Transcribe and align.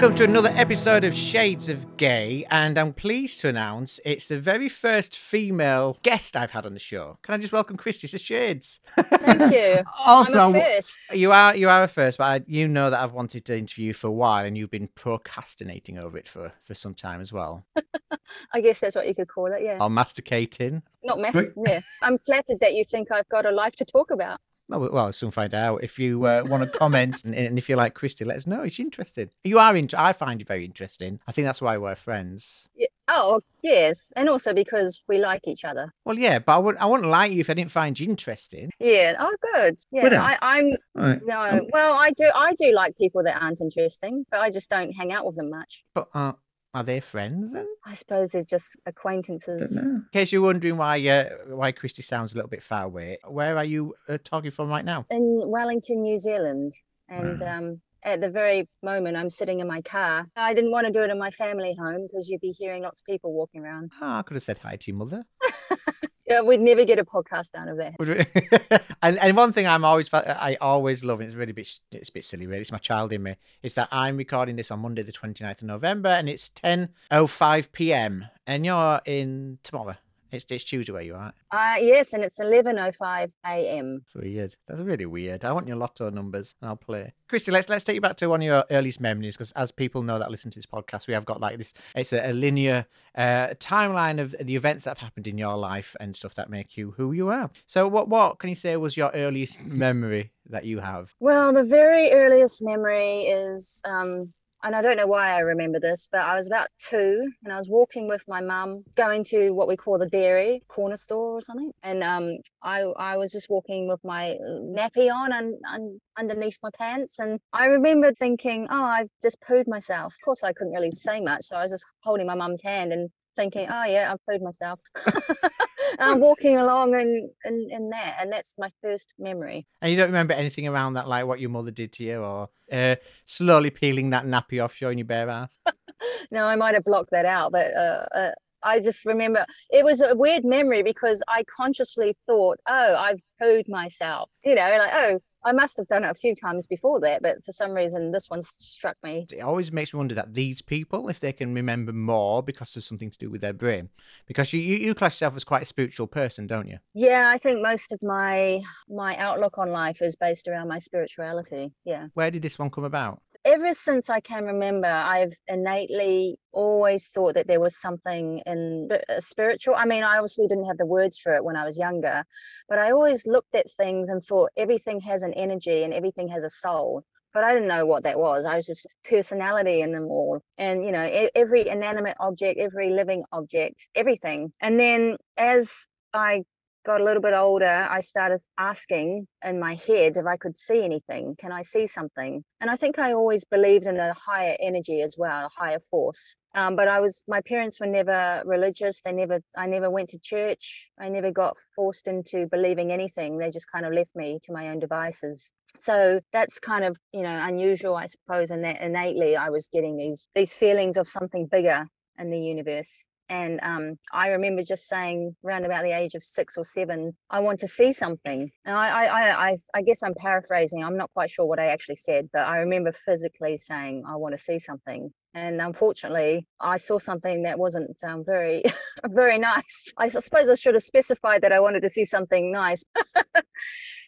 Welcome 0.00 0.16
to 0.16 0.24
another 0.24 0.48
episode 0.54 1.04
of 1.04 1.12
Shades 1.12 1.68
of 1.68 1.98
Gay, 1.98 2.46
and 2.50 2.78
I'm 2.78 2.94
pleased 2.94 3.40
to 3.40 3.50
announce 3.50 4.00
it's 4.02 4.28
the 4.28 4.40
very 4.40 4.70
first 4.70 5.14
female 5.14 5.98
guest 6.02 6.36
I've 6.36 6.52
had 6.52 6.64
on 6.64 6.72
the 6.72 6.80
show. 6.80 7.18
Can 7.22 7.34
I 7.34 7.36
just 7.36 7.52
welcome 7.52 7.76
Christy 7.76 8.08
to 8.08 8.16
Shades? 8.16 8.80
Thank 8.96 9.52
you. 9.52 9.82
also, 10.06 10.38
I'm 10.48 10.54
a 10.54 10.64
first. 10.64 10.96
you 11.12 11.32
are 11.32 11.54
you 11.54 11.68
are 11.68 11.82
a 11.82 11.86
first, 11.86 12.16
but 12.16 12.24
I, 12.24 12.40
you 12.46 12.66
know 12.66 12.88
that 12.88 12.98
I've 12.98 13.12
wanted 13.12 13.44
to 13.44 13.58
interview 13.58 13.88
you 13.88 13.92
for 13.92 14.06
a 14.06 14.12
while, 14.12 14.46
and 14.46 14.56
you've 14.56 14.70
been 14.70 14.88
procrastinating 14.94 15.98
over 15.98 16.16
it 16.16 16.26
for 16.26 16.50
for 16.64 16.74
some 16.74 16.94
time 16.94 17.20
as 17.20 17.30
well, 17.30 17.66
I 18.54 18.62
guess 18.62 18.80
that's 18.80 18.96
what 18.96 19.06
you 19.06 19.14
could 19.14 19.28
call 19.28 19.52
it. 19.52 19.62
Yeah. 19.62 19.76
or 19.82 19.90
masticating. 19.90 20.82
Not 21.04 21.18
mess. 21.18 21.36
Yeah. 21.66 21.80
I'm 22.00 22.16
flattered 22.16 22.60
that 22.60 22.72
you 22.72 22.84
think 22.86 23.12
I've 23.12 23.28
got 23.28 23.44
a 23.44 23.50
life 23.50 23.76
to 23.76 23.84
talk 23.84 24.10
about. 24.10 24.40
Well, 24.70 24.80
well, 24.92 25.06
I'll 25.06 25.12
soon 25.12 25.30
find 25.30 25.52
out. 25.54 25.82
If 25.82 25.98
you 25.98 26.24
uh, 26.24 26.44
want 26.46 26.62
to 26.70 26.78
comment 26.78 27.24
and, 27.24 27.34
and 27.34 27.58
if 27.58 27.68
you 27.68 27.76
like 27.76 27.94
Christy, 27.94 28.24
let 28.24 28.36
us 28.38 28.46
know. 28.46 28.62
It's 28.62 28.78
interesting. 28.80 29.30
You 29.44 29.58
are. 29.58 29.74
Int- 29.76 29.94
I 29.94 30.12
find 30.12 30.40
you 30.40 30.46
very 30.46 30.64
interesting. 30.64 31.20
I 31.26 31.32
think 31.32 31.46
that's 31.46 31.60
why 31.60 31.76
we're 31.76 31.94
friends. 31.96 32.68
Yeah. 32.76 32.86
Oh, 33.12 33.40
yes. 33.62 34.12
And 34.14 34.28
also 34.28 34.54
because 34.54 35.02
we 35.08 35.18
like 35.18 35.48
each 35.48 35.64
other. 35.64 35.92
Well, 36.04 36.16
yeah, 36.16 36.38
but 36.38 36.54
I 36.54 36.58
wouldn't. 36.58 36.80
I 36.82 36.86
wouldn't 36.86 37.08
like 37.10 37.32
you 37.32 37.40
if 37.40 37.50
I 37.50 37.54
didn't 37.54 37.72
find 37.72 37.98
you 37.98 38.08
interesting. 38.08 38.70
Yeah. 38.78 39.16
Oh, 39.18 39.34
good. 39.52 39.78
Yeah. 39.90 40.04
Would 40.04 40.12
I, 40.12 40.38
I'm 40.40 40.70
Right. 40.94 41.20
no. 41.26 41.66
Well, 41.72 41.94
I 41.94 42.10
do. 42.12 42.30
I 42.34 42.54
do 42.54 42.72
like 42.72 42.96
people 42.96 43.24
that 43.24 43.42
aren't 43.42 43.60
interesting, 43.60 44.24
but 44.30 44.40
I 44.40 44.50
just 44.50 44.70
don't 44.70 44.92
hang 44.92 45.12
out 45.12 45.26
with 45.26 45.34
them 45.34 45.50
much. 45.50 45.82
But 45.92 46.08
uh, 46.14 46.32
are 46.74 46.84
they 46.84 47.00
friends 47.00 47.52
then? 47.52 47.66
I 47.84 47.94
suppose 47.94 48.30
they're 48.30 48.42
just 48.44 48.76
acquaintances. 48.86 49.76
In 49.76 50.06
case 50.12 50.32
you're 50.32 50.42
wondering 50.42 50.76
why 50.76 51.06
uh, 51.08 51.28
why 51.48 51.72
Christy 51.72 52.02
sounds 52.02 52.32
a 52.32 52.36
little 52.36 52.48
bit 52.50 52.62
far 52.62 52.84
away, 52.84 53.18
where 53.26 53.56
are 53.56 53.64
you 53.64 53.94
uh, 54.08 54.18
talking 54.22 54.50
from 54.50 54.68
right 54.68 54.84
now? 54.84 55.06
in 55.10 55.42
Wellington, 55.46 56.02
New 56.02 56.18
Zealand, 56.18 56.72
and 57.08 57.40
Wow. 57.40 57.58
um, 57.58 57.80
at 58.02 58.20
the 58.20 58.30
very 58.30 58.68
moment 58.82 59.16
I'm 59.16 59.30
sitting 59.30 59.60
in 59.60 59.66
my 59.66 59.82
car. 59.82 60.26
I 60.36 60.54
didn't 60.54 60.72
want 60.72 60.86
to 60.86 60.92
do 60.92 61.00
it 61.00 61.10
in 61.10 61.18
my 61.18 61.30
family 61.30 61.74
home 61.78 62.06
because 62.06 62.28
you'd 62.28 62.40
be 62.40 62.52
hearing 62.52 62.82
lots 62.82 63.00
of 63.00 63.06
people 63.06 63.32
walking 63.32 63.62
around. 63.62 63.92
Oh, 64.00 64.18
I 64.18 64.22
could 64.22 64.34
have 64.34 64.42
said 64.42 64.58
hi 64.58 64.76
to 64.76 64.90
your 64.90 64.98
mother. 64.98 65.24
Yeah, 66.30 66.42
we'd 66.42 66.60
never 66.60 66.84
get 66.84 67.00
a 67.00 67.04
podcast 67.04 67.56
out 67.56 67.66
of 67.66 67.78
that. 67.78 68.84
And 69.02 69.18
and 69.18 69.36
one 69.36 69.52
thing 69.52 69.66
I'm 69.66 69.84
always 69.84 70.12
uh, 70.14 70.36
I 70.38 70.56
always 70.60 71.02
love, 71.02 71.18
and 71.20 71.26
it's 71.26 71.34
really 71.34 71.50
a 71.50 71.54
bit 71.54 71.80
it's 71.90 72.08
a 72.10 72.12
bit 72.12 72.24
silly, 72.24 72.46
really. 72.46 72.60
It's 72.60 72.70
my 72.70 72.78
child 72.78 73.12
in 73.12 73.22
me. 73.22 73.36
Is 73.62 73.74
that 73.74 73.88
I'm 73.90 74.16
recording 74.16 74.56
this 74.56 74.70
on 74.70 74.78
Monday, 74.80 75.02
the 75.02 75.10
29th 75.10 75.62
of 75.62 75.64
November, 75.64 76.10
and 76.10 76.28
it's 76.28 76.50
10:05 76.50 77.72
p.m. 77.72 78.26
and 78.46 78.64
you're 78.64 79.00
in 79.06 79.58
tomorrow. 79.64 79.96
It's 80.32 80.44
it's 80.50 80.64
Tuesday 80.64 80.92
where 80.92 81.02
you 81.02 81.14
are. 81.14 81.32
Uh, 81.50 81.76
yes, 81.80 82.12
and 82.12 82.22
it's 82.22 82.38
11:05 82.38 83.32
a.m. 83.46 84.02
It's 84.02 84.14
weird. 84.14 84.56
That's 84.68 84.80
really 84.80 85.06
weird. 85.06 85.44
I 85.44 85.52
want 85.52 85.66
your 85.66 85.76
lotto 85.76 86.10
numbers 86.10 86.54
and 86.60 86.68
I'll 86.68 86.76
play. 86.76 87.12
Christy, 87.28 87.50
let's 87.50 87.68
let's 87.68 87.84
take 87.84 87.94
you 87.94 88.00
back 88.00 88.16
to 88.16 88.28
one 88.28 88.40
of 88.40 88.46
your 88.46 88.64
earliest 88.70 89.00
memories 89.00 89.36
because 89.36 89.52
as 89.52 89.72
people 89.72 90.02
know 90.02 90.18
that 90.18 90.30
listen 90.30 90.50
to 90.52 90.58
this 90.58 90.66
podcast, 90.66 91.06
we 91.06 91.14
have 91.14 91.24
got 91.24 91.40
like 91.40 91.58
this. 91.58 91.72
It's 91.94 92.12
a, 92.12 92.30
a 92.30 92.32
linear 92.32 92.86
uh, 93.14 93.48
timeline 93.58 94.20
of 94.20 94.34
the 94.40 94.56
events 94.56 94.84
that 94.84 94.90
have 94.90 94.98
happened 94.98 95.26
in 95.26 95.38
your 95.38 95.56
life 95.56 95.96
and 96.00 96.14
stuff 96.14 96.34
that 96.36 96.50
make 96.50 96.76
you 96.76 96.92
who 96.96 97.12
you 97.12 97.28
are. 97.28 97.50
So, 97.66 97.88
what 97.88 98.08
what 98.08 98.38
can 98.38 98.48
you 98.50 98.56
say 98.56 98.76
was 98.76 98.96
your 98.96 99.10
earliest 99.14 99.62
memory 99.64 100.32
that 100.48 100.64
you 100.64 100.80
have? 100.80 101.14
Well, 101.20 101.52
the 101.52 101.64
very 101.64 102.10
earliest 102.12 102.62
memory 102.62 103.22
is, 103.22 103.80
um, 103.84 104.32
and 104.62 104.76
I 104.76 104.82
don't 104.82 104.96
know 104.96 105.06
why 105.06 105.30
I 105.30 105.40
remember 105.40 105.80
this, 105.80 106.08
but 106.10 106.20
I 106.20 106.34
was 106.34 106.46
about 106.46 106.68
two 106.78 107.30
and 107.44 107.52
I 107.52 107.56
was 107.56 107.68
walking 107.70 108.08
with 108.08 108.22
my 108.28 108.40
mum 108.40 108.84
going 108.94 109.24
to 109.24 109.50
what 109.50 109.68
we 109.68 109.76
call 109.76 109.98
the 109.98 110.08
dairy 110.08 110.62
corner 110.68 110.96
store 110.96 111.38
or 111.38 111.40
something. 111.40 111.72
And 111.82 112.02
um, 112.02 112.38
I, 112.62 112.80
I 112.80 113.16
was 113.16 113.32
just 113.32 113.48
walking 113.48 113.88
with 113.88 114.00
my 114.04 114.36
nappy 114.42 115.12
on 115.12 115.32
and, 115.32 115.54
and 115.64 116.00
underneath 116.18 116.58
my 116.62 116.70
pants. 116.78 117.18
And 117.18 117.40
I 117.52 117.66
remember 117.66 118.12
thinking, 118.12 118.66
oh, 118.70 118.84
I've 118.84 119.08
just 119.22 119.40
pooed 119.40 119.66
myself. 119.66 120.14
Of 120.14 120.24
course, 120.24 120.44
I 120.44 120.52
couldn't 120.52 120.74
really 120.74 120.90
say 120.90 121.20
much. 121.20 121.44
So 121.46 121.56
I 121.56 121.62
was 121.62 121.70
just 121.70 121.86
holding 122.02 122.26
my 122.26 122.34
mum's 122.34 122.62
hand 122.62 122.92
and 122.92 123.08
thinking, 123.36 123.66
oh, 123.70 123.84
yeah, 123.84 124.12
I've 124.12 124.20
pooed 124.28 124.42
myself. 124.42 124.78
I'm 125.98 126.20
walking 126.20 126.56
along 126.56 126.94
and, 126.94 127.30
in, 127.44 127.68
in 127.70 127.90
that. 127.90 128.18
And 128.20 128.32
that's 128.32 128.58
my 128.58 128.70
first 128.82 129.12
memory. 129.18 129.66
And 129.82 129.90
you 129.90 129.96
don't 129.96 130.08
remember 130.08 130.34
anything 130.34 130.68
around 130.68 130.94
that, 130.94 131.08
like 131.08 131.26
what 131.26 131.40
your 131.40 131.50
mother 131.50 131.70
did 131.70 131.92
to 131.94 132.04
you, 132.04 132.20
or 132.22 132.48
uh, 132.72 132.96
slowly 133.26 133.70
peeling 133.70 134.10
that 134.10 134.24
nappy 134.24 134.62
off, 134.62 134.74
showing 134.74 134.98
your 134.98 135.06
bare 135.06 135.28
ass. 135.28 135.58
no, 136.30 136.46
I 136.46 136.56
might 136.56 136.74
have 136.74 136.84
blocked 136.84 137.10
that 137.12 137.26
out, 137.26 137.52
but 137.52 137.74
uh, 137.74 138.06
uh, 138.14 138.30
I 138.62 138.80
just 138.80 139.06
remember 139.06 139.44
it 139.70 139.84
was 139.84 140.02
a 140.02 140.14
weird 140.14 140.44
memory 140.44 140.82
because 140.82 141.22
I 141.28 141.44
consciously 141.44 142.16
thought, 142.26 142.58
oh, 142.68 142.96
I've 142.96 143.20
pooed 143.40 143.68
myself. 143.68 144.30
You 144.44 144.54
know, 144.54 144.62
like, 144.62 144.90
oh, 144.92 145.20
I 145.44 145.52
must 145.52 145.76
have 145.78 145.86
done 145.88 146.04
it 146.04 146.10
a 146.10 146.14
few 146.14 146.34
times 146.34 146.66
before 146.66 147.00
that, 147.00 147.22
but 147.22 147.42
for 147.44 147.52
some 147.52 147.72
reason, 147.72 148.12
this 148.12 148.28
one 148.28 148.42
struck 148.42 148.96
me. 149.02 149.26
it 149.32 149.40
always 149.40 149.72
makes 149.72 149.92
me 149.92 149.98
wonder 149.98 150.14
that 150.14 150.34
these 150.34 150.60
people, 150.60 151.08
if 151.08 151.20
they 151.20 151.32
can 151.32 151.54
remember 151.54 151.92
more 151.92 152.42
because 152.42 152.76
of 152.76 152.84
something 152.84 153.10
to 153.10 153.18
do 153.18 153.30
with 153.30 153.40
their 153.40 153.52
brain, 153.52 153.88
because 154.26 154.52
you, 154.52 154.60
you, 154.60 154.76
you 154.76 154.94
class 154.94 155.14
yourself 155.14 155.36
as 155.36 155.44
quite 155.44 155.62
a 155.62 155.66
spiritual 155.66 156.06
person, 156.06 156.46
don't 156.46 156.68
you? 156.68 156.78
Yeah, 156.94 157.30
I 157.30 157.38
think 157.38 157.62
most 157.62 157.92
of 157.92 158.02
my 158.02 158.60
my 158.88 159.16
outlook 159.16 159.58
on 159.58 159.70
life 159.70 160.02
is 160.02 160.16
based 160.16 160.48
around 160.48 160.68
my 160.68 160.78
spirituality. 160.78 161.72
Yeah. 161.84 162.08
Where 162.14 162.30
did 162.30 162.42
this 162.42 162.58
one 162.58 162.70
come 162.70 162.84
about? 162.84 163.22
Ever 163.44 163.74
since 163.74 164.10
I 164.10 164.20
can 164.20 164.44
remember, 164.44 164.88
I've 164.88 165.32
innately 165.48 166.38
always 166.52 167.08
thought 167.08 167.34
that 167.34 167.46
there 167.46 167.60
was 167.60 167.80
something 167.80 168.42
in 168.46 168.88
uh, 168.92 169.20
spiritual. 169.20 169.74
I 169.76 169.86
mean, 169.86 170.02
I 170.02 170.16
obviously 170.16 170.46
didn't 170.46 170.66
have 170.66 170.78
the 170.78 170.86
words 170.86 171.18
for 171.18 171.34
it 171.34 171.44
when 171.44 171.56
I 171.56 171.64
was 171.64 171.78
younger, 171.78 172.24
but 172.68 172.78
I 172.78 172.90
always 172.90 173.26
looked 173.26 173.54
at 173.54 173.70
things 173.72 174.08
and 174.08 174.22
thought 174.22 174.50
everything 174.56 175.00
has 175.00 175.22
an 175.22 175.32
energy 175.34 175.84
and 175.84 175.94
everything 175.94 176.28
has 176.28 176.44
a 176.44 176.50
soul. 176.50 177.02
But 177.32 177.44
I 177.44 177.54
didn't 177.54 177.68
know 177.68 177.86
what 177.86 178.02
that 178.02 178.18
was. 178.18 178.44
I 178.44 178.56
was 178.56 178.66
just 178.66 178.88
personality 179.08 179.82
in 179.82 179.92
them 179.92 180.04
all. 180.04 180.40
And, 180.58 180.84
you 180.84 180.90
know, 180.90 181.28
every 181.34 181.68
inanimate 181.68 182.16
object, 182.18 182.58
every 182.58 182.90
living 182.90 183.24
object, 183.30 183.86
everything. 183.94 184.52
And 184.60 184.80
then 184.80 185.16
as 185.36 185.86
I 186.12 186.42
got 186.84 187.00
a 187.00 187.04
little 187.04 187.22
bit 187.22 187.34
older, 187.34 187.86
I 187.90 188.00
started 188.00 188.40
asking 188.58 189.26
in 189.44 189.58
my 189.58 189.74
head 189.74 190.16
if 190.16 190.26
I 190.26 190.36
could 190.36 190.56
see 190.56 190.84
anything. 190.84 191.36
Can 191.38 191.52
I 191.52 191.62
see 191.62 191.86
something? 191.86 192.42
And 192.60 192.70
I 192.70 192.76
think 192.76 192.98
I 192.98 193.12
always 193.12 193.44
believed 193.44 193.86
in 193.86 193.98
a 193.98 194.14
higher 194.14 194.56
energy 194.60 195.02
as 195.02 195.16
well, 195.18 195.46
a 195.46 195.48
higher 195.48 195.80
force. 195.90 196.36
Um, 196.54 196.76
but 196.76 196.88
I 196.88 197.00
was, 197.00 197.22
my 197.28 197.40
parents 197.42 197.78
were 197.80 197.86
never 197.86 198.42
religious. 198.44 199.02
They 199.02 199.12
never, 199.12 199.40
I 199.56 199.66
never 199.66 199.90
went 199.90 200.10
to 200.10 200.18
church. 200.18 200.90
I 200.98 201.08
never 201.08 201.30
got 201.30 201.56
forced 201.76 202.08
into 202.08 202.46
believing 202.46 202.90
anything. 202.92 203.38
They 203.38 203.50
just 203.50 203.70
kind 203.70 203.86
of 203.86 203.92
left 203.92 204.14
me 204.16 204.38
to 204.44 204.52
my 204.52 204.68
own 204.68 204.78
devices. 204.78 205.52
So 205.78 206.20
that's 206.32 206.58
kind 206.58 206.84
of, 206.84 206.96
you 207.12 207.22
know, 207.22 207.44
unusual, 207.46 207.94
I 207.94 208.06
suppose, 208.06 208.50
and 208.50 208.64
that 208.64 208.80
innately 208.80 209.36
I 209.36 209.50
was 209.50 209.68
getting 209.72 209.96
these 209.96 210.28
these 210.34 210.54
feelings 210.54 210.96
of 210.96 211.08
something 211.08 211.46
bigger 211.46 211.86
in 212.18 212.30
the 212.30 212.40
universe. 212.40 213.06
And 213.30 213.60
um, 213.62 213.96
I 214.12 214.30
remember 214.30 214.64
just 214.64 214.88
saying, 214.88 215.36
around 215.44 215.64
about 215.64 215.84
the 215.84 215.96
age 215.96 216.16
of 216.16 216.24
six 216.24 216.58
or 216.58 216.64
seven, 216.64 217.16
I 217.30 217.38
want 217.38 217.60
to 217.60 217.68
see 217.68 217.92
something. 217.92 218.50
And 218.64 218.76
I, 218.76 218.88
I, 218.88 219.50
I, 219.50 219.56
I, 219.72 219.82
guess 219.82 220.02
I'm 220.02 220.14
paraphrasing. 220.14 220.82
I'm 220.82 220.96
not 220.96 221.12
quite 221.14 221.30
sure 221.30 221.46
what 221.46 221.60
I 221.60 221.66
actually 221.66 221.94
said, 221.94 222.28
but 222.32 222.48
I 222.48 222.58
remember 222.58 222.90
physically 222.90 223.56
saying, 223.56 224.02
I 224.04 224.16
want 224.16 224.34
to 224.34 224.38
see 224.38 224.58
something. 224.58 225.12
And 225.32 225.60
unfortunately, 225.60 226.44
I 226.58 226.76
saw 226.76 226.98
something 226.98 227.44
that 227.44 227.56
wasn't 227.56 227.96
um, 228.02 228.24
very, 228.26 228.64
very 229.06 229.38
nice. 229.38 229.94
I 229.96 230.08
suppose 230.08 230.48
I 230.48 230.54
should 230.54 230.74
have 230.74 230.82
specified 230.82 231.42
that 231.42 231.52
I 231.52 231.60
wanted 231.60 231.82
to 231.82 231.88
see 231.88 232.04
something 232.04 232.50
nice. 232.50 232.82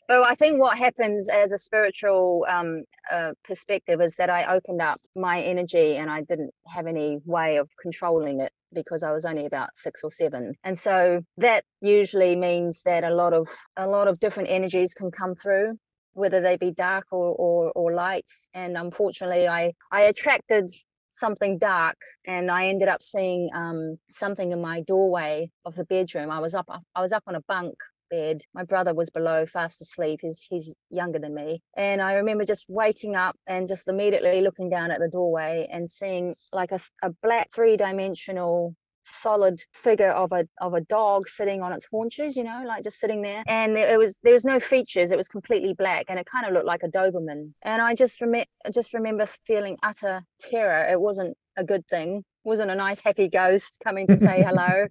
But 0.09 0.25
I 0.25 0.35
think 0.35 0.58
what 0.58 0.76
happens 0.76 1.29
as 1.29 1.52
a 1.52 1.58
spiritual 1.58 2.44
um, 2.49 2.82
uh, 3.11 3.32
perspective 3.44 4.00
is 4.00 4.17
that 4.17 4.29
I 4.29 4.52
opened 4.52 4.82
up 4.82 5.00
my 5.14 5.41
energy 5.41 5.96
and 5.96 6.11
I 6.11 6.23
didn't 6.23 6.50
have 6.67 6.88
any 6.88 7.20
way 7.25 7.56
of 7.56 7.70
controlling 7.81 8.41
it 8.41 8.52
because 8.74 9.02
I 9.02 9.12
was 9.12 9.24
only 9.24 9.46
about 9.46 9.70
six 9.76 10.02
or 10.04 10.10
seven. 10.10 10.54
And 10.64 10.78
so 10.78 11.22
that 11.38 11.64
usually 11.80 12.36
means 12.36 12.82
that 12.84 13.04
a 13.04 13.14
lot 13.14 13.32
of 13.32 13.48
a 13.76 13.86
lot 13.86 14.08
of 14.08 14.20
different 14.20 14.50
energies 14.50 14.94
can 14.94 15.10
come 15.10 15.34
through 15.34 15.78
whether 16.14 16.40
they 16.40 16.56
be 16.56 16.70
dark 16.70 17.06
or, 17.10 17.34
or, 17.38 17.72
or 17.72 17.94
light. 17.94 18.28
And 18.54 18.76
unfortunately, 18.76 19.48
I, 19.48 19.72
I 19.90 20.02
attracted 20.02 20.70
something 21.10 21.58
dark 21.58 21.96
and 22.26 22.50
I 22.50 22.66
ended 22.66 22.88
up 22.88 23.02
seeing 23.02 23.50
um, 23.54 23.96
something 24.10 24.52
in 24.52 24.60
my 24.60 24.80
doorway 24.82 25.50
of 25.64 25.74
the 25.74 25.84
bedroom. 25.84 26.30
I 26.30 26.40
was 26.40 26.54
up 26.54 26.66
I 26.94 27.00
was 27.00 27.12
up 27.12 27.24
on 27.26 27.34
a 27.34 27.42
bunk 27.42 27.74
bed. 28.12 28.43
My 28.55 28.62
brother 28.62 28.94
was 28.94 29.11
below, 29.11 29.47
fast 29.47 29.81
asleep. 29.81 30.20
He's 30.23 30.43
he's 30.43 30.75
younger 30.91 31.19
than 31.19 31.35
me. 31.35 31.62
And 31.76 32.00
I 32.00 32.14
remember 32.14 32.44
just 32.44 32.67
waking 32.69 33.17
up 33.17 33.37
and 33.47 33.67
just 33.67 33.88
immediately 33.88 34.43
looking 34.43 34.69
down 34.69 34.91
at 34.93 35.00
the 35.00 35.09
doorway 35.09 35.67
and 35.73 35.88
seeing 35.88 36.37
like 36.53 36.70
a, 36.73 36.81
a 37.03 37.11
black 37.23 37.49
three-dimensional 37.53 38.76
solid 39.05 39.61
figure 39.73 40.12
of 40.12 40.31
a 40.31 40.47
of 40.61 40.75
a 40.75 40.81
dog 40.82 41.29
sitting 41.29 41.62
on 41.62 41.73
its 41.73 41.88
haunches, 41.91 42.37
you 42.37 42.44
know, 42.44 42.62
like 42.67 42.85
just 42.85 43.00
sitting 43.00 43.23
there. 43.23 43.43
And 43.47 43.75
there, 43.76 43.93
it 43.93 43.99
was 43.99 44.19
there 44.23 44.35
was 44.35 44.44
no 44.44 44.61
features. 44.61 45.11
It 45.11 45.17
was 45.17 45.29
completely 45.29 45.75
black, 45.75 46.06
and 46.08 46.19
it 46.19 46.26
kind 46.26 46.47
of 46.47 46.53
looked 46.53 46.67
like 46.67 46.82
a 46.82 46.88
Doberman. 46.88 47.53
And 47.62 47.82
I 47.82 47.94
just 47.94 48.20
remember 48.20 48.47
just 48.73 48.94
remember 48.94 49.26
feeling 49.47 49.79
utter 49.82 50.23
terror. 50.38 50.87
It 50.91 51.00
wasn't 51.00 51.37
a 51.56 51.65
good 51.65 51.87
thing. 51.88 52.19
It 52.19 52.49
wasn't 52.49 52.70
a 52.70 52.75
nice 52.75 53.00
happy 53.00 53.29
ghost 53.29 53.81
coming 53.82 54.06
to 54.06 54.17
say 54.17 54.43
hello. 54.47 54.87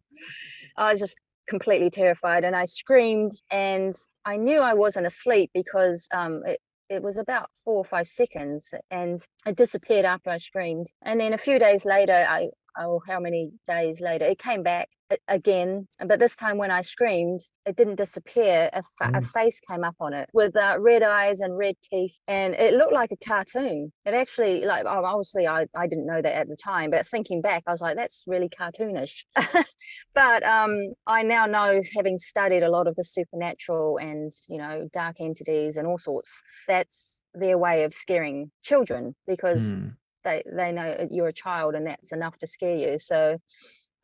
I 0.77 0.91
was 0.91 0.99
just 0.99 1.19
completely 1.51 1.91
terrified, 1.91 2.43
and 2.43 2.55
I 2.55 2.65
screamed. 2.65 3.33
And 3.51 3.93
I 4.25 4.37
knew 4.37 4.59
I 4.59 4.73
wasn't 4.73 5.05
asleep 5.05 5.51
because 5.53 6.07
um, 6.13 6.41
it, 6.45 6.59
it 6.89 7.03
was 7.03 7.17
about 7.17 7.49
four 7.63 7.75
or 7.75 7.85
five 7.85 8.07
seconds 8.07 8.73
and 8.89 9.19
it 9.45 9.55
disappeared 9.55 10.05
after 10.05 10.29
I 10.29 10.37
screamed. 10.37 10.87
And 11.03 11.19
then 11.19 11.33
a 11.33 11.37
few 11.37 11.59
days 11.59 11.85
later, 11.85 12.25
I, 12.37 12.49
oh, 12.77 13.01
how 13.07 13.19
many 13.19 13.51
days 13.67 14.01
later, 14.01 14.25
it 14.25 14.39
came 14.39 14.63
back 14.63 14.89
again. 15.27 15.87
But 16.05 16.19
this 16.19 16.35
time 16.35 16.57
when 16.57 16.71
I 16.71 16.81
screamed, 16.81 17.41
it 17.65 17.75
didn't 17.75 17.95
disappear. 17.95 18.69
A, 18.73 18.81
fa- 18.97 19.11
mm. 19.11 19.17
a 19.17 19.21
face 19.21 19.59
came 19.59 19.83
up 19.83 19.95
on 19.99 20.13
it 20.13 20.29
with 20.33 20.55
uh, 20.55 20.77
red 20.79 21.03
eyes 21.03 21.41
and 21.41 21.57
red 21.57 21.75
teeth, 21.83 22.15
and 22.27 22.53
it 22.55 22.73
looked 22.73 22.93
like 22.93 23.11
a 23.11 23.17
cartoon. 23.25 23.91
It 24.05 24.13
actually, 24.13 24.65
like, 24.65 24.85
obviously, 24.85 25.47
I, 25.47 25.65
I 25.75 25.87
didn't 25.87 26.05
know 26.05 26.21
that 26.21 26.35
at 26.35 26.47
the 26.47 26.55
time, 26.55 26.91
but 26.91 27.07
thinking 27.07 27.41
back, 27.41 27.63
I 27.67 27.71
was 27.71 27.81
like, 27.81 27.97
that's 27.97 28.23
really 28.27 28.49
cartoonish. 28.49 29.23
but 30.13 30.43
um, 30.43 30.93
I 31.07 31.23
now 31.23 31.45
know, 31.45 31.81
having 31.95 32.17
studied 32.17 32.63
a 32.63 32.71
lot 32.71 32.87
of 32.87 32.95
the 32.95 33.03
supernatural 33.03 33.97
and, 33.97 34.31
you 34.49 34.57
know, 34.57 34.87
dark 34.93 35.17
entities 35.19 35.77
and 35.77 35.87
all 35.87 35.99
sorts, 35.99 36.43
that's 36.67 37.23
their 37.33 37.57
way 37.57 37.83
of 37.83 37.93
scaring 37.93 38.51
children 38.63 39.15
because 39.27 39.73
mm 39.73 39.93
they 40.23 40.43
they 40.51 40.71
know 40.71 41.07
you're 41.09 41.27
a 41.27 41.33
child 41.33 41.75
and 41.75 41.87
that's 41.87 42.11
enough 42.11 42.37
to 42.39 42.47
scare 42.47 42.75
you 42.75 42.99
so 42.99 43.37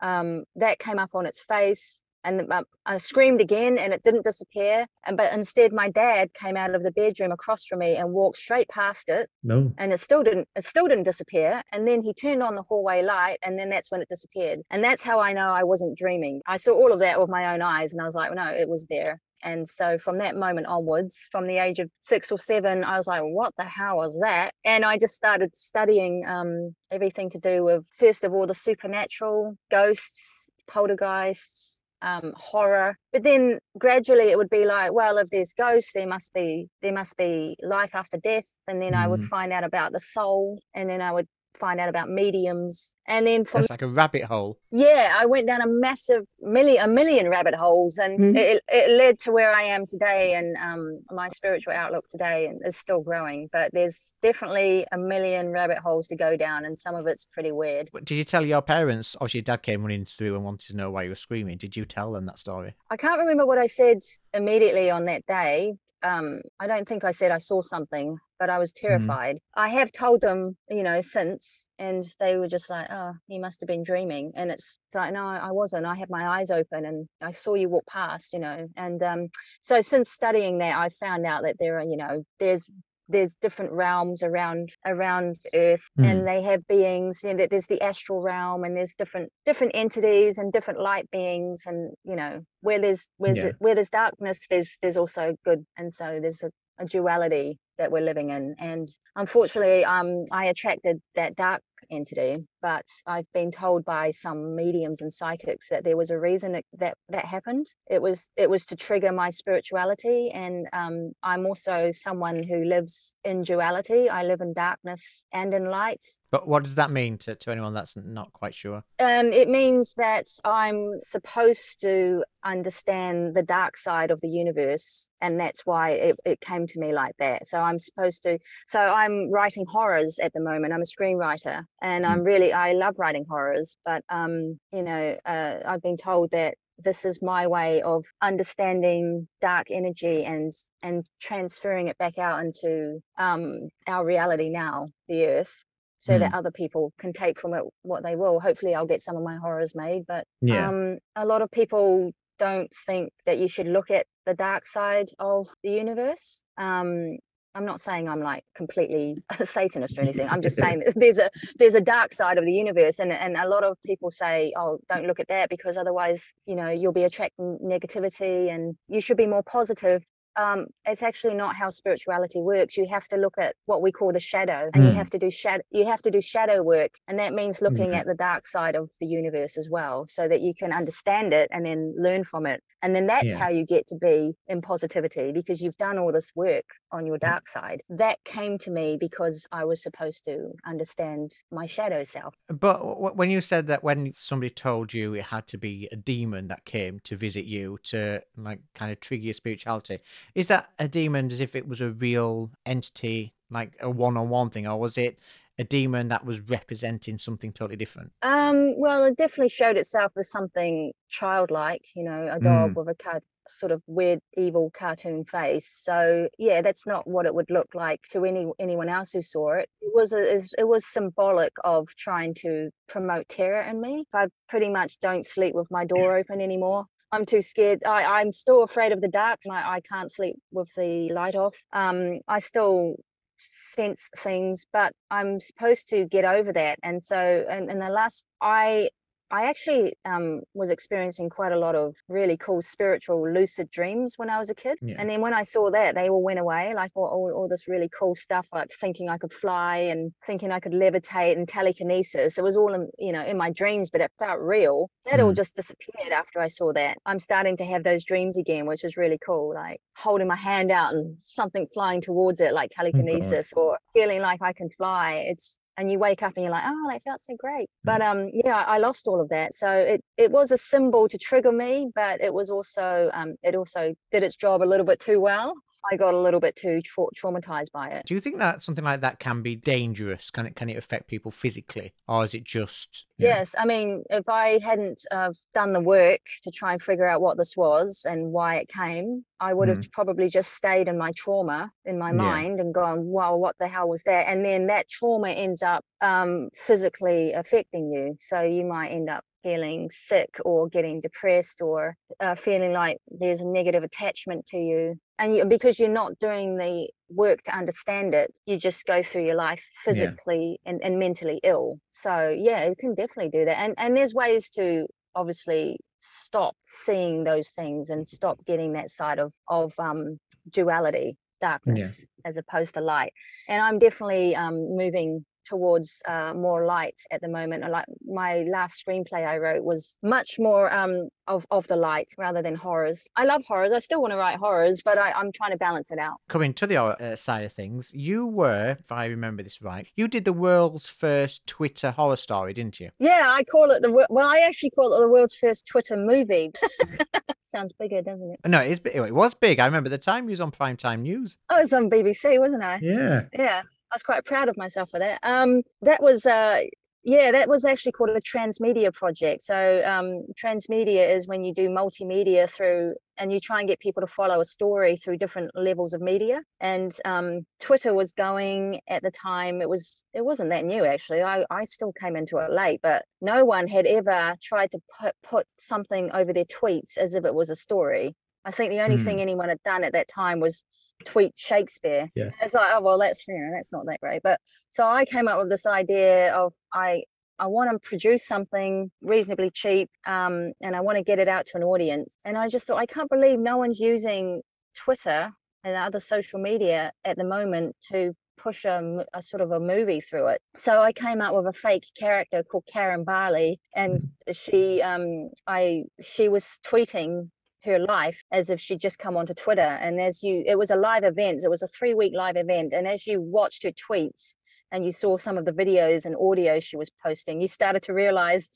um, 0.02 0.44
that 0.56 0.80
came 0.80 1.00
up 1.00 1.16
on 1.16 1.26
its 1.26 1.42
face 1.42 2.04
and 2.28 2.52
um, 2.52 2.66
I 2.86 2.98
screamed 2.98 3.40
again 3.40 3.78
and 3.78 3.94
it 3.94 4.04
didn't 4.04 4.26
disappear. 4.26 4.86
And 5.06 5.16
but 5.16 5.32
instead, 5.34 5.72
my 5.72 5.90
dad 5.90 6.34
came 6.34 6.58
out 6.58 6.76
of 6.76 6.84
the 6.84 6.92
bedroom 6.92 7.32
across 7.32 7.66
from 7.66 7.80
me 7.80 7.96
and 7.96 8.12
walked 8.12 8.38
straight 8.38 8.68
past 8.68 9.10
it. 9.10 9.30
No. 9.44 9.74
And 9.78 9.94
it 9.94 10.00
still 10.00 10.24
didn't. 10.24 10.48
It 10.56 10.66
still 10.66 10.88
didn't 10.88 11.06
disappear. 11.06 11.62
And 11.72 11.88
then 11.88 12.02
he 12.02 12.14
turned 12.14 12.44
on 12.44 12.56
the 12.56 12.64
hallway 12.64 13.02
light, 13.02 13.38
and 13.44 13.58
then 13.58 13.70
that's 13.70 13.92
when 13.92 14.02
it 14.02 14.10
disappeared. 14.10 14.60
And 14.72 14.84
that's 14.84 15.04
how 15.04 15.20
I 15.22 15.32
know 15.34 15.52
I 15.52 15.64
wasn't 15.64 15.98
dreaming. 15.98 16.42
I 16.46 16.58
saw 16.58 16.74
all 16.74 16.92
of 16.92 17.00
that 17.00 17.20
with 17.20 17.30
my 17.30 17.54
own 17.54 17.62
eyes, 17.62 17.94
and 17.94 18.02
I 18.02 18.06
was 18.06 18.16
like, 18.16 18.34
no, 18.34 18.48
it 18.48 18.68
was 18.68 18.88
there. 18.88 19.22
And 19.44 19.68
so 19.68 19.98
from 19.98 20.18
that 20.18 20.36
moment 20.36 20.68
onwards, 20.68 21.28
from 21.32 21.48
the 21.48 21.58
age 21.58 21.80
of 21.80 21.90
six 22.02 22.32
or 22.32 22.40
seven, 22.40 22.84
I 22.84 22.98
was 22.98 23.08
like, 23.08 23.22
what 23.22 23.54
the 23.58 23.66
hell 23.66 23.98
was 23.98 24.20
that? 24.22 24.52
And 24.66 24.84
I 24.84 24.98
just 24.98 25.16
started 25.16 25.56
studying 25.56 26.26
um, 26.28 26.76
everything 26.92 27.30
to 27.32 27.40
do 27.40 27.64
with, 27.64 27.86
first 28.00 28.24
of 28.24 28.34
all, 28.34 28.48
the 28.48 28.56
supernatural, 28.56 29.56
ghosts, 29.70 30.50
poltergeists, 30.68 31.80
um, 32.02 32.34
horror. 32.36 32.98
But 33.12 33.24
then 33.24 33.60
gradually 33.78 34.26
it 34.26 34.38
would 34.38 34.50
be 34.50 34.66
like, 34.66 34.94
well, 34.94 35.18
if 35.18 35.30
there's 35.30 35.54
ghosts, 35.54 35.94
there 35.94 36.08
must 36.08 36.34
be 36.34 36.68
there 36.82 36.94
must 36.94 37.18
be 37.18 37.58
life 37.62 37.96
after 37.96 38.18
death. 38.18 38.46
And 38.68 38.82
then 38.82 38.94
mm. 38.94 38.98
I 38.98 39.08
would 39.08 39.22
mm. 39.22 39.28
find 39.28 39.52
out 39.54 39.64
about 39.64 39.94
the 39.94 40.00
soul, 40.00 40.60
and 40.74 40.90
then 40.90 41.02
I 41.02 41.12
would 41.12 41.28
find 41.58 41.80
out 41.80 41.90
about 41.90 42.10
mediums. 42.10 42.96
And 43.08 43.26
then 43.26 43.46
from 43.46 43.62
it's 43.62 43.70
like 43.70 43.82
a 43.82 43.88
rabbit 43.88 44.24
hole. 44.24 44.60
Yeah 44.72 45.16
i 45.18 45.26
went 45.26 45.48
down 45.48 45.62
a 45.62 45.68
massive 45.68 46.26
million 46.42 46.84
a 46.84 46.88
million 46.88 47.30
rabbit 47.30 47.56
holes 47.56 47.98
and 47.98 48.20
mm-hmm. 48.20 48.36
it, 48.36 48.62
it 48.68 48.92
led 48.92 49.18
to 49.20 49.32
where 49.32 49.52
i 49.54 49.64
am 49.64 49.86
today 49.86 50.34
and 50.34 50.58
um, 50.58 51.02
my 51.12 51.30
spiritual 51.30 51.74
outlook 51.74 52.08
today 52.10 52.52
is 52.66 52.78
still 52.78 53.02
growing. 53.02 53.50
But 53.52 53.72
there's 53.74 54.14
definitely 54.22 54.86
a 54.92 54.98
million 54.98 55.52
rabbit 55.52 55.78
holes 55.78 56.08
to 56.08 56.16
go 56.16 56.36
down 56.36 56.66
and 56.66 56.78
some 56.78 56.96
of 56.96 57.08
it's 57.08 57.26
pretty 57.26 57.52
weird. 57.52 57.90
Did 58.04 58.16
you 58.16 58.24
tell 58.24 58.46
your 58.46 58.62
parents? 58.62 59.16
Or 59.22 59.28
your 59.32 59.44
dad 59.44 59.64
came 59.64 59.82
running 59.82 60.06
through 60.06 60.36
and 60.36 60.44
wanted 60.44 60.68
to 60.68 60.76
know 60.76 60.92
why 60.92 61.04
you 61.04 61.10
were 61.10 61.16
screaming. 61.16 61.58
Did 61.58 61.76
you 61.76 61.86
tell 61.86 62.12
them 62.12 62.26
that 62.26 62.40
story? 62.40 62.76
I 62.90 62.98
can't 62.98 63.20
remember 63.20 63.46
what 63.46 63.58
i 63.58 63.68
said 63.68 64.00
immediately 64.34 64.90
on 64.90 65.06
that 65.06 65.26
day 65.26 65.74
um, 66.04 66.42
I 66.60 66.68
don't 66.68 66.88
think 66.88 67.04
I 67.04 67.12
said 67.12 67.32
I 67.32 67.38
saw 67.38 67.62
something, 67.62 68.18
but 68.40 68.50
I 68.50 68.60
was 68.60 68.72
mm-hmm. 68.74 68.88
terrified. 68.88 69.36
Mm. 69.36 69.40
I 69.56 69.70
have 69.70 69.92
told 69.92 70.22
them, 70.22 70.56
you 70.70 70.84
know, 70.84 71.02
since, 71.02 71.70
and 71.80 72.04
they 72.20 72.38
were 72.38 72.48
just 72.48 72.70
like, 72.70 72.88
oh, 72.92 73.14
he 73.28 73.40
must 73.40 73.62
have 73.62 73.68
been 73.68 73.84
dreaming. 73.84 74.32
And 74.36 74.52
it's 74.52 74.78
like, 74.94 75.14
no, 75.14 75.26
I 75.26 75.52
wasn't. 75.52 75.86
I 75.86 75.96
had 75.96 76.10
my 76.10 76.40
eyes 76.40 76.52
open 76.52 76.86
and 76.86 77.08
I 77.22 77.32
saw 77.32 77.56
you 77.56 77.70
walk 77.70 77.86
past, 77.88 78.34
you 78.34 78.40
know. 78.40 78.68
And 78.76 79.02
um, 79.04 79.28
so 79.62 79.82
since 79.82 80.12
studying 80.12 80.60
that, 80.60 80.78
I 80.78 80.90
found 80.90 81.26
out 81.26 81.44
that 81.44 81.58
there 81.60 81.80
are, 81.80 81.84
you 81.84 81.98
know, 81.98 82.24
there's 82.40 82.70
there's 83.10 83.36
different 83.36 83.72
realms 83.74 84.24
around 84.24 84.70
around 84.86 85.36
earth 85.54 85.90
mm. 86.00 86.06
and 86.06 86.28
they 86.28 86.42
have 86.42 86.66
beings 86.68 87.22
you 87.24 87.34
know 87.34 87.48
there's 87.50 87.68
the 87.68 87.82
astral 87.82 88.22
realm 88.22 88.64
and 88.64 88.76
there's 88.76 88.96
different 88.96 89.30
different 89.46 89.72
entities 89.76 90.38
and 90.38 90.52
different 90.52 90.80
light 90.80 91.10
beings 91.12 91.64
and 91.66 91.94
you 92.04 92.16
know 92.16 92.42
where 92.62 92.80
there's 92.80 93.10
where's 93.18 93.38
yeah. 93.38 93.52
where 93.60 93.76
there's 93.76 93.90
darkness 93.90 94.40
there's 94.50 94.78
there's 94.82 94.98
also 94.98 95.36
good 95.46 95.66
and 95.78 95.92
so 95.92 96.20
there's 96.22 96.44
a, 96.44 96.50
a 96.80 96.86
duality 96.86 97.58
that 97.78 97.92
we're 97.92 98.02
living 98.02 98.30
in 98.30 98.56
and 98.60 98.88
unfortunately 99.16 99.86
um 99.86 100.26
i 100.32 100.46
attracted 100.46 101.00
that 101.16 101.36
dark 101.36 101.62
entity 101.90 102.38
but 102.62 102.86
I've 103.06 103.32
been 103.34 103.52
told 103.52 103.86
by 103.86 104.12
some 104.12 104.56
mediums 104.56 105.02
and 105.02 105.12
psychics 105.12 105.70
that 105.70 105.84
there 105.84 105.98
was 105.98 106.12
a 106.12 106.20
reason 106.20 106.56
it, 106.56 106.66
that 106.78 106.98
that 107.10 107.26
happened. 107.26 107.68
It 107.90 108.02
was 108.02 108.30
it 108.36 108.50
was 108.50 108.66
to 108.68 108.76
trigger 108.76 109.12
my 109.12 109.30
spirituality, 109.30 110.32
and 110.32 110.68
um, 110.74 111.12
I'm 111.24 111.46
also 111.46 111.92
someone 111.92 112.44
who 112.44 112.64
lives 112.66 113.14
in 113.24 113.44
duality. 113.44 114.10
I 114.10 114.24
live 114.24 114.42
in 114.42 114.54
darkness 114.54 115.26
and 115.32 115.54
in 115.54 115.66
light. 115.66 116.04
But 116.30 116.48
what 116.48 116.64
does 116.64 116.76
that 116.76 116.92
mean 116.92 117.18
to, 117.20 117.36
to 117.36 117.52
anyone 117.52 117.74
that's 117.74 117.96
not 117.96 118.34
quite 118.34 118.54
sure? 118.54 118.84
Um, 119.00 119.28
it 119.28 119.48
means 119.48 119.94
that 119.96 120.26
I'm 120.44 121.00
supposed 121.00 121.80
to 121.82 122.24
understand 122.44 123.34
the 123.34 123.44
dark 123.44 123.78
side 123.78 124.12
of 124.12 124.20
the 124.22 124.28
universe, 124.28 125.10
and 125.22 125.40
that's 125.40 125.66
why 125.66 125.92
it, 125.92 126.16
it 126.26 126.42
came 126.42 126.68
to 126.68 126.80
me 126.80 126.94
like 126.94 127.16
that. 127.20 127.48
So 127.48 127.60
I'm 127.60 127.80
supposed 127.80 128.24
to. 128.24 128.40
So 128.68 128.80
I'm 128.80 129.32
writing 129.32 129.66
horrors 129.68 130.20
at 130.20 130.34
the 130.34 130.42
moment. 130.42 130.74
I'm 130.74 130.82
a 130.82 130.86
screenwriter, 130.86 131.64
and 131.82 132.06
I'm 132.06 132.24
really 132.24 132.52
I 132.58 132.74
love 132.74 132.96
writing 132.98 133.26
horrors, 133.30 133.78
but 133.86 134.04
um, 134.10 134.60
you 134.72 134.84
know, 134.84 135.18
uh, 135.26 135.60
I've 135.66 135.82
been 135.82 135.98
told 135.98 136.32
that 136.32 136.56
this 136.80 137.06
is 137.06 137.22
my 137.22 137.48
way 137.48 137.82
of 137.82 138.06
understanding 138.22 139.28
dark 139.42 139.68
energy 139.72 140.24
and 140.26 140.52
and 140.82 141.06
transferring 141.22 141.88
it 141.88 141.98
back 141.98 142.18
out 142.18 142.44
into 142.44 143.00
um, 143.18 143.70
our 143.88 144.06
reality 144.06 144.50
now, 144.50 144.90
the 145.08 145.28
earth, 145.28 145.64
so 146.00 146.14
mm. 146.14 146.20
that 146.20 146.34
other 146.34 146.52
people 146.52 146.92
can 147.00 147.14
take 147.14 147.40
from 147.40 147.54
it 147.54 147.64
what 147.82 148.04
they 148.04 148.16
will. 148.16 148.40
Hopefully, 148.40 148.76
I'll 148.76 148.86
get 148.86 149.02
some 149.02 149.16
of 149.16 149.24
my 149.24 149.38
horrors 149.38 149.74
made, 149.76 150.04
but 150.08 150.26
yeah. 150.42 150.68
um, 150.68 151.00
a 151.16 151.26
lot 151.26 151.42
of 151.42 151.52
people 151.52 152.12
don't 152.40 152.72
think 152.86 153.12
that 153.26 153.40
you 153.40 153.48
should 153.48 153.68
look 153.68 153.90
at 153.90 154.06
the 154.26 154.36
dark 154.36 154.68
side 154.68 155.10
of 155.20 155.48
the 155.64 155.72
universe. 155.72 156.44
Um, 156.58 157.18
I'm 157.58 157.66
not 157.66 157.82
saying 157.82 158.08
I'm 158.08 158.22
like 158.22 158.44
completely 158.56 159.18
a 159.40 159.46
Satanist 159.46 159.98
or 159.98 160.02
anything. 160.04 160.30
I'm 160.30 160.42
just 160.42 160.58
saying 160.62 160.84
there's 160.96 161.18
a 161.18 161.30
there's 161.58 161.76
a 161.76 161.82
dark 161.82 162.14
side 162.14 162.38
of 162.38 162.46
the 162.46 162.54
universe, 162.54 163.00
and 163.00 163.12
and 163.12 163.36
a 163.36 163.48
lot 163.48 163.64
of 163.64 163.78
people 163.84 164.12
say, 164.12 164.54
oh, 164.56 164.80
don't 164.88 165.08
look 165.08 165.20
at 165.20 165.28
that 165.30 165.50
because 165.50 165.76
otherwise, 165.76 166.34
you 166.46 166.56
know, 166.56 166.70
you'll 166.70 166.94
be 166.94 167.04
attracting 167.04 167.58
negativity, 167.64 168.54
and 168.54 168.78
you 168.88 169.02
should 169.02 169.18
be 169.18 169.28
more 169.28 169.44
positive 169.44 170.04
um, 170.38 170.68
it's 170.86 171.04
actually 171.04 171.34
not 171.34 171.56
how 171.56 171.70
spirituality 171.70 172.42
works. 172.42 172.78
You 172.78 172.88
have 172.90 173.08
to 173.10 173.18
look 173.18 173.36
at 173.38 173.56
what 173.66 173.82
we 173.82 173.92
call 173.92 174.14
the 174.14 174.20
shadow, 174.20 174.70
and 174.74 174.84
mm. 174.84 174.88
you 174.88 174.94
have 174.94 175.10
to 175.10 175.18
do 175.18 175.32
shadow. 175.32 175.64
You 175.72 175.86
have 175.86 176.02
to 176.04 176.12
do 176.12 176.22
shadow 176.22 176.62
work, 176.62 176.92
and 177.08 177.20
that 177.20 177.34
means 177.34 177.62
looking 177.62 177.90
mm. 177.90 177.96
at 177.96 178.06
the 178.06 178.16
dark 178.16 178.48
side 178.48 178.76
of 178.76 178.90
the 179.00 179.08
universe 179.08 179.58
as 179.58 179.70
well, 179.70 180.06
so 180.08 180.28
that 180.28 180.42
you 180.42 180.54
can 180.54 180.72
understand 180.72 181.34
it 181.34 181.50
and 181.52 181.66
then 181.66 181.96
learn 181.98 182.24
from 182.24 182.46
it. 182.46 182.62
And 182.84 182.96
then 182.96 183.08
that's 183.08 183.26
yeah. 183.26 183.38
how 183.38 183.50
you 183.50 183.66
get 183.66 183.88
to 183.88 183.96
be 183.96 184.36
in 184.48 184.62
positivity 184.62 185.32
because 185.32 185.62
you've 185.62 185.78
done 185.78 185.98
all 185.98 186.12
this 186.12 186.32
work 186.36 186.66
on 186.92 187.06
your 187.06 187.18
dark 187.18 187.48
side. 187.48 187.82
That 187.90 188.24
came 188.24 188.58
to 188.60 188.72
me 188.72 188.98
because 189.00 189.48
I 189.52 189.66
was 189.66 189.82
supposed 189.82 190.26
to 190.26 190.52
understand 190.66 191.34
my 191.52 191.66
shadow 191.66 192.04
self. 192.04 192.36
But 192.48 193.16
when 193.16 193.32
you 193.32 193.42
said 193.42 193.68
that, 193.68 193.84
when 193.84 194.14
somebody 194.14 194.52
told 194.52 194.94
you 194.94 195.16
it 195.16 195.24
had 195.24 195.48
to 195.48 195.58
be 195.58 195.90
a 195.92 195.96
demon 195.96 196.48
that 196.50 196.66
came 196.66 197.00
to 197.06 197.18
visit 197.18 197.46
you 197.46 197.80
to 197.86 198.22
like 198.38 198.60
kind 198.76 198.92
of 198.92 199.00
trigger 199.00 199.26
your 199.26 199.34
spirituality, 199.34 200.00
is 200.36 200.48
that 200.48 200.70
a 200.80 200.88
demon 200.88 201.32
as 201.32 201.40
if 201.40 201.56
it 201.56 201.68
was 201.68 201.82
a 201.82 201.92
real 201.92 202.52
entity, 202.66 203.34
like 203.50 203.74
a 203.82 203.90
one-on-one 203.90 204.50
thing, 204.50 204.68
or 204.68 204.80
was 204.80 204.98
it 204.98 205.20
a 205.60 205.64
demon 205.64 206.10
that 206.10 206.26
was 206.26 206.40
representing 206.42 207.18
something 207.18 207.52
totally 207.52 207.78
different? 207.78 208.12
Um, 208.22 208.80
well, 208.80 209.04
it 209.06 209.18
definitely 209.18 209.50
showed 209.50 209.78
itself 209.78 210.12
as 210.18 210.30
something 210.30 210.94
childlike, 211.10 211.88
you 211.96 212.04
know, 212.04 212.30
a 212.32 212.40
dog 212.40 212.72
mm. 212.72 212.76
with 212.76 212.90
a 212.90 212.96
cat 212.96 213.24
sort 213.50 213.72
of 213.72 213.82
weird 213.88 214.20
evil 214.36 214.70
cartoon 214.78 215.24
face 215.24 215.68
so 215.84 216.28
yeah 216.38 216.62
that's 216.62 216.86
not 216.86 217.08
what 217.08 217.26
it 217.26 217.34
would 217.34 217.50
look 217.50 217.74
like 217.74 218.02
to 218.04 218.26
any 218.26 218.46
anyone 218.60 218.90
else 218.90 219.14
who 219.14 219.22
saw 219.22 219.52
it 219.54 219.70
it 219.82 219.92
was 219.94 220.14
a, 220.14 220.36
it 220.58 220.68
was 220.68 220.86
symbolic 220.86 221.54
of 221.64 221.88
trying 221.96 222.34
to 222.34 222.70
promote 222.88 223.28
terror 223.30 223.62
in 223.62 223.80
me 223.82 224.04
i 224.14 224.28
pretty 224.50 224.70
much 224.70 225.00
don't 225.00 225.26
sleep 225.26 225.56
with 225.56 225.70
my 225.72 225.86
door 225.86 226.18
open 226.20 226.42
anymore 226.42 226.86
I'm 227.12 227.26
too 227.26 227.42
scared. 227.42 227.84
I, 227.86 228.22
I'm 228.22 228.32
still 228.32 228.64
afraid 228.64 228.92
of 228.92 229.02
the 229.02 229.08
dark. 229.08 229.40
I, 229.50 229.76
I 229.78 229.82
can't 229.82 230.12
sleep 230.12 230.38
with 230.52 230.70
the 230.76 231.12
light 231.14 231.36
off. 231.36 231.56
Um, 231.74 232.20
I 232.28 232.40
still 232.40 232.96
sense 233.40 234.10
things, 234.18 234.68
but 234.74 234.94
I'm 235.12 235.40
supposed 235.40 235.90
to 235.90 236.06
get 236.06 236.26
over 236.26 236.54
that. 236.54 236.80
And 236.84 237.02
so, 237.04 237.46
in, 237.50 237.70
in 237.70 237.80
the 237.80 237.90
last, 237.90 238.24
I 238.42 238.90
I 239.30 239.46
actually 239.50 239.94
um, 240.06 240.42
was 240.54 240.70
experiencing 240.70 241.30
quite 241.30 241.52
a 241.52 241.60
lot 241.60 241.76
of 241.76 241.96
really 242.08 242.38
cool 242.38 242.62
spiritual 242.62 243.30
lucid 243.30 243.70
dreams 243.72 244.14
when 244.18 244.30
I 244.30 244.40
was 244.40 244.50
a 244.50 244.56
kid. 244.56 244.78
Yeah. 244.82 244.96
And 244.98 245.10
then 245.10 245.22
when 245.22 245.34
I 245.34 245.44
saw 245.44 245.70
that, 245.72 245.96
they 245.96 246.10
all 246.10 246.24
went 246.24 246.40
away, 246.40 246.74
like 246.74 246.92
all, 246.96 247.06
all, 247.06 247.32
all 247.34 247.48
this 247.48 247.68
really 247.68 247.90
cool 247.98 248.16
stuff, 248.16 248.48
like 248.54 248.72
thinking 248.72 249.10
I 249.10 249.18
could 249.18 249.34
fly 249.34 249.78
and 249.78 250.14
thinking 250.26 250.52
I 250.52 250.60
could 250.60 250.72
levitate 250.72 251.36
and 251.38 251.48
telekinesis. 251.48 252.38
It 252.38 252.44
was 252.44 252.56
all 252.56 252.74
in, 252.74 252.90
you 252.98 253.12
know, 253.12 253.24
in 253.24 253.38
my 253.38 253.52
dreams, 253.52 253.90
but 253.90 254.02
it 254.02 254.12
felt 254.18 254.40
real. 254.40 254.90
That 255.06 255.20
all 255.20 255.32
Mm. 255.32 255.36
just 255.36 255.56
disappeared 255.56 256.12
after 256.14 256.40
I 256.40 256.48
saw 256.48 256.72
that. 256.74 256.98
I'm 257.06 257.20
starting 257.20 257.58
to 257.58 257.66
have 257.66 257.84
those 257.84 258.04
dreams 258.06 258.38
again, 258.38 258.66
which 258.66 258.84
is 258.84 258.98
really 258.98 259.20
cool, 259.26 259.54
like 259.54 259.82
holding 259.98 260.28
my 260.28 260.36
hand 260.36 260.72
out 260.72 260.94
and 260.94 261.18
something 261.24 261.68
flying 261.74 262.02
towards 262.02 262.40
it, 262.40 262.54
like 262.54 262.72
telekinesis, 262.72 263.54
or 263.54 263.78
feeling 263.94 264.22
like 264.22 264.42
I 264.42 264.54
can 264.54 264.70
fly. 264.70 265.26
It's 265.28 265.60
and 265.78 265.92
you 265.92 266.00
wake 266.00 266.24
up 266.24 266.34
and 266.36 266.44
you're 266.44 266.52
like, 266.52 266.64
oh, 266.66 266.90
that 266.90 267.04
felt 267.04 267.22
so 267.22 267.36
great. 267.38 267.70
But 267.84 268.02
um, 268.02 268.30
yeah, 268.34 268.64
I 268.68 268.80
lost 268.80 269.08
all 269.08 269.22
of 269.22 269.30
that. 269.30 269.54
So 269.54 269.72
it 269.72 270.04
it 270.18 270.32
was 270.32 270.52
a 270.52 270.58
symbol 270.58 271.08
to 271.08 271.18
trigger 271.18 271.52
me, 271.52 271.90
but 271.94 272.22
it 272.22 272.34
was 272.34 272.50
also 272.50 273.10
um, 273.14 273.36
it 273.44 273.56
also 273.56 273.94
did 274.12 274.24
its 274.24 274.36
job 274.36 274.64
a 274.64 274.66
little 274.66 274.86
bit 274.86 275.00
too 275.00 275.20
well. 275.20 275.54
I 275.92 275.96
got 275.96 276.14
a 276.14 276.20
little 276.20 276.40
bit 276.40 276.56
too 276.56 276.82
trau- 276.84 277.10
traumatized 277.18 277.72
by 277.72 277.90
it. 277.90 278.06
Do 278.06 278.14
you 278.14 278.20
think 278.20 278.38
that 278.40 278.64
something 278.64 278.84
like 278.84 279.02
that 279.02 279.20
can 279.20 279.42
be 279.42 279.56
dangerous? 279.56 280.30
Can 280.32 280.46
it 280.46 280.56
can 280.56 280.70
it 280.70 280.78
affect 280.78 281.08
people 281.08 281.32
physically, 281.32 281.94
or 282.08 282.26
is 282.26 282.34
it 282.34 282.44
just 282.44 283.06
you 283.18 283.28
know- 283.28 283.36
Yes, 283.36 283.56
I 283.58 283.66
mean, 283.66 284.04
if 284.10 284.28
I 284.30 284.60
hadn't 284.60 285.02
uh, 285.12 285.32
done 285.54 285.74
the 285.74 285.80
work 285.80 286.22
to 286.44 286.52
try 286.52 286.74
and 286.74 286.82
figure 286.82 287.08
out 287.08 287.22
what 287.22 287.38
this 287.38 287.56
was 287.56 288.06
and 288.10 288.32
why 288.32 288.56
it 288.56 288.68
came, 288.70 289.24
I 289.40 289.54
would 289.54 289.68
have 289.70 289.92
probably 289.92 290.30
just 290.30 290.54
stayed 290.54 290.88
in 290.88 290.98
my 290.98 291.12
trauma 291.16 291.72
in 291.86 291.98
my 292.00 292.10
Yeah. 292.10 292.14
mind 292.14 292.60
and 292.60 292.74
gone, 292.74 293.10
"Well, 293.10 293.40
what 293.40 293.56
the 293.60 293.68
hell 293.68 293.88
was 293.88 294.04
that?" 294.04 294.28
And 294.28 294.46
then 294.46 294.68
that 294.68 294.90
trauma 294.90 295.30
ends 295.30 295.62
up 295.62 295.84
um, 296.02 296.50
physically 296.56 297.34
affecting 297.34 297.92
you. 297.92 298.16
So 298.20 298.42
you 298.42 298.64
might 298.66 298.90
end 298.90 299.10
up 299.10 299.24
feeling 299.44 299.90
sick 299.92 300.38
or 300.46 300.68
getting 300.68 301.00
depressed 301.00 301.62
or 301.62 301.96
uh, 302.20 302.36
feeling 302.36 302.74
like 302.74 302.98
there's 303.10 303.42
a 303.42 303.48
negative 303.48 303.84
attachment 303.84 304.46
to 304.48 304.58
you. 304.58 305.00
And 305.20 305.36
you, 305.36 305.46
because 305.46 305.80
you're 305.80 305.90
not 305.90 306.20
doing 306.20 306.58
the 306.58 306.90
work 307.10 307.42
to 307.44 307.56
understand 307.56 308.14
it, 308.14 308.38
you 308.46 308.58
just 308.58 308.86
go 308.86 309.02
through 309.04 309.26
your 309.26 309.36
life 309.36 309.64
Yeah. 309.86 309.86
physically 309.86 310.60
and, 310.66 310.82
and 310.84 311.00
mentally 311.00 311.40
ill. 311.44 311.80
So 311.92 312.30
yeah, 312.30 312.62
it 312.62 312.78
can 312.78 312.94
definitely 312.96 313.30
do 313.32 313.46
that. 313.46 313.58
And 313.60 313.74
and 313.78 313.96
there's 313.98 314.14
ways 314.14 314.50
to 314.52 314.86
obviously 315.16 315.78
stop 315.98 316.56
seeing 316.68 317.24
those 317.24 317.50
things 317.52 317.90
and 317.90 318.08
stop 318.08 318.44
getting 318.46 318.74
that 318.74 318.92
side 318.92 319.20
of 319.20 319.34
of 319.48 319.74
um 319.80 320.20
duality, 320.50 321.18
darkness 321.42 322.08
as 322.26 322.38
opposed 322.38 322.74
to 322.76 322.82
light. 322.82 323.14
And 323.48 323.62
I'm 323.62 323.80
definitely 323.80 324.36
um 324.36 324.76
moving 324.76 325.26
towards 325.48 326.02
uh, 326.08 326.34
more 326.34 326.66
light 326.66 327.00
at 327.12 327.22
the 327.22 327.30
moment. 327.30 327.70
Like 327.70 327.86
my 328.06 328.44
last 328.44 328.84
screenplay 328.86 329.28
I 329.28 329.38
wrote 329.38 329.64
was 329.64 329.98
much 330.04 330.36
more 330.40 330.72
um 330.74 331.10
of 331.28 331.46
of 331.52 331.68
the 331.68 331.76
light 331.76 332.14
rather 332.18 332.42
than 332.42 332.56
horrors. 332.56 333.08
I 333.16 333.26
love 333.26 333.44
horrors. 333.46 333.72
I 333.72 333.80
still 333.80 334.02
want 334.02 334.12
to 334.12 334.18
write 334.18 334.38
horrors, 334.38 334.82
but 334.84 334.98
I, 334.98 335.12
I'm 335.12 335.32
trying 335.32 335.52
to 335.52 335.58
balance 335.58 335.92
it 335.92 336.00
out. 336.00 336.18
coming 336.30 336.54
to 336.56 336.68
the 336.68 336.78
uh, 336.82 337.16
side 337.16 337.44
of 337.44 337.54
things? 337.54 337.92
You 337.94 338.26
were, 338.26 338.78
if 338.80 338.92
I 338.92 339.06
remember 339.06 339.44
this 339.44 339.62
right, 339.62 339.88
you 339.96 340.08
did 340.08 340.26
the 340.26 340.34
world's 340.34 340.88
first 340.88 341.46
Twitter 341.48 341.92
horror 341.92 342.16
story, 342.16 342.54
didn't 342.54 342.80
you? 342.80 342.90
Yeah, 343.00 343.26
I 343.28 343.44
call 343.44 343.72
it 343.72 343.82
the 343.82 343.92
well. 343.92 344.28
I 344.28 344.40
actually 344.48 344.72
call 344.72 344.94
it 344.94 345.00
the 345.00 345.10
world's 345.10 345.36
first 345.36 345.68
Twitter 345.68 345.98
movie. 345.98 346.52
Sounds 347.44 347.74
bigger, 347.80 348.02
doesn't 348.02 348.32
it? 348.32 348.40
No, 348.46 348.60
it, 348.60 348.72
is, 348.72 348.82
it 348.94 349.16
was 349.16 349.34
big. 349.34 349.60
I 349.60 349.66
remember 349.66 349.90
the 349.90 349.98
time 349.98 350.26
you 350.26 350.32
was 350.32 350.42
on 350.42 350.52
primetime 350.52 351.00
news. 351.00 351.38
Oh, 351.50 351.62
was 351.62 351.72
on 351.72 351.90
BBC, 351.90 352.40
wasn't 352.40 352.64
I? 352.64 352.80
Yeah. 352.82 353.24
Yeah, 353.34 353.62
I 353.92 353.96
was 353.96 354.04
quite 354.04 354.26
proud 354.26 354.50
of 354.50 354.58
myself 354.58 354.90
for 354.92 355.00
that. 355.00 355.20
Um, 355.24 355.62
that 355.82 356.02
was 356.04 356.26
uh, 356.26 356.62
yeah, 357.04 357.32
that 357.32 357.48
was 357.48 357.64
actually 357.64 357.94
called 357.94 358.10
a 358.10 358.20
transmedia 358.20 358.94
project. 358.94 359.42
So 359.44 359.82
um, 359.86 360.24
transmedia 360.34 361.16
is 361.16 361.26
when 361.26 361.46
you 361.46 361.54
do 361.54 361.70
multimedia 361.70 362.50
through 362.50 362.96
and 363.18 363.32
you 363.32 363.40
try 363.40 363.60
and 363.60 363.68
get 363.68 363.80
people 363.80 364.02
to 364.02 364.08
follow 364.08 364.42
a 364.42 364.46
story 364.46 364.98
through 364.98 365.18
different 365.18 365.52
levels 365.56 365.94
of 365.94 366.02
media. 366.02 366.42
And 366.60 366.94
um, 367.06 367.46
Twitter 367.62 367.94
was 367.94 368.12
going 368.12 368.82
at 368.90 369.04
the 369.04 369.12
time. 369.12 369.62
It 369.62 369.70
was 369.70 370.04
it 370.14 370.26
wasn't 370.26 370.50
that 370.50 370.66
new 370.66 370.84
actually. 370.84 371.22
I 371.24 371.46
I 371.50 371.64
still 371.64 371.94
came 371.94 372.18
into 372.18 372.40
it 372.40 372.52
late, 372.52 372.82
but 372.84 373.06
no 373.22 373.46
one 373.46 373.68
had 373.70 373.86
ever 373.86 374.36
tried 374.44 374.72
to 374.72 374.80
put 375.00 375.16
put 375.24 375.48
something 375.56 376.12
over 376.12 376.34
their 376.34 376.46
tweets 376.46 376.98
as 376.98 377.16
if 377.16 377.24
it 377.24 377.34
was 377.34 377.50
a 377.50 377.56
story. 377.56 378.16
I 378.44 378.52
think 378.52 378.72
the 378.72 378.82
only 378.82 378.98
Hmm. 378.98 378.98
thing 378.98 379.22
anyone 379.22 379.50
had 379.50 379.64
done 379.64 379.84
at 379.86 379.94
that 379.94 380.08
time 380.10 380.40
was 380.42 380.64
tweet 381.06 381.34
Shakespeare. 381.38 382.10
Yeah. 382.16 382.30
It's 382.42 382.54
like, 382.54 382.70
oh 382.72 382.82
well, 382.82 383.00
that's 383.00 383.28
you 383.28 383.38
know, 383.38 383.52
that's 383.56 383.72
not 383.72 383.86
that 383.88 384.00
great. 384.00 384.22
But 384.24 384.40
so 384.72 384.88
I 384.88 385.06
came 385.06 385.28
up 385.28 385.40
with 385.40 385.50
this 385.50 385.66
idea 385.66 386.34
of 386.34 386.54
I 386.74 387.04
I 387.40 387.48
want 387.48 387.72
to 387.72 387.80
produce 387.88 388.26
something 388.26 388.92
reasonably 389.02 389.52
cheap, 389.52 389.90
um, 390.06 390.54
and 390.62 390.76
I 390.76 390.82
want 390.82 390.98
to 390.98 391.04
get 391.04 391.20
it 391.20 391.28
out 391.28 391.46
to 391.48 391.58
an 391.58 391.64
audience. 391.64 392.18
And 392.26 392.38
I 392.38 392.48
just 392.48 392.68
thought, 392.68 392.78
I 392.78 392.88
can't 392.88 393.10
believe 393.10 393.40
no 393.40 393.58
one's 393.58 393.80
using 393.80 394.42
Twitter 394.76 395.32
and 395.64 395.76
other 395.76 396.00
social 396.00 396.40
media 396.40 396.92
at 397.06 397.18
the 397.18 397.24
moment 397.24 397.76
to 397.90 398.16
push 398.38 398.66
a 398.66 399.06
sort 399.20 399.42
of 399.42 399.52
a 399.52 399.60
movie 399.60 400.00
through 400.00 400.28
it. 400.28 400.42
So 400.56 400.82
I 400.82 400.94
came 400.94 401.22
up 401.22 401.36
with 401.36 401.48
a 401.48 401.54
fake 401.54 401.86
character 402.00 402.44
called 402.44 402.66
Karen 402.72 403.04
Barley, 403.04 403.60
and 403.76 404.00
she 404.32 404.82
um 404.82 405.30
I 405.46 405.86
she 406.02 406.30
was 406.30 406.60
tweeting 406.66 407.30
her 407.64 407.80
life 407.80 408.22
as 408.32 408.50
if 408.50 408.60
she'd 408.60 408.82
just 408.82 409.00
come 409.00 409.18
onto 409.18 409.34
Twitter. 409.34 409.62
And 409.62 410.00
as 410.00 410.24
you, 410.24 410.44
it 410.46 410.58
was 410.58 410.72
a 410.72 410.76
live 410.76 411.04
event. 411.04 411.44
It 411.44 411.50
was 411.50 411.64
a 411.64 411.68
three 411.68 411.94
week 411.94 412.14
live 412.16 412.38
event. 412.38 412.74
And 412.74 412.88
as 412.88 413.06
you 413.08 413.22
watched 413.22 413.64
her 413.64 413.72
tweets 413.72 414.36
and 414.72 414.86
you 414.86 414.92
saw 414.92 415.18
some 415.18 415.38
of 415.38 415.46
the 415.46 415.54
videos 415.54 416.06
and 416.06 416.16
audio 416.16 416.60
she 416.60 416.78
was 416.78 416.92
posting, 417.04 417.42
you 417.42 417.48
started 417.48 417.84
to 417.84 417.94
realize 417.94 418.50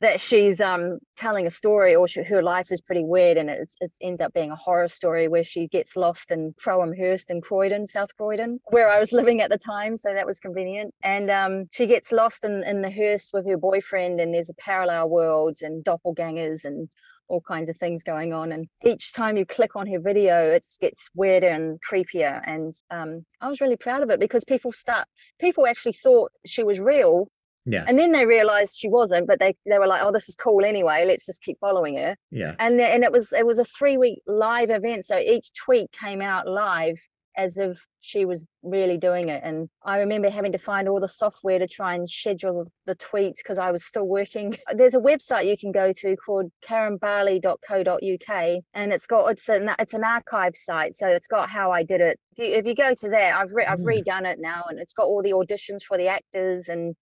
that 0.00 0.20
she's 0.20 0.60
um 0.60 0.98
telling 1.16 1.46
a 1.46 1.50
story 1.50 1.94
or 1.94 2.06
she, 2.06 2.22
her 2.22 2.42
life 2.42 2.70
is 2.70 2.80
pretty 2.80 3.04
weird 3.04 3.36
and 3.36 3.50
it 3.50 3.68
ends 4.00 4.20
up 4.20 4.32
being 4.32 4.52
a 4.52 4.56
horror 4.56 4.86
story 4.86 5.26
where 5.26 5.42
she 5.42 5.66
gets 5.66 5.96
lost 5.96 6.30
in 6.30 6.54
Croham 6.54 6.96
Hurst 6.96 7.30
in 7.30 7.40
Croydon, 7.40 7.86
South 7.86 8.14
Croydon, 8.16 8.60
where 8.68 8.88
I 8.88 9.00
was 9.00 9.12
living 9.20 9.40
at 9.40 9.50
the 9.50 9.58
time, 9.58 9.96
so 9.96 10.14
that 10.14 10.26
was 10.26 10.38
convenient. 10.38 10.94
And 11.02 11.30
um 11.30 11.68
she 11.72 11.86
gets 11.86 12.12
lost 12.12 12.44
in 12.44 12.62
in 12.62 12.82
the 12.82 12.90
Hurst 12.90 13.30
with 13.32 13.46
her 13.48 13.56
boyfriend 13.56 14.20
and 14.20 14.32
there's 14.32 14.50
a 14.50 14.54
parallel 14.54 15.10
worlds 15.10 15.62
and 15.62 15.84
doppelgangers 15.84 16.64
and 16.64 16.88
all 17.28 17.40
kinds 17.40 17.68
of 17.68 17.76
things 17.76 18.02
going 18.02 18.32
on 18.32 18.52
and 18.52 18.66
each 18.84 19.12
time 19.12 19.36
you 19.36 19.44
click 19.46 19.76
on 19.76 19.86
her 19.86 20.00
video 20.00 20.50
it 20.50 20.66
gets 20.80 21.10
weirder 21.14 21.48
and 21.48 21.78
creepier 21.88 22.40
and 22.44 22.72
um, 22.90 23.24
i 23.40 23.48
was 23.48 23.60
really 23.60 23.76
proud 23.76 24.02
of 24.02 24.10
it 24.10 24.20
because 24.20 24.44
people 24.44 24.72
start 24.72 25.06
people 25.40 25.66
actually 25.66 25.92
thought 25.92 26.30
she 26.46 26.62
was 26.64 26.80
real 26.80 27.28
Yeah. 27.66 27.84
and 27.86 27.98
then 27.98 28.12
they 28.12 28.24
realized 28.26 28.76
she 28.76 28.88
wasn't 28.88 29.26
but 29.26 29.38
they 29.40 29.54
they 29.70 29.78
were 29.78 29.86
like 29.86 30.02
oh 30.02 30.12
this 30.12 30.28
is 30.28 30.36
cool 30.36 30.64
anyway 30.64 31.04
let's 31.06 31.26
just 31.26 31.42
keep 31.42 31.58
following 31.60 31.96
her 31.96 32.16
Yeah. 32.30 32.54
and 32.58 32.78
the- 32.80 32.88
and 32.88 33.04
it 33.04 33.12
was 33.12 33.32
it 33.32 33.46
was 33.46 33.58
a 33.58 33.64
three 33.64 33.98
week 33.98 34.20
live 34.26 34.70
event 34.70 35.04
so 35.04 35.18
each 35.18 35.52
tweet 35.54 35.90
came 35.92 36.20
out 36.22 36.46
live 36.48 36.98
as 37.38 37.56
if 37.56 37.86
she 38.00 38.24
was 38.24 38.46
really 38.62 38.98
doing 38.98 39.28
it 39.28 39.40
and 39.44 39.68
i 39.84 39.98
remember 39.98 40.28
having 40.28 40.52
to 40.52 40.58
find 40.58 40.88
all 40.88 41.00
the 41.00 41.08
software 41.08 41.58
to 41.58 41.66
try 41.66 41.94
and 41.94 42.08
schedule 42.10 42.66
the 42.86 42.96
tweets 42.96 43.36
because 43.38 43.58
i 43.58 43.70
was 43.70 43.84
still 43.84 44.06
working 44.06 44.54
there's 44.74 44.94
a 44.94 45.00
website 45.00 45.46
you 45.46 45.56
can 45.56 45.72
go 45.72 45.92
to 45.92 46.16
called 46.16 46.50
karenbarley.co.uk 46.62 48.62
and 48.74 48.92
it's 48.92 49.06
got 49.06 49.28
it's 49.28 49.48
an 49.48 49.70
it's 49.78 49.94
an 49.94 50.04
archive 50.04 50.56
site 50.56 50.94
so 50.94 51.08
it's 51.08 51.28
got 51.28 51.48
how 51.48 51.70
i 51.70 51.82
did 51.82 52.00
it 52.00 52.18
if 52.36 52.46
you, 52.46 52.54
if 52.54 52.66
you 52.66 52.74
go 52.74 52.94
to 52.94 53.08
there 53.08 53.34
i've 53.36 53.50
re- 53.52 53.64
i've 53.66 53.78
Mm. 53.80 54.02
redone 54.04 54.26
it 54.26 54.38
now 54.40 54.64
and 54.68 54.78
it's 54.78 54.94
got 54.94 55.06
all 55.06 55.22
the 55.22 55.32
auditions 55.32 55.82
for 55.82 55.96
the 55.96 56.08
actors 56.08 56.68
and 56.68 56.94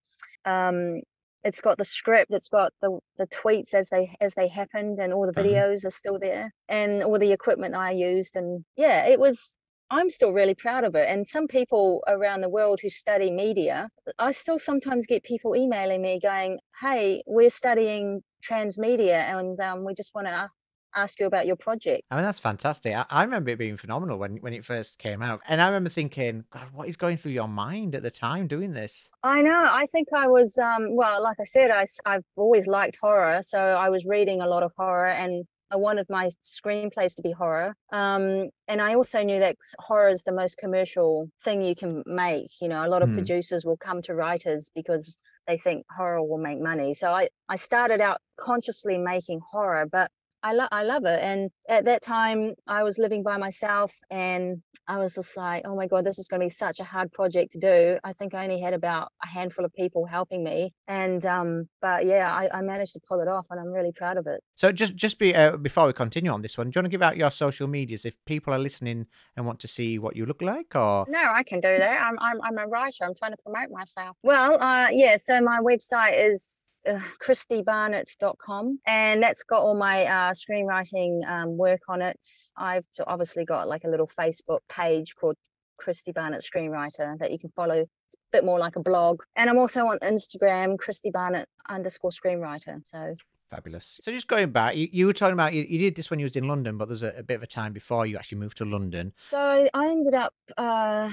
um 0.45 1.01
it's 1.45 1.61
got 1.61 1.79
the 1.79 1.85
script 1.85 2.33
it's 2.35 2.49
got 2.49 2.73
the 2.83 2.99
the 3.19 3.27
tweets 3.29 3.73
as 3.73 3.89
they 3.89 4.15
as 4.21 4.35
they 4.35 4.49
happened 4.49 4.99
and 4.99 5.13
all 5.13 5.27
the 5.27 5.39
Uh-huh. 5.39 5.49
videos 5.49 5.85
are 5.87 5.91
still 5.91 6.19
there 6.19 6.53
and 6.69 7.03
all 7.03 7.19
the 7.19 7.33
equipment 7.33 7.75
i 7.75 7.93
used 7.93 8.37
and 8.37 8.65
yeah 8.77 9.07
it 9.07 9.19
was 9.19 9.56
i'm 9.91 10.11
still 10.11 10.33
really 10.33 10.55
proud 10.55 10.85
of 10.85 10.95
it 10.95 11.09
and 11.09 11.27
some 11.27 11.47
people 11.47 12.03
around 12.09 12.41
the 12.41 12.49
world 12.49 12.81
who 12.81 12.91
study 12.91 13.31
media 13.31 13.89
i 14.19 14.33
still 14.33 14.59
sometimes 14.59 15.07
get 15.07 15.23
people 15.23 15.55
emailing 15.57 16.03
me 16.03 16.19
going 16.21 16.59
hey 16.81 17.23
we're 17.27 17.51
studying 17.51 18.23
transmedia 18.43 19.39
and 19.39 19.59
um, 19.61 19.85
we 19.85 19.95
just 19.95 20.15
want 20.15 20.27
to 20.27 20.49
ask 20.95 21.21
you 21.21 21.27
about 21.27 21.47
your 21.47 21.57
project 21.57 22.03
I 22.11 22.17
mean, 22.17 22.25
that's 22.25 22.39
fantastic. 22.39 22.95
I, 22.95 23.05
I 23.11 23.23
remember 23.23 23.51
it 23.51 23.59
being 23.59 23.77
phenomenal 23.77 24.19
when, 24.19 24.37
when 24.37 24.55
it 24.55 24.65
first 24.65 24.99
came 24.99 25.21
out. 25.21 25.41
And 25.47 25.61
I 25.61 25.67
remember 25.67 25.91
thinking, 25.91 26.45
God, 26.51 26.69
what 26.73 26.89
is 26.89 26.97
going 26.97 27.19
through 27.19 27.33
your 27.33 27.49
mind 27.49 27.95
at 27.95 28.03
the 28.03 28.11
time 28.11 28.47
doing 28.47 28.73
this? 28.73 29.11
I 29.23 29.43
know. 29.43 29.67
I 29.69 29.87
think 29.93 30.09
I 30.15 30.29
was, 30.29 30.57
um, 30.57 30.95
well, 30.95 31.23
like 31.23 31.37
I 31.41 31.45
said, 31.45 31.71
I, 31.71 31.85
have 32.07 32.23
always 32.37 32.67
liked 32.67 32.97
horror. 32.99 33.41
So 33.43 33.59
I 33.59 33.91
was 33.91 34.07
reading 34.07 34.41
a 34.41 34.47
lot 34.47 34.63
of 34.63 34.73
horror 34.77 35.09
and 35.09 35.45
I 35.71 35.77
wanted 35.77 36.07
my 36.09 36.31
screenplays 36.43 37.17
to 37.17 37.23
be 37.23 37.33
horror. 37.33 37.75
Um, 37.91 38.51
and 38.69 38.81
I 38.81 38.95
also 38.95 39.23
knew 39.23 39.39
that 39.41 39.57
horror 39.79 40.09
is 40.09 40.23
the 40.23 40.33
most 40.33 40.59
commercial 40.59 41.29
thing 41.43 41.63
you 41.63 41.75
can 41.75 42.03
make. 42.07 42.51
You 42.61 42.69
know, 42.69 42.85
a 42.87 42.89
lot 42.89 43.03
of 43.03 43.11
Hmm. 43.11 43.13
producers 43.13 43.65
will 43.65 43.77
come 43.77 44.03
to 44.03 44.15
writers 44.15 44.71
because 44.75 45.19
they 45.47 45.57
think 45.59 45.85
horror 45.97 46.23
will 46.23 46.39
make 46.39 46.61
money. 46.61 46.95
So 46.95 47.13
I, 47.13 47.29
I 47.49 47.57
started 47.57 48.01
out 48.01 48.21
consciously 48.39 48.99
making 48.99 49.41
horror, 49.51 49.87
but 49.91 50.11
I 50.43 50.53
love 50.53 50.69
I 50.73 50.83
love 50.83 51.05
it. 51.05 51.21
And 51.23 51.51
at 51.69 51.85
that 51.87 52.03
time, 52.03 52.55
I 52.67 52.83
was 52.83 52.99
living 52.99 53.23
by 53.23 53.37
myself, 53.37 53.93
and 54.11 54.63
I 54.89 54.99
was 54.99 55.15
just 55.15 55.37
like, 55.37 55.63
oh 55.67 55.75
my 55.75 55.87
god, 55.87 56.05
this 56.05 56.19
is 56.19 56.29
going 56.29 56.41
to 56.41 56.47
be 56.47 56.51
such 56.51 56.79
a 56.81 56.85
hard 56.85 57.13
project 57.13 57.53
to 57.53 57.59
do. 57.59 57.99
I 58.05 58.13
think 58.13 58.35
I 58.35 58.45
only 58.45 58.61
had 58.61 58.75
about 58.75 59.11
a 59.25 59.27
handful 59.27 59.65
of 59.65 59.73
people 59.75 60.07
helping 60.07 60.45
me, 60.45 60.73
and 60.87 61.25
um, 61.27 61.69
but 61.81 62.05
yeah, 62.05 62.33
I, 62.33 62.59
I 62.59 62.63
managed 62.63 62.93
to 62.95 63.01
pull 63.09 63.21
it 63.21 63.29
off, 63.29 63.47
and 63.51 63.59
I'm 63.59 63.73
really 63.73 63.93
proud 63.93 64.17
of 64.19 64.27
it. 64.27 64.41
So 64.55 64.73
just 64.73 64.95
just 64.95 65.19
be 65.19 65.35
uh, 65.35 65.57
before 65.57 65.87
we 65.87 65.93
continue 65.93 66.31
on 66.31 66.43
this 66.43 66.57
one, 66.57 66.71
do 66.71 66.77
you 66.77 66.81
want 66.81 66.87
to 66.87 66.91
give 66.91 67.03
out 67.03 67.17
your 67.17 67.31
social 67.31 67.67
medias 67.67 68.05
if 68.05 68.17
people 68.25 68.53
are 68.55 68.59
listening 68.59 69.07
and 69.37 69.47
want 69.47 69.61
to 69.61 69.69
see 69.69 69.99
what 69.99 70.17
you 70.17 70.27
look 70.27 70.43
like, 70.43 70.75
or 70.75 71.07
No, 71.09 71.23
I 71.35 71.43
can 71.43 71.61
do 71.61 71.77
that. 71.79 72.03
I'm 72.03 72.19
I'm 72.21 72.41
I'm 72.43 72.59
a 72.59 72.67
writer. 72.67 73.05
I'm 73.05 73.15
trying 73.15 73.33
to 73.33 73.43
promote 73.43 73.71
myself. 73.71 74.17
Well, 74.23 74.61
uh, 74.61 74.89
yeah. 74.91 75.17
So 75.17 75.41
my 75.41 75.61
website 75.61 76.31
is 76.31 76.71
uh, 76.89 76.99
christybarnett.com 77.23 78.79
and 78.87 79.23
that's 79.23 79.43
got 79.45 79.63
all 79.63 79.77
my 79.77 80.05
uh, 80.05 80.33
screenwriting 80.33 81.27
um, 81.29 81.57
work 81.57 81.81
on 81.89 82.03
it. 82.03 82.19
I've 82.57 82.85
obviously 83.07 83.45
got 83.45 83.69
like 83.69 83.85
a 83.85 83.89
little 83.89 84.09
Facebook 84.19 84.61
page 84.69 85.15
called 85.15 85.37
Christy 85.77 86.13
Barnett 86.13 86.43
Screenwriter 86.43 87.19
that 87.19 87.31
you 87.31 87.39
can 87.39 87.51
follow. 87.51 87.81
It's 87.81 88.15
a 88.15 88.19
bit 88.33 88.45
more 88.45 88.59
like 88.59 88.77
a 88.77 88.81
blog. 88.81 89.23
And 89.37 89.51
I'm 89.51 89.59
also 89.59 89.87
on 89.87 89.99
Instagram, 89.99 90.79
Christy 90.79 91.11
Barnett 91.11 91.49
underscore 91.69 92.11
screenwriter. 92.11 92.85
So 92.85 93.15
Fabulous. 93.51 94.01
So 94.03 94.11
just 94.11 94.27
going 94.27 94.51
back, 94.51 94.77
you, 94.77 94.89
you 94.91 95.07
were 95.07 95.13
talking 95.13 95.35
about 95.35 95.55
you, 95.55 95.63
you 95.69 95.79
did 95.79 95.95
this 95.95 96.11
when 96.11 96.19
you 96.19 96.25
was 96.25 96.35
in 96.35 96.49
London, 96.49 96.77
but 96.77 96.89
there's 96.89 97.05
a, 97.05 97.15
a 97.17 97.23
bit 97.23 97.35
of 97.35 97.43
a 97.45 97.47
time 97.47 97.73
before 97.73 98.05
you 98.05 98.17
actually 98.17 98.39
moved 98.39 98.57
to 98.59 98.65
London. 98.65 99.13
So 99.25 99.69
I 99.73 99.89
ended 99.89 100.15
up 100.15 100.35
uh, 100.57 101.11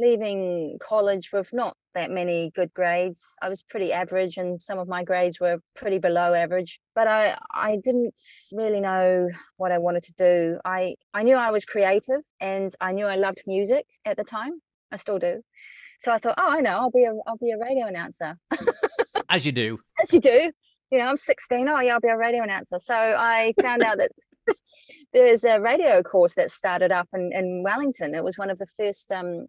leaving 0.00 0.78
college 0.80 1.30
with 1.32 1.52
not 1.52 1.76
that 1.94 2.10
many 2.10 2.50
good 2.54 2.72
grades. 2.74 3.24
I 3.42 3.48
was 3.48 3.62
pretty 3.62 3.92
average, 3.92 4.36
and 4.38 4.60
some 4.60 4.78
of 4.78 4.88
my 4.88 5.04
grades 5.04 5.40
were 5.40 5.58
pretty 5.76 5.98
below 5.98 6.34
average. 6.34 6.80
But 6.94 7.06
I 7.08 7.36
I 7.52 7.78
didn't 7.82 8.14
really 8.52 8.80
know 8.80 9.28
what 9.56 9.72
I 9.72 9.78
wanted 9.78 10.04
to 10.04 10.12
do. 10.14 10.58
I 10.64 10.96
I 11.14 11.22
knew 11.22 11.36
I 11.36 11.50
was 11.50 11.64
creative, 11.64 12.22
and 12.40 12.72
I 12.80 12.92
knew 12.92 13.06
I 13.06 13.16
loved 13.16 13.42
music 13.46 13.86
at 14.04 14.16
the 14.16 14.24
time. 14.24 14.60
I 14.92 14.96
still 14.96 15.18
do. 15.18 15.42
So 16.00 16.12
I 16.12 16.18
thought, 16.18 16.34
oh, 16.38 16.50
I 16.50 16.60
know, 16.60 16.78
I'll 16.78 16.90
be 16.90 17.04
a 17.04 17.12
I'll 17.26 17.36
be 17.36 17.52
a 17.52 17.58
radio 17.58 17.86
announcer. 17.86 18.36
As 19.28 19.46
you 19.46 19.52
do. 19.52 19.78
As 20.02 20.12
you 20.12 20.20
do. 20.20 20.50
You 20.90 20.98
know, 20.98 21.06
I'm 21.06 21.16
16. 21.16 21.68
Oh, 21.68 21.78
yeah, 21.78 21.94
I'll 21.94 22.00
be 22.00 22.08
a 22.08 22.16
radio 22.16 22.42
announcer. 22.42 22.80
So 22.80 22.94
I 22.96 23.54
found 23.62 23.84
out 23.84 23.98
that 23.98 24.10
there's 25.12 25.44
a 25.44 25.60
radio 25.60 26.02
course 26.02 26.34
that 26.34 26.50
started 26.50 26.90
up 26.90 27.08
in, 27.14 27.30
in 27.32 27.62
Wellington. 27.62 28.14
It 28.14 28.24
was 28.24 28.36
one 28.36 28.50
of 28.50 28.58
the 28.58 28.66
first 28.78 29.12
um 29.12 29.46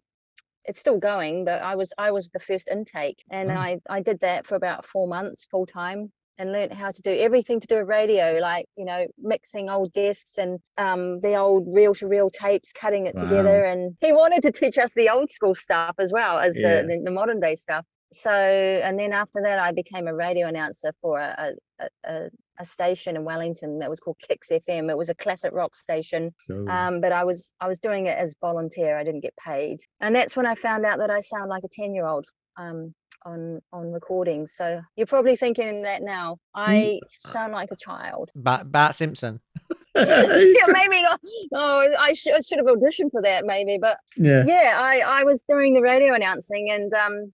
it's 0.64 0.80
still 0.80 0.98
going, 0.98 1.44
but 1.44 1.62
I 1.62 1.74
was 1.76 1.92
I 1.98 2.10
was 2.12 2.30
the 2.30 2.40
first 2.40 2.68
intake 2.70 3.22
and 3.30 3.50
Mm. 3.50 3.52
I 3.52 3.80
I 3.90 4.00
did 4.02 4.20
that 4.20 4.46
for 4.46 4.54
about 4.56 4.86
4 4.86 5.08
months 5.08 5.46
full 5.46 5.66
time 5.66 6.12
and 6.38 6.52
learned 6.52 6.72
how 6.72 6.90
to 6.90 7.02
do 7.02 7.12
everything 7.12 7.60
to 7.60 7.66
do 7.66 7.76
with 7.78 7.88
radio 7.88 8.38
like 8.40 8.66
you 8.76 8.84
know 8.84 9.06
mixing 9.18 9.68
old 9.70 9.92
discs 9.92 10.38
and 10.38 10.58
um 10.78 11.20
the 11.20 11.34
old 11.36 11.66
reel 11.74 11.94
to 11.94 12.06
reel 12.08 12.30
tapes 12.30 12.72
cutting 12.72 13.06
it 13.06 13.16
Wow. 13.16 13.18
together 13.18 13.64
and 13.64 13.96
he 14.00 14.12
wanted 14.12 14.42
to 14.42 14.50
teach 14.52 14.78
us 14.78 14.94
the 14.94 15.10
old 15.10 15.28
school 15.30 15.54
stuff 15.54 15.94
as 15.98 16.12
well 16.12 16.38
as 16.38 16.54
Yeah. 16.54 16.60
the, 16.60 16.84
the 16.86 17.00
the 17.04 17.10
modern 17.10 17.38
day 17.40 17.54
stuff 17.54 17.84
so 18.12 18.30
and 18.30 18.98
then 18.98 19.12
after 19.12 19.42
that 19.42 19.58
i 19.58 19.72
became 19.72 20.06
a 20.06 20.14
radio 20.14 20.46
announcer 20.48 20.92
for 21.00 21.18
a 21.18 21.52
a, 21.78 21.88
a, 22.04 22.30
a 22.58 22.64
station 22.64 23.16
in 23.16 23.24
wellington 23.24 23.78
that 23.78 23.88
was 23.88 24.00
called 24.00 24.16
kicks 24.26 24.48
fm 24.50 24.90
it 24.90 24.96
was 24.96 25.10
a 25.10 25.14
classic 25.14 25.52
rock 25.52 25.74
station. 25.74 26.32
So, 26.38 26.66
um, 26.68 27.00
but 27.00 27.12
i 27.12 27.24
was 27.24 27.52
i 27.60 27.68
was 27.68 27.80
doing 27.80 28.06
it 28.06 28.16
as 28.18 28.34
volunteer. 28.40 28.98
I 28.98 29.04
didn't 29.04 29.20
get 29.20 29.34
paid. 29.36 29.80
And 30.00 30.14
that's 30.14 30.36
when 30.36 30.46
i 30.46 30.54
found 30.54 30.84
out 30.84 30.98
that 30.98 31.10
i 31.10 31.20
sound 31.20 31.48
like 31.48 31.64
a 31.64 31.68
10 31.68 31.94
year 31.94 32.06
old 32.06 32.26
um, 32.56 32.94
on 33.24 33.60
on 33.72 33.92
recordings. 33.92 34.54
So 34.54 34.80
you're 34.96 35.06
probably 35.06 35.36
thinking 35.36 35.82
that 35.82 36.02
now. 36.02 36.38
I 36.54 37.00
sound 37.18 37.52
like 37.52 37.70
a 37.70 37.76
child. 37.76 38.30
Bart, 38.36 38.70
Bart 38.70 38.94
Simpson. 38.94 39.40
yeah 39.94 40.66
maybe 40.68 41.02
not. 41.02 41.20
Oh 41.54 41.94
i 41.98 42.14
should, 42.14 42.32
I 42.32 42.40
should 42.40 42.58
have 42.58 42.66
auditioned 42.66 43.10
for 43.10 43.22
that 43.22 43.44
maybe. 43.44 43.78
But 43.80 43.98
yeah. 44.16 44.42
yeah 44.46 44.78
i 44.82 45.02
i 45.06 45.24
was 45.24 45.42
doing 45.42 45.74
the 45.74 45.82
radio 45.82 46.14
announcing 46.14 46.70
and 46.70 46.92
um 46.94 47.32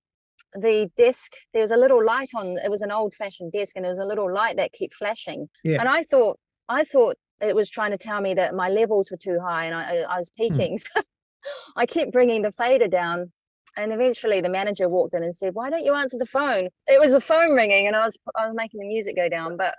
the 0.55 0.91
desk 0.97 1.33
there 1.53 1.63
was 1.63 1.71
a 1.71 1.77
little 1.77 2.05
light 2.05 2.31
on 2.35 2.57
it 2.65 2.71
was 2.71 2.83
an 2.83 2.91
old 2.91 3.15
fashioned 3.15 3.53
desk 3.53 3.77
and 3.77 3.85
there 3.85 3.93
was 3.93 3.99
a 3.99 4.07
little 4.07 4.33
light 4.33 4.57
that 4.57 4.73
kept 4.73 4.95
flashing. 4.95 5.49
Yeah. 5.65 5.81
and 5.81 5.89
i 5.89 6.03
thought 6.05 6.39
i 6.69 6.85
thought 6.85 7.17
it 7.41 7.55
was 7.55 7.71
trying 7.71 7.93
to 7.93 7.99
tell 7.99 8.21
me 8.21 8.35
that 8.35 8.55
my 8.55 8.69
levels 8.69 9.11
were 9.11 9.17
too 9.17 9.39
high 9.41 9.67
and 9.67 9.75
i, 9.75 9.99
I 10.09 10.17
was 10.17 10.31
hmm. 10.37 10.49
peaking. 10.49 10.79
So 10.95 11.03
i 11.77 11.87
kept 11.87 12.13
bringing 12.13 12.43
the 12.43 12.53
fader 12.53 12.89
down 12.89 13.33
and 13.77 13.93
eventually 13.93 14.41
the 14.41 14.49
manager 14.49 14.89
walked 14.89 15.15
in 15.15 15.23
and 15.23 15.35
said 15.35 15.55
why 15.55 15.71
don't 15.71 15.85
you 15.85 15.95
answer 15.95 16.19
the 16.19 16.27
phone? 16.27 16.69
It 16.89 17.01
was 17.01 17.13
the 17.13 17.21
phone 17.21 17.53
ringing 17.55 17.87
and 17.87 17.95
i 17.95 18.05
was 18.05 18.19
i 18.37 18.47
was 18.47 18.55
making 18.57 18.81
the 18.81 18.87
music 18.87 19.17
go 19.17 19.29
down 19.29 19.57
but 19.57 19.75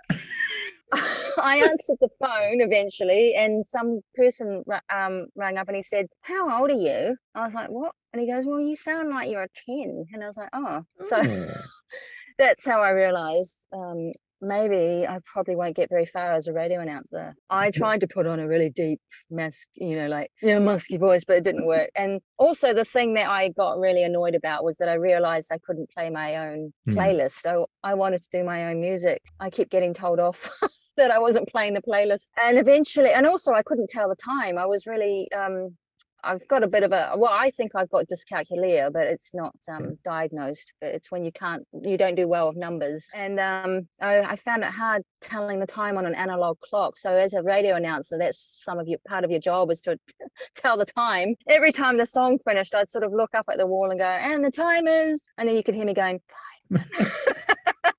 I 0.92 1.58
answered 1.70 1.98
the 2.02 2.10
phone 2.20 2.62
eventually, 2.62 3.36
and 3.36 3.66
some 3.66 4.02
person 4.16 4.64
um, 4.94 5.28
rang 5.36 5.58
up 5.58 5.68
and 5.68 5.78
he 5.78 5.84
said, 5.84 6.08
"How 6.22 6.62
old 6.62 6.72
are 6.72 6.74
you?" 6.74 7.16
I 7.36 7.46
was 7.46 7.54
like, 7.54 7.70
"What?" 7.70 7.94
And 8.14 8.22
he 8.22 8.28
goes, 8.28 8.46
"Well, 8.46 8.60
you 8.60 8.76
sound 8.76 9.10
like 9.10 9.30
you're 9.30 9.44
a 9.44 9.48
10. 9.68 10.06
And 10.14 10.24
I 10.24 10.28
was 10.28 10.38
like, 10.38 10.50
"Oh." 10.54 10.84
So 11.04 11.18
Oh. 11.22 11.46
that's 12.38 12.66
how 12.66 12.82
I 12.82 12.92
realized 12.92 13.66
um, 13.74 14.12
maybe 14.42 15.06
I 15.08 15.20
probably 15.26 15.56
won't 15.56 15.76
get 15.76 15.90
very 15.90 16.06
far 16.06 16.34
as 16.34 16.48
a 16.48 16.54
radio 16.54 16.80
announcer. 16.80 17.36
I 17.50 17.72
tried 17.72 18.02
to 18.02 18.08
put 18.08 18.26
on 18.28 18.40
a 18.40 18.48
really 18.48 18.70
deep 18.70 19.00
mask, 19.30 19.70
you 19.76 19.96
know, 19.96 20.08
like 20.08 20.32
yeah, 20.42 20.60
musky 20.60 20.98
voice, 20.98 21.24
but 21.26 21.38
it 21.38 21.44
didn't 21.44 21.66
work. 21.66 21.90
And 21.96 22.22
also 22.38 22.74
the 22.74 22.86
thing 22.86 23.16
that 23.16 23.30
I 23.30 23.50
got 23.50 23.78
really 23.80 24.04
annoyed 24.04 24.36
about 24.36 24.64
was 24.64 24.78
that 24.78 24.90
I 24.90 24.94
realized 24.94 25.50
I 25.52 25.60
couldn't 25.64 25.90
play 25.92 26.10
my 26.10 26.38
own 26.38 26.72
Hmm. 26.86 26.94
playlist. 26.96 27.34
So 27.34 27.68
I 27.84 27.94
wanted 27.96 28.22
to 28.24 28.30
do 28.32 28.44
my 28.44 28.70
own 28.70 28.80
music. 28.82 29.22
I 29.40 29.50
kept 29.50 29.70
getting 29.72 29.94
told 29.94 30.20
off. 30.20 30.50
That 31.00 31.12
I 31.12 31.20
wasn't 31.20 31.48
playing 31.50 31.74
the 31.74 31.82
playlist 31.82 32.28
and 32.44 32.58
eventually 32.58 33.12
and 33.12 33.26
also 33.26 33.54
I 33.54 33.64
couldn't 33.64 33.90
tell 33.90 34.10
the 34.10 34.16
time 34.16 34.58
I 34.58 34.66
was 34.66 34.86
really 34.86 35.32
um 35.34 35.76
I've 36.24 36.48
got 36.48 36.64
a 36.64 36.68
bit 36.68 36.84
of 36.84 36.92
a 36.92 37.14
well, 37.16 37.32
I 37.32 37.50
think 37.52 37.72
I've 37.76 37.90
got 37.90 38.08
dyscalculia, 38.08 38.92
but 38.92 39.08
it's 39.08 39.34
not 39.34 39.56
um, 39.72 39.98
diagnosed. 40.04 40.74
But 40.82 40.90
it's 40.90 41.12
when 41.12 41.24
you 41.24 41.32
can't, 41.32 41.66
you 41.82 41.98
don't 41.98 42.16
do 42.16 42.28
well 42.28 42.50
with 42.50 42.58
numbers. 42.58 43.08
And 43.14 43.40
um, 43.40 43.88
I, 44.02 44.20
I 44.22 44.36
found 44.36 44.64
it 44.64 44.72
hard 44.72 45.04
telling 45.22 45.60
the 45.60 45.66
time 45.66 45.98
on 45.98 46.06
an 46.06 46.16
analog 46.16 46.60
clock. 46.60 46.98
So 46.98 47.14
as 47.14 47.34
a 47.34 47.44
radio 47.44 47.76
announcer, 47.76 48.18
that's 48.18 48.62
some 48.64 48.80
of 48.80 48.88
your 48.88 49.00
part 49.08 49.24
of 49.24 49.32
your 49.32 49.40
job 49.40 49.72
is 49.72 49.82
to 49.84 49.98
tell 50.56 50.78
the 50.78 50.86
time. 50.86 51.36
Every 51.48 51.72
time 51.72 51.98
the 51.98 52.06
song 52.06 52.38
finished, 52.40 52.76
I'd 52.76 52.90
sort 52.90 53.04
of 53.04 53.14
look 53.14 53.34
up 53.34 53.46
at 53.50 53.58
the 53.58 53.68
wall 53.68 53.90
and 53.90 54.00
go, 54.00 54.06
and 54.06 54.44
the 54.44 54.52
time 54.52 54.88
is, 54.88 55.24
and 55.38 55.48
then 55.48 55.56
you 55.56 55.64
could 55.64 55.76
hear 55.76 55.86
me 55.86 55.94
going 55.94 56.20
five. 56.28 56.86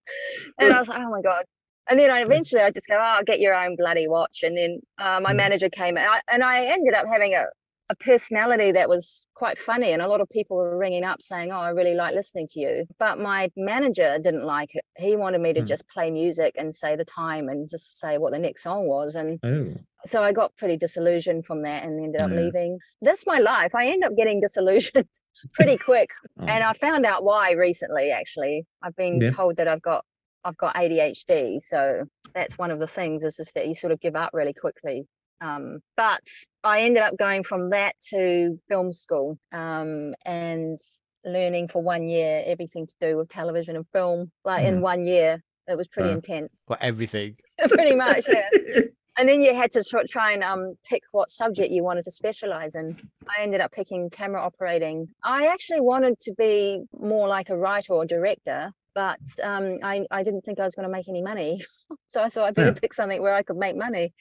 and 0.58 0.72
I 0.72 0.78
was 0.78 0.88
like, 0.88 1.00
oh 1.00 1.10
my 1.10 1.22
god. 1.22 1.44
And 1.90 1.98
then 1.98 2.10
I 2.10 2.20
eventually 2.20 2.62
I 2.62 2.70
just 2.70 2.88
go, 2.88 2.96
oh, 3.00 3.22
get 3.26 3.40
your 3.40 3.54
own 3.54 3.76
bloody 3.76 4.08
watch. 4.08 4.42
And 4.44 4.56
then 4.56 4.80
uh, 4.98 5.20
my 5.22 5.32
Mm. 5.32 5.36
manager 5.36 5.68
came 5.68 5.98
and 5.98 6.06
I, 6.08 6.20
and 6.32 6.44
I 6.44 6.66
ended 6.66 6.94
up 6.94 7.06
having 7.08 7.34
a, 7.34 7.46
a 7.90 7.96
personality 7.96 8.72
that 8.72 8.88
was 8.88 9.26
quite 9.34 9.58
funny 9.58 9.90
and 9.92 10.00
a 10.00 10.06
lot 10.08 10.20
of 10.20 10.28
people 10.30 10.56
were 10.56 10.78
ringing 10.78 11.02
up 11.02 11.20
saying 11.20 11.50
oh 11.50 11.56
i 11.58 11.70
really 11.70 11.94
like 11.94 12.14
listening 12.14 12.46
to 12.48 12.60
you 12.60 12.86
but 13.00 13.18
my 13.18 13.50
manager 13.56 14.16
didn't 14.22 14.44
like 14.44 14.76
it 14.76 14.84
he 14.96 15.16
wanted 15.16 15.40
me 15.40 15.52
to 15.52 15.60
Hmm. 15.60 15.66
just 15.66 15.88
play 15.88 16.08
music 16.10 16.54
and 16.56 16.72
say 16.72 16.94
the 16.94 17.04
time 17.04 17.48
and 17.48 17.68
just 17.68 17.98
say 17.98 18.16
what 18.18 18.32
the 18.32 18.38
next 18.38 18.62
song 18.62 18.86
was 18.86 19.16
and 19.16 19.40
Oh. 19.42 19.74
so 20.06 20.22
i 20.22 20.32
got 20.32 20.56
pretty 20.56 20.76
disillusioned 20.76 21.44
from 21.46 21.62
that 21.62 21.82
and 21.84 22.02
ended 22.02 22.20
up 22.20 22.30
Yeah. 22.30 22.36
leaving 22.36 22.78
that's 23.02 23.26
my 23.26 23.38
life 23.40 23.74
i 23.74 23.86
end 23.88 24.04
up 24.04 24.16
getting 24.16 24.40
disillusioned 24.40 25.08
pretty 25.54 25.76
quick 25.78 26.10
and 26.46 26.62
i 26.64 26.72
found 26.74 27.04
out 27.06 27.24
why 27.24 27.52
recently 27.52 28.10
actually 28.12 28.66
i've 28.82 28.96
been 28.96 29.20
Yeah. 29.20 29.30
told 29.30 29.56
that 29.56 29.68
i've 29.68 29.82
got 29.82 30.04
i've 30.44 30.56
got 30.56 30.74
adhd 30.74 31.60
so 31.60 32.04
that's 32.34 32.56
one 32.58 32.70
of 32.70 32.78
the 32.78 32.86
things 32.86 33.24
is 33.24 33.36
just 33.36 33.54
that 33.54 33.66
you 33.66 33.74
sort 33.74 33.92
of 33.92 34.00
give 34.00 34.16
up 34.16 34.30
really 34.32 34.54
quickly 34.54 35.06
um, 35.40 35.80
but 35.96 36.20
I 36.64 36.82
ended 36.82 37.02
up 37.02 37.16
going 37.16 37.44
from 37.44 37.70
that 37.70 37.94
to 38.10 38.60
film 38.68 38.92
school 38.92 39.38
um, 39.52 40.14
and 40.24 40.78
learning 41.24 41.68
for 41.68 41.82
one 41.82 42.08
year 42.08 42.42
everything 42.46 42.86
to 42.86 42.94
do 43.00 43.16
with 43.16 43.28
television 43.28 43.76
and 43.76 43.86
film. 43.92 44.30
Like 44.44 44.64
in 44.66 44.80
one 44.80 45.04
year, 45.04 45.42
it 45.66 45.76
was 45.76 45.88
pretty 45.88 46.10
intense, 46.10 46.60
Well, 46.68 46.78
everything. 46.80 47.36
pretty 47.68 47.94
much. 47.94 48.24
Yeah. 48.28 48.48
And 49.18 49.28
then 49.28 49.42
you 49.42 49.54
had 49.54 49.70
to 49.72 49.84
tr- 49.84 50.06
try 50.08 50.32
and 50.32 50.42
um, 50.42 50.76
pick 50.88 51.02
what 51.12 51.28
subject 51.28 51.70
you 51.70 51.84
wanted 51.84 52.04
to 52.04 52.10
specialize 52.10 52.74
in. 52.74 52.96
I 53.28 53.42
ended 53.42 53.60
up 53.60 53.70
picking 53.70 54.08
camera 54.08 54.40
operating. 54.40 55.08
I 55.22 55.48
actually 55.48 55.82
wanted 55.82 56.18
to 56.20 56.32
be 56.38 56.84
more 56.98 57.28
like 57.28 57.50
a 57.50 57.56
writer 57.56 57.92
or 57.92 58.06
director, 58.06 58.72
but 58.94 59.20
um, 59.42 59.78
I, 59.82 60.06
I 60.10 60.22
didn't 60.22 60.42
think 60.42 60.60
I 60.60 60.64
was 60.64 60.74
going 60.74 60.88
to 60.88 60.92
make 60.92 61.08
any 61.08 61.22
money. 61.22 61.62
so 62.08 62.22
I 62.22 62.28
thought 62.28 62.46
I'd 62.46 62.54
better 62.54 62.72
Yeah. 62.72 62.80
pick 62.80 62.94
something 62.94 63.20
where 63.22 63.34
I 63.34 63.42
could 63.42 63.56
make 63.56 63.76
money, 63.76 64.12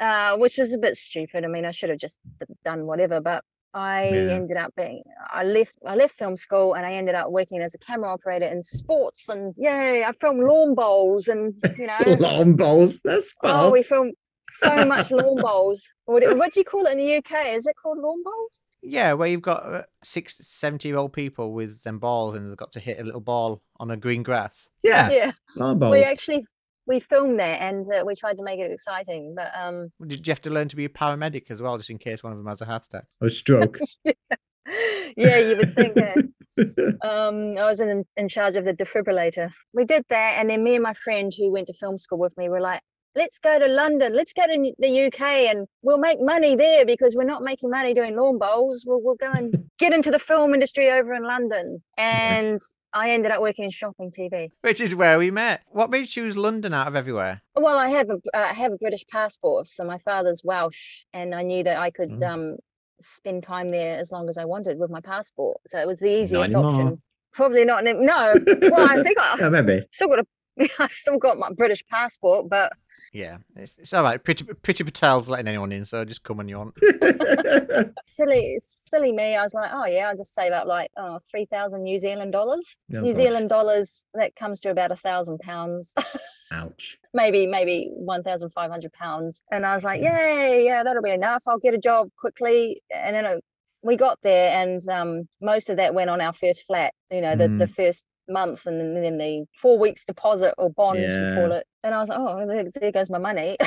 uh, 0.00 0.36
which 0.36 0.58
was 0.58 0.74
a 0.74 0.78
bit 0.78 0.96
stupid. 0.96 1.44
I 1.44 1.48
mean, 1.48 1.64
I 1.64 1.70
should 1.70 1.90
have 1.90 1.98
just 1.98 2.18
done 2.64 2.86
whatever, 2.86 3.20
but 3.20 3.44
I 3.72 4.06
Yeah. 4.08 4.34
ended 4.36 4.56
up 4.56 4.74
being 4.76 5.02
I 5.32 5.44
left 5.44 5.76
I 5.86 5.94
left 5.94 6.18
film 6.18 6.36
school 6.36 6.74
and 6.74 6.84
I 6.84 6.94
ended 6.94 7.14
up 7.14 7.30
working 7.30 7.62
as 7.62 7.72
a 7.74 7.78
camera 7.78 8.12
operator 8.12 8.46
in 8.46 8.64
sports 8.64 9.28
and 9.28 9.54
yay 9.56 10.02
I 10.02 10.10
filmed 10.10 10.42
lawn 10.42 10.74
bowls 10.74 11.28
and 11.28 11.54
you 11.78 11.86
know 11.86 12.16
Lawn 12.18 12.54
bowls. 12.56 13.00
That's 13.04 13.32
Oh, 13.42 13.70
we 13.70 13.82
filmed 13.82 14.14
so 14.42 14.84
much 14.84 15.10
lawn 15.10 15.40
bowls. 15.40 15.92
What, 16.04 16.22
what 16.36 16.52
do 16.52 16.60
you 16.60 16.64
call 16.64 16.86
it 16.86 16.92
in 16.92 16.98
the 16.98 17.16
UK? 17.16 17.54
Is 17.54 17.66
it 17.66 17.76
called 17.80 17.98
lawn 17.98 18.22
bowls? 18.24 18.62
Yeah, 18.82 19.12
where 19.12 19.28
you've 19.28 19.42
got 19.42 19.66
uh, 19.66 19.82
six, 20.02 20.38
70 20.40 20.88
year 20.88 20.96
old 20.96 21.12
people 21.12 21.52
with 21.52 21.82
them 21.82 21.98
balls 21.98 22.36
and 22.36 22.50
they've 22.50 22.56
got 22.56 22.72
to 22.72 22.80
hit 22.80 22.98
a 22.98 23.04
little 23.04 23.20
ball 23.20 23.62
on 23.78 23.90
a 23.90 23.96
green 23.96 24.22
grass. 24.22 24.68
yeah. 24.82 25.10
Yeah. 25.10 25.32
Lawn 25.56 25.78
bowls. 25.78 25.92
We 25.92 26.02
actually 26.02 26.44
we 26.86 27.00
filmed 27.00 27.38
that 27.38 27.60
and 27.62 27.84
uh, 27.92 28.04
we 28.04 28.14
tried 28.14 28.36
to 28.36 28.42
make 28.42 28.58
it 28.58 28.70
exciting. 28.70 29.34
But 29.36 29.52
um, 29.56 29.92
Did 30.06 30.26
you 30.26 30.30
have 30.32 30.40
to 30.42 30.50
learn 30.50 30.68
to 30.68 30.76
be 30.76 30.84
a 30.84 30.88
paramedic 30.88 31.50
as 31.50 31.62
well, 31.62 31.76
just 31.76 31.90
in 31.90 31.98
case 31.98 32.22
one 32.22 32.32
of 32.32 32.38
them 32.38 32.46
has 32.46 32.60
a 32.60 32.64
heart 32.64 32.84
attack? 32.86 33.04
Or 33.20 33.28
stroke. 33.28 33.78
yeah, 34.04 35.38
you 35.38 35.56
would 35.56 35.74
think. 35.74 35.96
Uh, 35.96 37.06
um, 37.08 37.56
I 37.56 37.64
was 37.64 37.80
in 37.80 38.04
in 38.16 38.28
charge 38.28 38.56
of 38.56 38.64
the 38.64 38.72
defibrillator. 38.72 39.50
We 39.72 39.84
did 39.84 40.04
that, 40.08 40.36
and 40.38 40.50
then 40.50 40.64
me 40.64 40.74
and 40.74 40.82
my 40.82 40.94
friend 40.94 41.32
who 41.36 41.52
went 41.52 41.68
to 41.68 41.74
film 41.74 41.96
school 41.96 42.18
with 42.18 42.36
me 42.36 42.48
were 42.48 42.60
like, 42.60 42.80
"Let's 43.16 43.38
go 43.38 43.58
to 43.58 43.66
London. 43.68 44.14
Let's 44.14 44.32
go 44.32 44.46
to 44.46 44.72
the 44.78 45.06
UK, 45.06 45.20
and 45.50 45.66
we'll 45.82 45.98
make 45.98 46.20
money 46.20 46.56
there 46.56 46.84
because 46.86 47.14
we're 47.16 47.24
not 47.24 47.42
making 47.42 47.70
money 47.70 47.94
doing 47.94 48.16
lawn 48.16 48.38
bowls. 48.38 48.84
We'll 48.86 49.00
we'll 49.02 49.16
go 49.16 49.32
and 49.32 49.54
get 49.78 49.92
into 49.92 50.10
the 50.10 50.18
film 50.18 50.54
industry 50.54 50.90
over 50.90 51.14
in 51.14 51.22
London." 51.24 51.82
And 51.98 52.60
I 52.92 53.10
ended 53.10 53.30
up 53.30 53.40
working 53.40 53.64
in 53.66 53.70
shopping 53.70 54.10
TV. 54.10 54.48
Which 54.62 54.80
is 54.80 54.94
where 54.94 55.18
we 55.18 55.30
met. 55.30 55.62
What 55.68 55.90
made 55.90 56.00
you 56.00 56.06
choose 56.06 56.36
London 56.36 56.74
out 56.74 56.88
of 56.88 56.96
everywhere? 56.96 57.40
Well, 57.54 57.78
I 57.78 57.88
have 57.88 58.10
a 58.10 58.14
uh, 58.34 58.38
I 58.50 58.52
have 58.54 58.72
a 58.72 58.76
British 58.78 59.06
passport, 59.06 59.66
so 59.66 59.84
my 59.84 59.98
father's 59.98 60.42
Welsh, 60.44 61.04
and 61.12 61.34
I 61.34 61.42
knew 61.42 61.62
that 61.64 61.78
I 61.78 61.90
could 61.90 62.10
Mm. 62.10 62.28
um 62.32 62.56
spend 63.02 63.42
time 63.42 63.70
there 63.70 63.96
as 63.98 64.12
long 64.12 64.28
as 64.28 64.36
I 64.36 64.44
wanted 64.44 64.78
with 64.78 64.90
my 64.90 65.00
passport. 65.00 65.56
So 65.66 65.78
it 65.80 65.86
was 65.86 65.98
the 66.00 66.10
easiest 66.10 66.54
option. 66.54 67.00
Probably 67.32 67.64
not. 67.64 67.82
No. 67.84 68.34
Well, 68.60 68.88
I 68.90 69.02
think 69.02 69.18
I 69.18 69.36
yeah, 69.40 69.48
maybe. 69.48 69.86
still 69.92 70.08
got 70.08 70.18
a. 70.18 70.26
I've 70.78 70.92
still 70.92 71.18
got 71.18 71.38
my 71.38 71.50
British 71.52 71.86
passport, 71.86 72.48
but 72.48 72.72
Yeah, 73.12 73.38
it's, 73.56 73.76
it's 73.78 73.92
all 73.92 74.02
right. 74.02 74.22
Pretty, 74.22 74.44
Priti 74.44 74.84
Patel's 74.84 75.28
letting 75.28 75.48
anyone 75.48 75.72
in, 75.72 75.84
so 75.84 76.04
just 76.04 76.22
come 76.22 76.36
when 76.38 76.48
you 76.48 76.58
want. 76.58 76.74
silly, 78.06 78.58
silly 78.60 79.12
me. 79.12 79.36
I 79.36 79.42
was 79.42 79.54
like, 79.54 79.70
oh 79.72 79.86
yeah, 79.86 80.08
I'll 80.08 80.16
just 80.16 80.34
save 80.34 80.52
up 80.52 80.66
like 80.66 80.90
oh 80.96 81.18
three 81.30 81.46
thousand 81.46 81.82
New 81.82 81.98
Zealand 81.98 82.32
dollars. 82.32 82.78
Oh, 82.94 83.00
New 83.00 83.12
gosh. 83.12 83.16
Zealand 83.16 83.48
dollars 83.48 84.06
that 84.14 84.36
comes 84.36 84.60
to 84.60 84.70
about 84.70 84.92
a 84.92 84.96
thousand 84.96 85.38
pounds. 85.40 85.94
Ouch. 86.52 86.98
maybe 87.14 87.46
maybe 87.46 87.90
1500 87.92 88.92
pounds 88.92 89.44
and 89.52 89.64
i 89.64 89.72
was 89.72 89.84
like 89.84 90.02
yay 90.02 90.64
yeah 90.64 90.82
that'll 90.82 91.00
be 91.00 91.12
enough 91.12 91.40
i'll 91.46 91.60
get 91.60 91.74
a 91.74 91.78
job 91.78 92.08
quickly 92.18 92.82
and 92.92 93.14
then 93.14 93.24
it, 93.24 93.44
we 93.82 93.94
got 93.96 94.18
there 94.24 94.60
and 94.60 94.86
um, 94.88 95.28
most 95.40 95.70
of 95.70 95.76
that 95.76 95.94
went 95.94 96.10
on 96.10 96.20
our 96.20 96.32
first 96.32 96.64
flat 96.66 96.92
you 97.12 97.20
know 97.20 97.36
the, 97.36 97.46
the 97.46 97.68
first 97.68 98.04
month 98.28 98.66
and 98.66 98.80
then, 98.80 99.02
then 99.02 99.18
the 99.18 99.44
four 99.60 99.78
weeks 99.78 100.04
deposit 100.04 100.54
or 100.58 100.70
bond 100.70 100.98
you 101.00 101.34
call 101.34 101.52
it 101.52 101.66
and 101.82 101.94
i 101.94 101.98
was 101.98 102.08
like 102.08 102.18
oh 102.18 102.46
there, 102.46 102.64
there 102.80 102.92
goes 102.92 103.10
my 103.10 103.18
money 103.18 103.56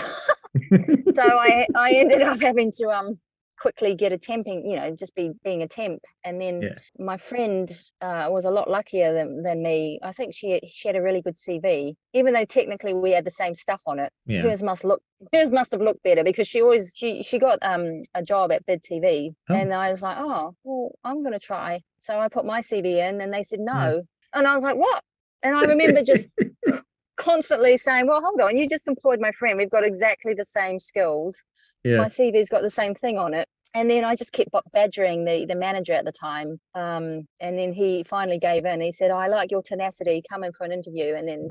so 1.10 1.24
i 1.24 1.68
i 1.76 1.92
ended 1.94 2.22
up 2.22 2.40
having 2.40 2.72
to 2.72 2.88
um 2.90 3.16
quickly 3.60 3.96
get 3.96 4.12
a 4.12 4.18
temping 4.18 4.70
you 4.70 4.76
know 4.76 4.94
just 4.96 5.16
be 5.16 5.32
being 5.44 5.62
a 5.62 5.68
temp 5.68 6.02
and 6.26 6.42
then 6.42 6.62
Yeah. 6.64 6.76
my 7.00 7.18
friend 7.18 7.72
uh, 8.02 8.28
was 8.30 8.44
a 8.46 8.52
lot 8.52 8.70
luckier 8.70 9.14
than, 9.14 9.42
than 9.42 9.64
me 9.64 10.00
i 10.04 10.12
think 10.12 10.34
she 10.36 10.60
she 10.68 10.88
had 10.90 10.98
a 10.98 11.02
really 11.02 11.22
good 11.22 11.36
cv 11.36 11.94
even 12.14 12.34
though 12.34 12.44
technically 12.46 12.94
we 12.94 13.12
had 13.12 13.24
the 13.26 13.32
same 13.32 13.56
stuff 13.56 13.80
on 13.86 14.00
it 14.00 14.12
Yeah. 14.26 14.42
hers 14.42 14.64
must 14.64 14.84
look 14.84 15.02
hers 15.34 15.50
must 15.52 15.72
have 15.72 15.82
looked 15.82 16.04
better 16.04 16.24
because 16.24 16.48
she 16.48 16.62
always 16.62 16.92
she 16.96 17.24
she 17.24 17.40
got 17.40 17.60
um 17.62 18.02
a 18.16 18.22
job 18.24 18.52
at 18.52 18.66
bid 18.66 18.84
tv 18.84 19.34
Oh. 19.50 19.56
and 19.56 19.74
i 19.74 19.90
was 19.92 20.02
like 20.02 20.18
oh 20.20 20.56
well 20.64 20.92
i'm 21.06 21.24
gonna 21.24 21.40
try 21.40 21.82
so 22.02 22.20
i 22.20 22.28
put 22.28 22.46
my 22.46 22.60
cv 22.60 22.86
in 22.86 23.22
and 23.22 23.32
they 23.34 23.44
said 23.44 23.60
no 23.62 23.96
Yeah. 23.96 24.02
And 24.34 24.48
i 24.48 24.54
was 24.56 24.64
like 24.64 24.76
what 24.76 25.02
and 25.44 25.56
i 25.56 25.62
remember 25.62 26.02
just 26.02 26.30
constantly 27.18 27.78
saying 27.78 28.08
well 28.08 28.22
hold 28.22 28.42
on 28.42 28.58
you 28.58 28.68
just 28.68 28.88
employed 28.88 29.20
my 29.20 29.32
friend 29.32 29.58
we've 29.58 29.70
got 29.70 29.84
exactly 29.84 30.34
the 30.34 30.46
same 30.46 30.80
skills 30.80 31.44
yeah. 31.84 31.98
my 31.98 32.06
CV's 32.08 32.50
got 32.50 32.62
the 32.62 32.70
same 32.70 32.96
thing 32.96 33.18
on 33.18 33.34
it. 33.34 33.48
And 33.76 33.90
then 33.90 34.06
I 34.06 34.16
just 34.16 34.32
kept 34.32 34.52
badgering 34.72 35.26
the 35.26 35.46
the 35.46 35.56
manager 35.56 35.94
at 35.94 36.06
the 36.06 36.12
time. 36.12 36.60
Um, 36.76 37.28
and 37.40 37.58
then 37.58 37.74
he 37.74 38.04
finally 38.04 38.38
gave 38.40 38.66
in. 38.66 38.80
He 38.82 38.92
said, 38.92 39.12
"I 39.12 39.28
like 39.28 39.52
your 39.52 39.62
tenacity. 39.62 40.24
Come 40.30 40.44
in 40.44 40.54
for 40.54 40.64
an 40.64 40.72
interview." 40.72 41.16
And 41.16 41.28
then 41.28 41.48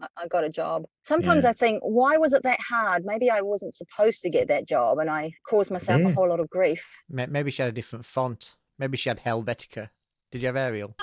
Oh. 0.00 0.06
I, 0.16 0.22
I 0.22 0.28
got 0.28 0.44
a 0.44 0.48
job. 0.48 0.84
Sometimes 1.04 1.44
Yeah. 1.44 1.50
I 1.50 1.52
think, 1.52 1.82
why 1.82 2.16
was 2.16 2.32
it 2.32 2.42
that 2.44 2.60
hard? 2.60 3.04
Maybe 3.04 3.30
I 3.30 3.42
wasn't 3.42 3.74
supposed 3.74 4.22
to 4.22 4.30
get 4.30 4.48
that 4.48 4.66
job, 4.66 4.98
and 4.98 5.10
I 5.10 5.32
caused 5.48 5.70
myself 5.70 6.00
Yeah. 6.00 6.08
a 6.08 6.14
whole 6.14 6.28
lot 6.28 6.40
of 6.40 6.48
grief. 6.48 6.88
Maybe 7.10 7.50
she 7.50 7.60
had 7.62 7.68
a 7.68 7.74
different 7.74 8.04
font. 8.06 8.54
Maybe 8.78 8.96
she 8.96 9.08
had 9.10 9.18
Helvetica. 9.20 9.90
Did 10.30 10.42
you 10.42 10.46
have 10.46 10.56
Arial? 10.56 10.96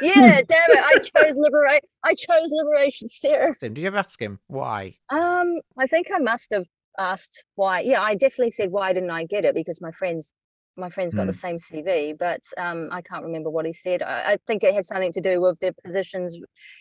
Yeah, 0.00 0.40
damn 0.46 0.70
it! 0.70 0.84
I 0.84 0.98
chose 0.98 1.38
liberate. 1.38 1.84
I 2.04 2.14
chose 2.14 2.52
liberation 2.52 3.08
serif. 3.08 3.58
Did 3.60 3.78
you 3.78 3.86
ever 3.86 3.98
ask 3.98 4.20
him 4.20 4.38
why? 4.48 4.96
Um, 5.10 5.60
I 5.78 5.86
think 5.86 6.08
I 6.14 6.18
must 6.18 6.52
have 6.52 6.66
asked 6.98 7.44
why. 7.54 7.80
Yeah, 7.80 8.02
I 8.02 8.14
definitely 8.14 8.50
said 8.50 8.70
why 8.70 8.92
didn't 8.92 9.10
I 9.10 9.24
get 9.24 9.44
it 9.44 9.54
because 9.54 9.80
my 9.80 9.90
friends, 9.90 10.32
my 10.76 10.90
friends 10.90 11.14
got 11.14 11.26
the 11.26 11.32
same 11.32 11.56
CV, 11.56 12.16
but 12.18 12.40
um, 12.58 12.88
I 12.92 13.00
can't 13.00 13.24
remember 13.24 13.50
what 13.50 13.66
he 13.66 13.72
said. 13.72 14.02
I, 14.02 14.32
I 14.32 14.38
think 14.46 14.62
it 14.62 14.74
had 14.74 14.84
something 14.84 15.12
to 15.12 15.20
do 15.20 15.40
with 15.40 15.58
the 15.60 15.74
positions. 15.84 16.38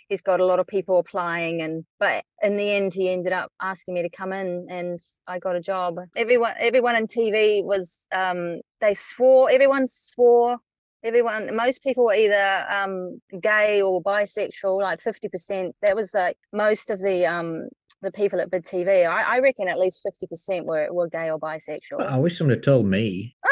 He's 0.10 0.22
got 0.22 0.40
a 0.40 0.46
lot 0.46 0.60
of 0.60 0.68
people 0.68 1.00
applying, 1.00 1.62
and 1.62 1.86
but 2.00 2.24
in 2.42 2.58
the 2.58 2.72
end, 2.72 2.94
he 2.94 3.10
ended 3.10 3.34
up 3.34 3.52
asking 3.62 3.94
me 3.94 4.02
to 4.02 4.10
come 4.10 4.34
in, 4.34 4.68
and 4.70 5.00
I 5.28 5.40
got 5.40 5.56
a 5.56 5.62
job. 5.62 5.96
Everyone, 6.16 6.54
everyone 6.60 6.96
in 6.96 7.08
TV 7.08 7.64
was 7.64 8.08
um, 8.14 8.60
they 8.82 8.94
swore. 8.94 9.50
Everyone 9.50 9.88
swore. 9.88 10.58
Everyone, 11.06 11.56
most 11.56 11.84
people 11.84 12.04
were 12.06 12.16
either 12.16 12.66
um, 12.68 13.22
gay 13.40 13.82
or 13.84 14.02
bisexual, 14.02 14.82
like 14.82 15.00
fifty 15.00 15.30
percent. 15.30 15.76
That 15.84 15.96
was 15.96 16.16
like 16.16 16.36
most 16.52 16.90
of 16.90 17.00
the 17.00 17.28
um, 17.28 17.70
the 18.02 18.12
people 18.12 18.42
at 18.42 18.50
Bid 18.50 18.66
TV. 18.66 19.06
I, 19.08 19.36
I 19.36 19.40
reckon 19.40 19.68
at 19.68 19.78
least 19.80 20.02
fifty 20.02 20.26
percent 20.26 20.66
were 20.66 20.92
were 20.92 21.08
gay 21.08 21.30
or 21.30 21.40
bisexual. 21.40 22.02
I 22.02 22.18
wish 22.18 22.40
someone 22.40 22.56
had 22.56 22.64
told 22.64 22.88
me. 22.88 23.36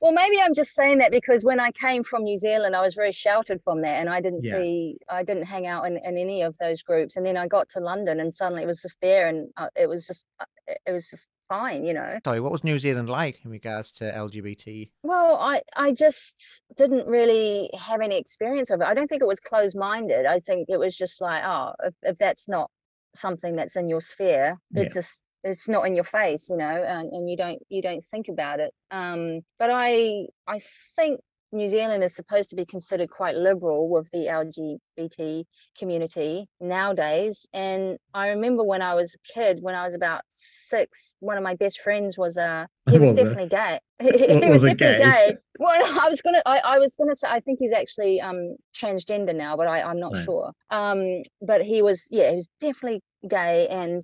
Well, 0.00 0.12
maybe 0.12 0.38
I'm 0.38 0.52
just 0.52 0.74
saying 0.74 0.98
that 0.98 1.10
because 1.10 1.44
when 1.44 1.58
I 1.58 1.70
came 1.70 2.04
from 2.04 2.24
New 2.24 2.36
Zealand, 2.36 2.76
I 2.76 2.82
was 2.82 2.94
very 2.94 3.10
sheltered 3.10 3.62
from 3.62 3.80
that, 3.80 4.00
and 4.00 4.10
I 4.10 4.20
didn't 4.20 4.44
Yeah. 4.44 4.52
see, 4.58 4.98
I 5.08 5.22
didn't 5.24 5.44
hang 5.44 5.66
out 5.66 5.86
in, 5.86 5.96
in 5.96 6.18
any 6.18 6.42
of 6.42 6.58
those 6.58 6.82
groups. 6.82 7.16
And 7.16 7.24
then 7.24 7.38
I 7.38 7.46
got 7.46 7.70
to 7.70 7.80
London, 7.80 8.20
and 8.20 8.32
suddenly 8.32 8.64
it 8.64 8.66
was 8.66 8.82
just 8.82 9.00
there, 9.00 9.28
and 9.28 9.48
uh, 9.56 9.70
it 9.74 9.88
was 9.88 10.06
just, 10.06 10.26
uh, 10.40 10.74
it 10.84 10.92
was 10.92 11.08
just 11.08 11.30
fine, 11.48 11.84
you 11.84 11.94
know. 11.94 12.18
Sorry, 12.24 12.40
what 12.40 12.52
was 12.52 12.64
New 12.64 12.78
Zealand 12.78 13.08
like 13.08 13.40
in 13.44 13.50
regards 13.50 13.90
to 13.92 14.04
LGBT? 14.04 14.90
Well, 15.02 15.36
I 15.40 15.62
I 15.76 15.92
just 15.92 16.62
didn't 16.76 17.06
really 17.06 17.70
have 17.78 18.00
any 18.00 18.18
experience 18.18 18.70
of 18.70 18.80
it. 18.80 18.86
I 18.86 18.94
don't 18.94 19.08
think 19.08 19.22
it 19.22 19.28
was 19.28 19.40
closed-minded. 19.40 20.26
I 20.26 20.40
think 20.40 20.68
it 20.68 20.78
was 20.78 20.96
just 20.96 21.20
like, 21.20 21.42
oh, 21.44 21.72
if, 21.84 21.94
if 22.02 22.16
that's 22.16 22.48
not 22.48 22.70
something 23.14 23.56
that's 23.56 23.76
in 23.76 23.88
your 23.88 24.00
sphere, 24.00 24.58
Yeah. 24.72 24.82
it 24.82 24.92
just 24.92 25.22
it's 25.44 25.68
not 25.68 25.86
in 25.86 25.94
your 25.94 26.04
face, 26.04 26.48
you 26.48 26.56
know, 26.56 26.64
and, 26.64 27.12
and 27.12 27.28
you 27.30 27.36
don't 27.36 27.60
you 27.68 27.82
don't 27.82 28.02
think 28.10 28.28
about 28.28 28.60
it. 28.60 28.72
Um, 28.90 29.40
but 29.58 29.70
I 29.72 30.26
I 30.46 30.60
think 30.96 31.20
New 31.54 31.68
Zealand 31.68 32.04
is 32.04 32.14
supposed 32.14 32.50
to 32.50 32.56
be 32.56 32.66
considered 32.66 33.10
quite 33.10 33.36
liberal 33.36 33.88
with 33.88 34.10
the 34.10 34.28
LGBT 34.28 35.46
community 35.78 36.46
nowadays. 36.60 37.46
And 37.54 37.98
I 38.12 38.28
remember 38.28 38.64
when 38.64 38.82
I 38.82 38.94
was 38.94 39.14
a 39.14 39.32
kid, 39.32 39.60
when 39.62 39.74
I 39.74 39.84
was 39.84 39.94
about 39.94 40.22
six, 40.30 41.14
one 41.20 41.38
of 41.38 41.44
my 41.44 41.54
best 41.54 41.80
friends 41.80 42.18
was 42.18 42.36
uh 42.36 42.66
he 42.90 42.98
was 42.98 43.10
Was 43.10 43.18
it? 43.18 43.38
definitely 43.38 43.48
gay. 43.48 43.78
He, 44.00 44.50
was 44.50 44.62
was 44.62 44.62
definitely 44.62 44.76
gay? 44.76 44.98
gay. 45.02 45.36
Well, 45.58 46.00
I 46.04 46.08
was 46.08 46.20
gonna 46.22 46.42
I, 46.46 46.58
I 46.64 46.78
was 46.78 46.96
gonna 46.96 47.14
say 47.14 47.28
I 47.30 47.40
think 47.40 47.58
he's 47.60 47.72
actually 47.72 48.20
um 48.20 48.56
transgender 48.74 49.34
now, 49.34 49.56
but 49.56 49.66
I, 49.68 49.82
I'm 49.82 50.00
not 50.00 50.14
Right. 50.14 50.24
sure. 50.24 50.52
Um 50.70 51.22
but 51.40 51.62
he 51.62 51.82
was 51.82 52.06
yeah, 52.10 52.30
he 52.30 52.36
was 52.36 52.50
definitely 52.60 53.00
gay 53.28 53.68
and 53.68 54.02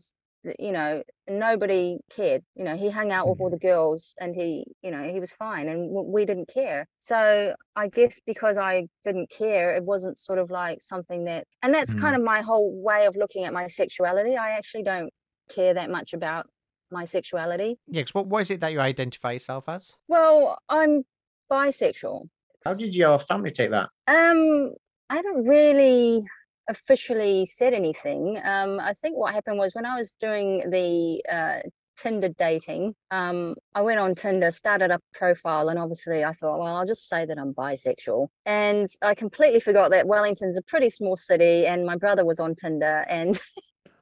you 0.59 0.72
know 0.72 1.03
nobody 1.29 1.98
cared 2.11 2.42
you 2.55 2.64
know 2.64 2.76
he 2.76 2.88
hung 2.90 3.12
out 3.12 3.29
with 3.29 3.40
all 3.40 3.48
Mhm. 3.48 3.53
the 3.53 3.59
girls 3.59 4.14
and 4.20 4.35
he 4.35 4.64
you 4.83 4.90
know 4.90 5.03
he 5.03 5.20
was 5.20 5.33
fine 5.33 5.68
and 5.68 5.90
we 5.90 6.24
didn't 6.24 6.48
care 6.48 6.87
so 6.98 7.55
i 7.76 7.88
guess 7.88 8.20
because 8.26 8.57
i 8.57 8.87
didn't 9.05 9.29
care 9.31 9.74
it 9.76 9.85
wasn't 9.85 10.18
sort 10.18 10.38
of 10.38 10.50
like 10.50 10.79
something 10.81 11.24
that 11.24 11.46
and 11.62 11.74
that's 11.74 11.94
kind 11.94 12.16
of 12.16 12.22
my 12.22 12.40
whole 12.40 12.72
way 12.83 13.07
of 13.07 13.16
looking 13.16 13.44
at 13.44 13.53
my 13.53 13.66
sexuality 13.66 14.37
i 14.37 14.50
actually 14.53 14.83
don't 14.83 15.12
care 15.50 15.74
that 15.74 15.90
much 15.90 16.14
about 16.14 16.46
my 16.90 17.05
sexuality 17.05 17.79
Yeah, 17.87 18.03
'cause 18.03 18.14
what, 18.14 18.26
what 18.26 18.42
is 18.42 18.50
it 18.50 18.61
that 18.61 18.72
you 18.72 18.81
identify 18.81 19.33
yourself 19.33 19.68
as? 19.68 19.96
well 20.09 20.59
i'm 20.68 21.03
bisexual 21.50 22.29
How 22.64 22.74
did 22.74 22.94
your 22.94 23.18
family 23.18 23.50
take 23.50 23.70
that? 23.70 23.88
Um, 24.07 24.72
I 25.09 25.22
don't 25.22 25.46
really 25.48 26.26
officially 26.71 27.45
said 27.47 27.75
anything. 27.75 28.41
Um, 28.45 28.81
I 28.81 28.95
think 28.95 29.17
what 29.19 29.35
happened 29.35 29.59
was 29.59 29.75
when 29.75 29.85
I 29.87 29.97
was 29.97 30.15
doing 30.15 30.71
the 30.71 31.23
uh, 31.31 31.59
Tinder 31.99 32.31
dating, 32.31 32.95
um, 33.11 33.57
I 33.75 33.83
went 33.83 34.01
on 34.01 34.15
Tinder, 34.15 34.51
started 34.51 34.91
up 34.91 35.03
a 35.15 35.19
profile, 35.19 35.69
and 35.69 35.79
obviously 35.79 36.25
I 36.25 36.33
thought, 36.33 36.59
well, 36.59 36.75
I'll 36.75 36.87
just 36.87 37.09
say 37.09 37.27
that 37.27 37.39
I'm 37.39 37.53
bisexual. 37.53 38.29
And 38.47 38.87
I 39.03 39.15
completely 39.15 39.61
forgot 39.61 39.91
that 39.91 40.07
Wellington's 40.07 40.57
a 40.57 40.63
pretty 40.63 40.89
small 40.91 41.17
city, 41.17 41.67
and 41.67 41.85
my 41.85 41.97
brother 41.97 42.25
was 42.25 42.41
on 42.41 42.55
Tinder, 42.55 43.05
and 43.09 43.39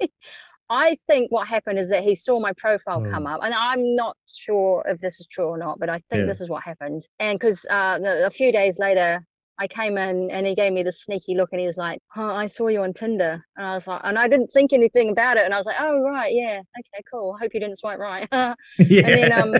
I 0.70 0.98
think 1.08 1.32
what 1.32 1.48
happened 1.48 1.78
is 1.78 1.88
that 1.88 2.04
he 2.04 2.14
saw 2.14 2.38
my 2.38 2.52
profile 2.58 3.00
come 3.00 3.26
Oh. 3.26 3.30
up, 3.30 3.40
and 3.42 3.54
I'm 3.54 3.96
not 3.96 4.16
sure 4.26 4.84
if 4.86 4.98
this 5.00 5.18
is 5.18 5.26
true 5.26 5.46
or 5.46 5.58
not, 5.58 5.78
but 5.80 5.88
I 5.88 5.98
think 6.10 6.20
Yeah. 6.20 6.26
this 6.26 6.40
is 6.42 6.48
what 6.50 6.62
happened. 6.62 7.02
And 7.18 7.38
because 7.38 7.64
uh, 7.70 7.98
a 8.04 8.30
few 8.30 8.52
days 8.52 8.78
later, 8.78 9.24
I 9.58 9.66
came 9.66 9.98
in 9.98 10.30
and 10.30 10.46
he 10.46 10.54
gave 10.54 10.72
me 10.72 10.82
this 10.82 11.02
sneaky 11.02 11.34
look, 11.34 11.50
and 11.52 11.60
he 11.60 11.66
was 11.66 11.76
like, 11.76 12.00
"Oh, 12.16 12.26
I 12.26 12.46
saw 12.46 12.68
you 12.68 12.82
on 12.82 12.94
Tinder," 12.94 13.44
and 13.56 13.66
I 13.66 13.74
was 13.74 13.86
like, 13.86 14.00
and 14.04 14.18
I 14.18 14.28
didn't 14.28 14.52
think 14.52 14.72
anything 14.72 15.10
about 15.10 15.36
it, 15.36 15.44
and 15.44 15.54
I 15.54 15.56
was 15.56 15.66
like, 15.66 15.80
"Oh, 15.80 16.00
right, 16.02 16.32
yeah, 16.32 16.60
okay, 16.78 17.02
cool. 17.10 17.34
I 17.36 17.42
hope 17.42 17.54
you 17.54 17.60
didn't 17.60 17.78
swipe 17.78 17.98
right." 17.98 18.28
and 18.32 18.56
then 18.78 19.32
um, 19.32 19.54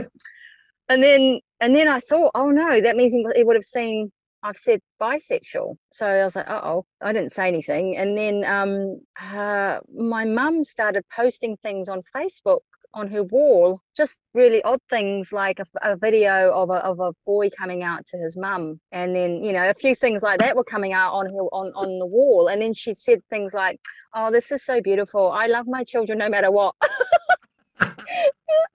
and 0.88 1.02
then 1.02 1.40
and 1.61 1.74
then 1.74 1.88
I 1.88 2.00
thought, 2.00 2.32
"Oh 2.34 2.50
no, 2.50 2.80
that 2.80 2.96
means 2.96 3.12
he, 3.12 3.26
he 3.37 3.44
would 3.44 3.56
have 3.56 3.64
seen." 3.64 4.12
I've 4.42 4.56
said 4.56 4.80
bisexual. 5.00 5.76
So 5.90 6.06
I 6.06 6.22
was 6.22 6.37
like, 6.37 6.48
oh, 6.48 6.87
I 7.00 7.12
didn't 7.12 7.32
say 7.32 7.48
anything. 7.48 7.96
And 7.96 8.16
then 8.16 8.44
um, 8.44 9.00
uh, 9.20 9.80
my 9.92 10.24
mum 10.24 10.62
started 10.62 11.02
posting 11.14 11.56
things 11.56 11.88
on 11.88 12.02
Facebook 12.16 12.61
on 12.94 13.09
her 13.09 13.22
wall, 13.22 13.81
just 13.96 14.20
really 14.35 14.62
odd 14.62 14.81
things 14.88 15.33
like 15.33 15.59
a, 15.61 15.66
a, 15.83 15.96
video 15.96 16.53
of 16.53 16.70
a, 16.70 16.85
of 16.85 17.01
a 17.01 17.12
boy 17.27 17.51
coming 17.51 17.83
out 17.83 18.07
to 18.07 18.16
his 18.16 18.37
mum. 18.37 18.81
And 18.92 19.14
then, 19.14 19.44
you 19.44 19.53
know, 19.53 19.68
a 19.68 19.74
few 19.74 19.94
things 19.94 20.22
like 20.22 20.40
that 20.40 20.57
were 20.57 20.64
coming 20.64 20.92
out 20.92 21.12
on 21.12 21.27
her 21.27 21.42
on, 21.53 21.72
on 21.74 21.98
the 21.98 22.07
wall. 22.07 22.48
And 22.48 22.62
then 22.62 22.74
she 22.74 22.94
said 22.94 23.20
things 23.31 23.55
like, 23.55 23.81
oh, 24.14 24.31
this 24.31 24.51
is 24.53 24.64
so 24.64 24.81
beautiful. 24.81 25.31
I 25.31 25.46
love 25.46 25.66
my 25.66 25.85
children 25.85 26.18
no 26.18 26.29
matter 26.29 26.51
what. 26.51 26.74
and 27.81 27.92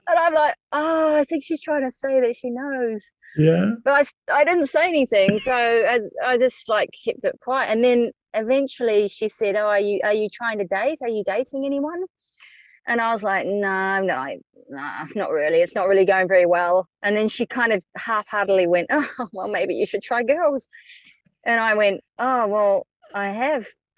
I'm 0.08 0.34
like, 0.34 0.56
oh, 0.72 1.18
I 1.18 1.24
think 1.26 1.44
she's 1.44 1.62
trying 1.62 1.84
to 1.84 1.92
say 1.92 2.20
that 2.22 2.36
she 2.36 2.50
knows. 2.50 3.14
Yeah. 3.36 3.74
But 3.84 4.08
I, 4.30 4.42
I 4.42 4.46
didn't 4.46 4.68
say 4.68 4.88
anything, 4.88 5.40
so 5.40 5.52
I, 5.54 6.00
I 6.26 6.38
just 6.38 6.70
like 6.70 6.90
kept 7.04 7.26
it 7.26 7.40
quiet. 7.42 7.72
And 7.72 7.84
then 7.84 8.12
eventually 8.34 9.08
she 9.08 9.30
said, 9.30 9.56
"Oh, 9.56 9.68
are 9.68 9.80
you 9.80 10.00
are 10.04 10.14
you 10.14 10.30
trying 10.30 10.60
to 10.60 10.66
date? 10.66 11.00
Are 11.02 11.10
you 11.10 11.24
dating 11.26 11.66
anyone?" 11.66 12.04
And 12.88 13.02
I 13.02 13.12
was 13.14 13.24
like, 13.24 13.46
"No, 13.46 14.02
no, 14.04 14.38
no, 14.70 14.92
not 15.16 15.32
really. 15.32 15.62
It's 15.62 15.76
not 15.76 15.88
really 15.88 16.06
going 16.06 16.28
very 16.28 16.46
well." 16.46 16.88
And 17.02 17.16
then 17.16 17.30
she 17.30 17.46
kind 17.46 17.72
of 17.72 17.84
half-heartedly 17.98 18.68
went, 18.68 18.88
"Oh, 18.92 19.30
well, 19.32 19.48
maybe 19.48 19.76
you 19.76 19.86
should 19.86 20.04
try 20.04 20.24
girls." 20.24 20.68
And 21.46 21.60
I 21.60 21.74
went, 21.76 22.02
"Oh, 22.20 22.48
well, 22.48 22.88
I 23.14 23.28
have." 23.28 23.68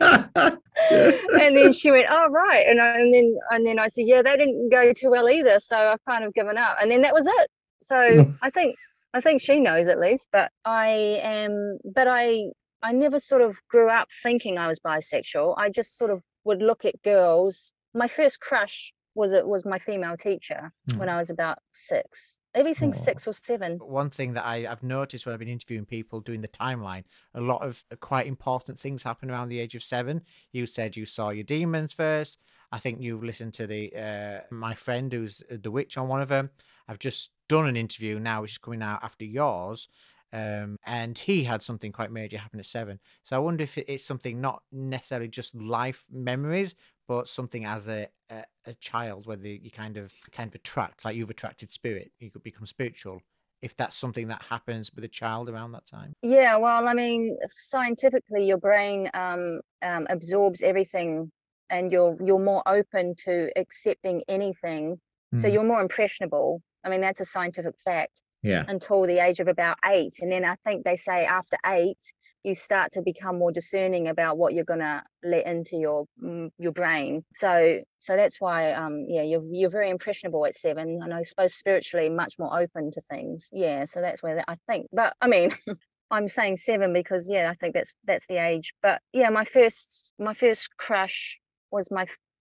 and 0.00 1.56
then 1.56 1.72
she 1.72 1.90
went, 1.90 2.06
"Oh 2.10 2.28
right," 2.30 2.64
and, 2.66 2.80
I, 2.80 3.00
and 3.00 3.12
then 3.12 3.36
and 3.50 3.66
then 3.66 3.78
I 3.78 3.88
said, 3.88 4.06
"Yeah, 4.06 4.22
that 4.22 4.38
didn't 4.38 4.70
go 4.70 4.92
too 4.92 5.10
well 5.10 5.28
either." 5.28 5.58
So 5.60 5.76
I've 5.76 6.04
kind 6.04 6.24
of 6.24 6.34
given 6.34 6.56
up, 6.58 6.76
and 6.80 6.90
then 6.90 7.02
that 7.02 7.14
was 7.14 7.26
it. 7.26 7.48
So 7.82 8.34
I 8.42 8.50
think 8.50 8.76
I 9.14 9.20
think 9.20 9.40
she 9.40 9.60
knows 9.60 9.88
at 9.88 9.98
least, 9.98 10.28
but 10.32 10.50
I 10.64 11.20
am, 11.22 11.78
but 11.84 12.06
I 12.08 12.48
I 12.82 12.92
never 12.92 13.18
sort 13.18 13.42
of 13.42 13.56
grew 13.68 13.88
up 13.88 14.08
thinking 14.22 14.58
I 14.58 14.68
was 14.68 14.78
bisexual. 14.80 15.54
I 15.58 15.70
just 15.70 15.96
sort 15.98 16.10
of 16.10 16.22
would 16.46 16.62
look 16.62 16.84
at 16.84 17.02
girls. 17.02 17.72
My 17.92 18.08
first 18.08 18.40
crush 18.40 18.94
was 19.14 19.32
it 19.32 19.46
was 19.46 19.64
my 19.64 19.78
female 19.78 20.16
teacher 20.16 20.72
mm. 20.90 20.96
when 20.98 21.08
I 21.08 21.16
was 21.16 21.30
about 21.30 21.58
six. 21.72 22.38
Everything 22.54 22.90
oh. 22.90 22.98
six 22.98 23.26
or 23.26 23.34
seven. 23.34 23.78
One 23.78 24.10
thing 24.10 24.34
that 24.34 24.46
I, 24.46 24.60
have 24.60 24.82
noticed 24.82 25.26
when 25.26 25.32
I've 25.32 25.38
been 25.40 25.48
interviewing 25.48 25.84
people 25.84 26.20
doing 26.20 26.40
the 26.40 26.48
timeline, 26.48 27.04
a 27.34 27.40
lot 27.40 27.62
of 27.62 27.84
uh, 27.92 27.96
quite 27.96 28.26
important 28.26 28.78
things 28.78 29.02
happen 29.02 29.30
around 29.30 29.48
the 29.48 29.58
age 29.58 29.74
of 29.74 29.82
seven. 29.82 30.22
You 30.52 30.66
said 30.66 30.96
you 30.96 31.04
saw 31.04 31.30
your 31.30 31.44
demons 31.44 31.92
first. 31.92 32.38
I 32.72 32.78
think 32.78 33.00
you've 33.00 33.24
listened 33.24 33.54
to 33.54 33.66
the 33.66 33.92
uh, 33.94 34.40
my 34.50 34.74
friend 34.74 35.12
who's 35.12 35.42
uh, 35.50 35.56
the 35.60 35.70
witch 35.70 35.96
on 35.98 36.08
one 36.08 36.22
of 36.22 36.28
them. 36.28 36.50
I've 36.88 36.98
just 36.98 37.30
done 37.48 37.66
an 37.66 37.76
interview 37.76 38.18
now, 38.18 38.42
which 38.42 38.52
is 38.52 38.58
coming 38.58 38.82
out 38.82 39.02
after 39.02 39.24
yours, 39.24 39.88
um, 40.36 40.78
and 40.84 41.16
he 41.16 41.44
had 41.44 41.62
something 41.62 41.92
quite 41.92 42.12
major 42.12 42.36
happen 42.36 42.60
at 42.60 42.66
seven. 42.66 43.00
So 43.24 43.36
I 43.36 43.38
wonder 43.38 43.64
if 43.64 43.78
it's 43.78 44.04
something 44.04 44.38
not 44.38 44.62
necessarily 44.70 45.28
just 45.28 45.54
life 45.54 46.04
memories, 46.12 46.74
but 47.08 47.26
something 47.26 47.64
as 47.64 47.88
a, 47.88 48.08
a, 48.28 48.44
a 48.66 48.74
child, 48.74 49.26
whether 49.26 49.48
you 49.48 49.70
kind 49.70 49.96
of 49.96 50.12
kind 50.32 50.48
of 50.48 50.54
attract, 50.54 51.06
like 51.06 51.16
you've 51.16 51.30
attracted 51.30 51.70
spirit, 51.70 52.12
you 52.20 52.30
could 52.30 52.42
become 52.42 52.66
spiritual. 52.66 53.22
If 53.62 53.74
that's 53.76 53.96
something 53.96 54.28
that 54.28 54.42
happens 54.42 54.92
with 54.94 55.04
a 55.04 55.08
child 55.08 55.48
around 55.48 55.72
that 55.72 55.86
time. 55.86 56.12
Yeah, 56.22 56.58
well, 56.58 56.86
I 56.86 56.92
mean, 56.92 57.34
scientifically, 57.48 58.46
your 58.46 58.58
brain 58.58 59.10
um, 59.14 59.60
um, 59.80 60.06
absorbs 60.10 60.62
everything, 60.62 61.32
and 61.70 61.90
you're 61.90 62.14
you're 62.22 62.38
more 62.38 62.62
open 62.66 63.14
to 63.24 63.50
accepting 63.56 64.22
anything. 64.28 65.00
Mm. 65.34 65.40
So 65.40 65.48
hmm. 65.48 65.54
you're 65.54 65.64
more 65.64 65.80
impressionable. 65.80 66.60
I 66.84 66.90
mean, 66.90 67.00
that's 67.00 67.20
a 67.20 67.24
scientific 67.24 67.74
fact 67.82 68.22
yeah. 68.46 68.64
until 68.68 69.02
the 69.06 69.18
age 69.18 69.40
of 69.40 69.48
about 69.48 69.76
eight. 69.84 70.14
And 70.20 70.30
then 70.30 70.44
I 70.44 70.56
think 70.64 70.84
they 70.84 70.96
say 70.96 71.24
after 71.24 71.56
eight, 71.66 71.98
you 72.44 72.54
start 72.54 72.92
to 72.92 73.02
become 73.02 73.38
more 73.38 73.50
discerning 73.50 74.08
about 74.08 74.38
what 74.38 74.54
you're 74.54 74.64
gonna 74.64 75.02
let 75.24 75.46
into 75.46 75.76
your 75.76 76.06
mm, 76.22 76.50
your 76.58 76.72
brain. 76.72 77.24
So 77.32 77.80
so 77.98 78.16
that's 78.16 78.40
why 78.40 78.72
um 78.72 79.06
yeah 79.08 79.22
you're 79.22 79.44
you're 79.50 79.70
very 79.70 79.90
impressionable 79.90 80.46
at 80.46 80.54
seven, 80.54 81.00
and 81.02 81.12
I 81.12 81.24
suppose 81.24 81.54
spiritually 81.54 82.08
much 82.08 82.34
more 82.38 82.56
open 82.58 82.92
to 82.92 83.00
things. 83.00 83.48
Yeah, 83.52 83.84
so 83.84 84.00
that's 84.00 84.22
where 84.22 84.42
I 84.48 84.56
think. 84.68 84.86
But 84.92 85.14
I 85.20 85.28
mean. 85.28 85.52
I'm 86.08 86.28
saying 86.28 86.58
seven 86.58 86.92
because 86.92 87.28
yeah, 87.28 87.50
I 87.50 87.54
think 87.54 87.74
that's 87.74 87.92
that's 88.04 88.28
the 88.28 88.36
age. 88.36 88.74
But 88.80 89.02
yeah, 89.12 89.28
my 89.30 89.44
first 89.44 90.12
my 90.20 90.34
first 90.34 90.68
crush 90.76 91.40
was 91.72 91.90
my 91.90 92.06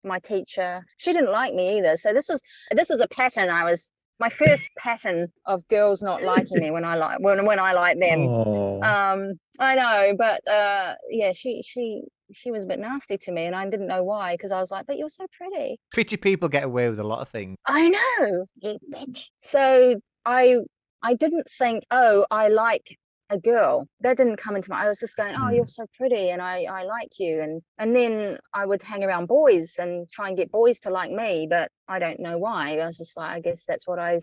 my 0.03 0.17
teacher. 0.17 0.84
She 0.97 1.13
didn't 1.13 1.32
like 1.32 1.53
me 1.53 1.77
either. 1.77 1.95
So 1.97 2.13
this 2.13 2.29
was 2.29 2.41
this 2.71 2.89
is 2.89 2.99
a 2.99 3.08
pattern 3.08 3.49
I 3.49 3.63
was 3.63 3.91
my 4.19 4.30
first 4.30 4.69
pattern 4.78 5.28
of 5.45 5.67
girls 5.67 6.04
not 6.04 6.21
liking 6.21 6.60
me 6.60 6.71
when 6.71 6.86
I 6.86 6.95
like 6.95 7.19
when 7.19 7.45
when 7.45 7.60
I 7.60 7.73
like 7.73 7.99
them. 7.99 8.19
Oh. 8.21 8.82
Um, 8.82 9.39
I 9.60 9.76
know, 9.76 10.13
but 10.17 10.47
uh, 10.47 10.95
yeah, 11.10 11.34
she 11.34 11.62
she 11.65 12.04
she 12.34 12.52
was 12.52 12.63
a 12.63 12.67
bit 12.67 12.80
nasty 12.80 13.17
to 13.17 13.32
me, 13.32 13.45
and 13.45 13.56
I 13.56 13.69
didn't 13.69 13.88
know 13.88 14.04
why 14.04 14.34
because 14.34 14.52
I 14.52 14.60
was 14.60 14.71
like, 14.71 14.86
"But 14.88 14.97
you're 14.97 15.10
so 15.10 15.26
pretty." 15.38 15.80
Pretty 15.91 16.17
people 16.17 16.49
get 16.49 16.63
away 16.63 16.89
with 16.89 16.99
a 16.99 17.04
lot 17.04 17.19
of 17.19 17.30
things. 17.30 17.58
I 17.65 17.89
know, 17.89 18.45
you 18.56 18.80
bitch. 18.91 19.26
So 19.39 19.99
I 20.26 20.58
I 21.02 21.15
didn't 21.15 21.47
think, 21.58 21.84
oh, 21.91 22.26
I 22.32 22.47
like 22.47 22.97
a 23.29 23.39
girl 23.39 23.88
that 24.01 24.17
didn't 24.17 24.36
come 24.36 24.55
into 24.55 24.69
my 24.69 24.83
i 24.83 24.88
was 24.88 24.99
just 24.99 25.17
going 25.17 25.36
oh 25.36 25.49
you're 25.49 25.65
mm. 25.65 25.69
so 25.69 25.86
pretty 25.97 26.29
and 26.29 26.41
i 26.41 26.63
i 26.63 26.83
like 26.83 27.19
you 27.19 27.41
and 27.41 27.62
and 27.77 27.95
then 27.95 28.38
i 28.53 28.65
would 28.65 28.81
hang 28.81 29.03
around 29.03 29.27
boys 29.27 29.75
and 29.79 30.09
try 30.09 30.27
and 30.27 30.38
get 30.38 30.51
boys 30.51 30.79
to 30.79 30.89
like 30.89 31.12
me 31.12 31.47
but 31.49 31.71
i 31.88 31.99
don't 31.99 32.19
know 32.19 32.38
why 32.38 32.77
i 32.77 32.86
was 32.86 32.97
just 32.97 33.17
like 33.17 33.29
i 33.29 33.39
guess 33.39 33.65
that's 33.65 33.88
what 33.88 33.99
i 33.99 34.19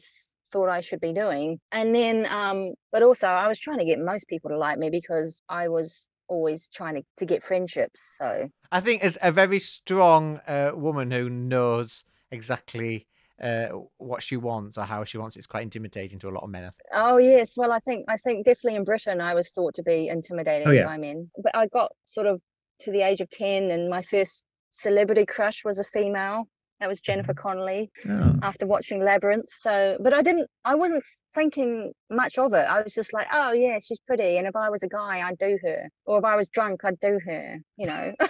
thought 0.53 0.69
i 0.69 0.81
should 0.81 1.01
be 1.01 1.13
doing 1.13 1.59
and 1.73 1.95
then 1.95 2.27
um 2.27 2.73
but 2.93 3.03
also 3.03 3.27
i 3.27 3.49
was 3.49 3.59
trying 3.59 3.79
to 3.79 3.85
get 3.85 3.99
most 3.99 4.29
people 4.29 4.51
to 4.51 4.59
like 4.59 4.79
me 4.79 4.91
because 4.91 5.43
i 5.49 5.69
was 5.69 6.09
always 6.29 6.69
trying 6.69 6.95
to, 6.95 7.03
to 7.17 7.25
get 7.25 7.43
friendships 7.43 8.17
so 8.19 8.49
i 8.71 8.81
think 8.81 9.03
as 9.03 9.19
a 9.23 9.33
very 9.33 9.59
strong 9.59 10.41
uh, 10.47 10.71
woman 10.75 11.11
who 11.11 11.29
knows 11.29 12.05
exactly 12.31 13.07
uh, 13.43 13.69
what 13.99 14.23
she 14.23 14.37
wants 14.37 14.79
or 14.79 14.85
how 14.85 15.05
she 15.05 15.19
wants 15.19 15.37
it's 15.37 15.47
quite 15.47 15.63
intimidating 15.63 16.19
to 16.19 16.29
a 16.29 16.31
lot 16.31 16.45
of 16.45 16.51
men. 16.51 16.71
Oh 16.93 17.17
yes, 17.17 17.57
well 17.57 17.73
I 17.73 17.81
think 17.81 18.05
I 18.09 18.17
think 18.19 18.45
definitely 18.45 18.77
in 18.77 18.85
Britain 18.85 19.21
I 19.21 19.35
was 19.35 19.51
thought 19.51 19.75
to 19.75 19.83
be 19.83 20.09
intimidating 20.09 20.69
oh, 20.69 20.73
yeah. 20.73 20.87
by 20.87 20.99
men, 20.99 21.31
but 21.43 21.57
I 21.57 21.67
got 21.67 21.93
sort 22.05 22.27
of 22.27 22.41
to 22.81 22.91
the 22.91 23.03
age 23.03 23.21
of 23.21 23.31
ten, 23.31 23.71
and 23.71 23.89
my 23.89 24.03
first 24.03 24.45
celebrity 24.71 25.27
crush 25.27 25.65
was 25.65 25.79
a 25.79 25.85
female. 25.85 26.47
That 26.81 26.89
was 26.89 27.03
Jennifer 27.03 27.35
mm-hmm. 27.35 27.43
Connelly 27.47 27.91
oh. 28.09 28.37
after 28.43 28.67
watching 28.67 29.05
Labyrinth. 29.05 29.51
So, 29.59 29.99
but 30.01 30.15
I 30.15 30.23
didn't, 30.23 30.49
I 30.65 30.75
wasn't 30.75 31.05
thinking 31.35 31.93
much 32.11 32.39
of 32.39 32.55
it. 32.55 32.67
I 32.67 32.81
was 32.81 32.95
just 32.95 33.13
like, 33.13 33.27
oh, 33.31 33.53
yeah, 33.53 33.79
she's 33.85 33.99
pretty. 34.07 34.39
And 34.39 34.47
if 34.47 34.57
I 34.57 34.71
was 34.71 34.83
a 34.83 34.89
guy, 34.89 35.21
I'd 35.21 35.37
do 35.37 35.59
her. 35.63 35.91
Or 36.07 36.19
if 36.19 36.25
I 36.25 36.37
was 36.37 36.49
drunk, 36.49 36.81
I'd 36.83 36.99
do 37.01 37.21
her, 37.27 37.59
you 37.77 37.87
know. 37.87 38.15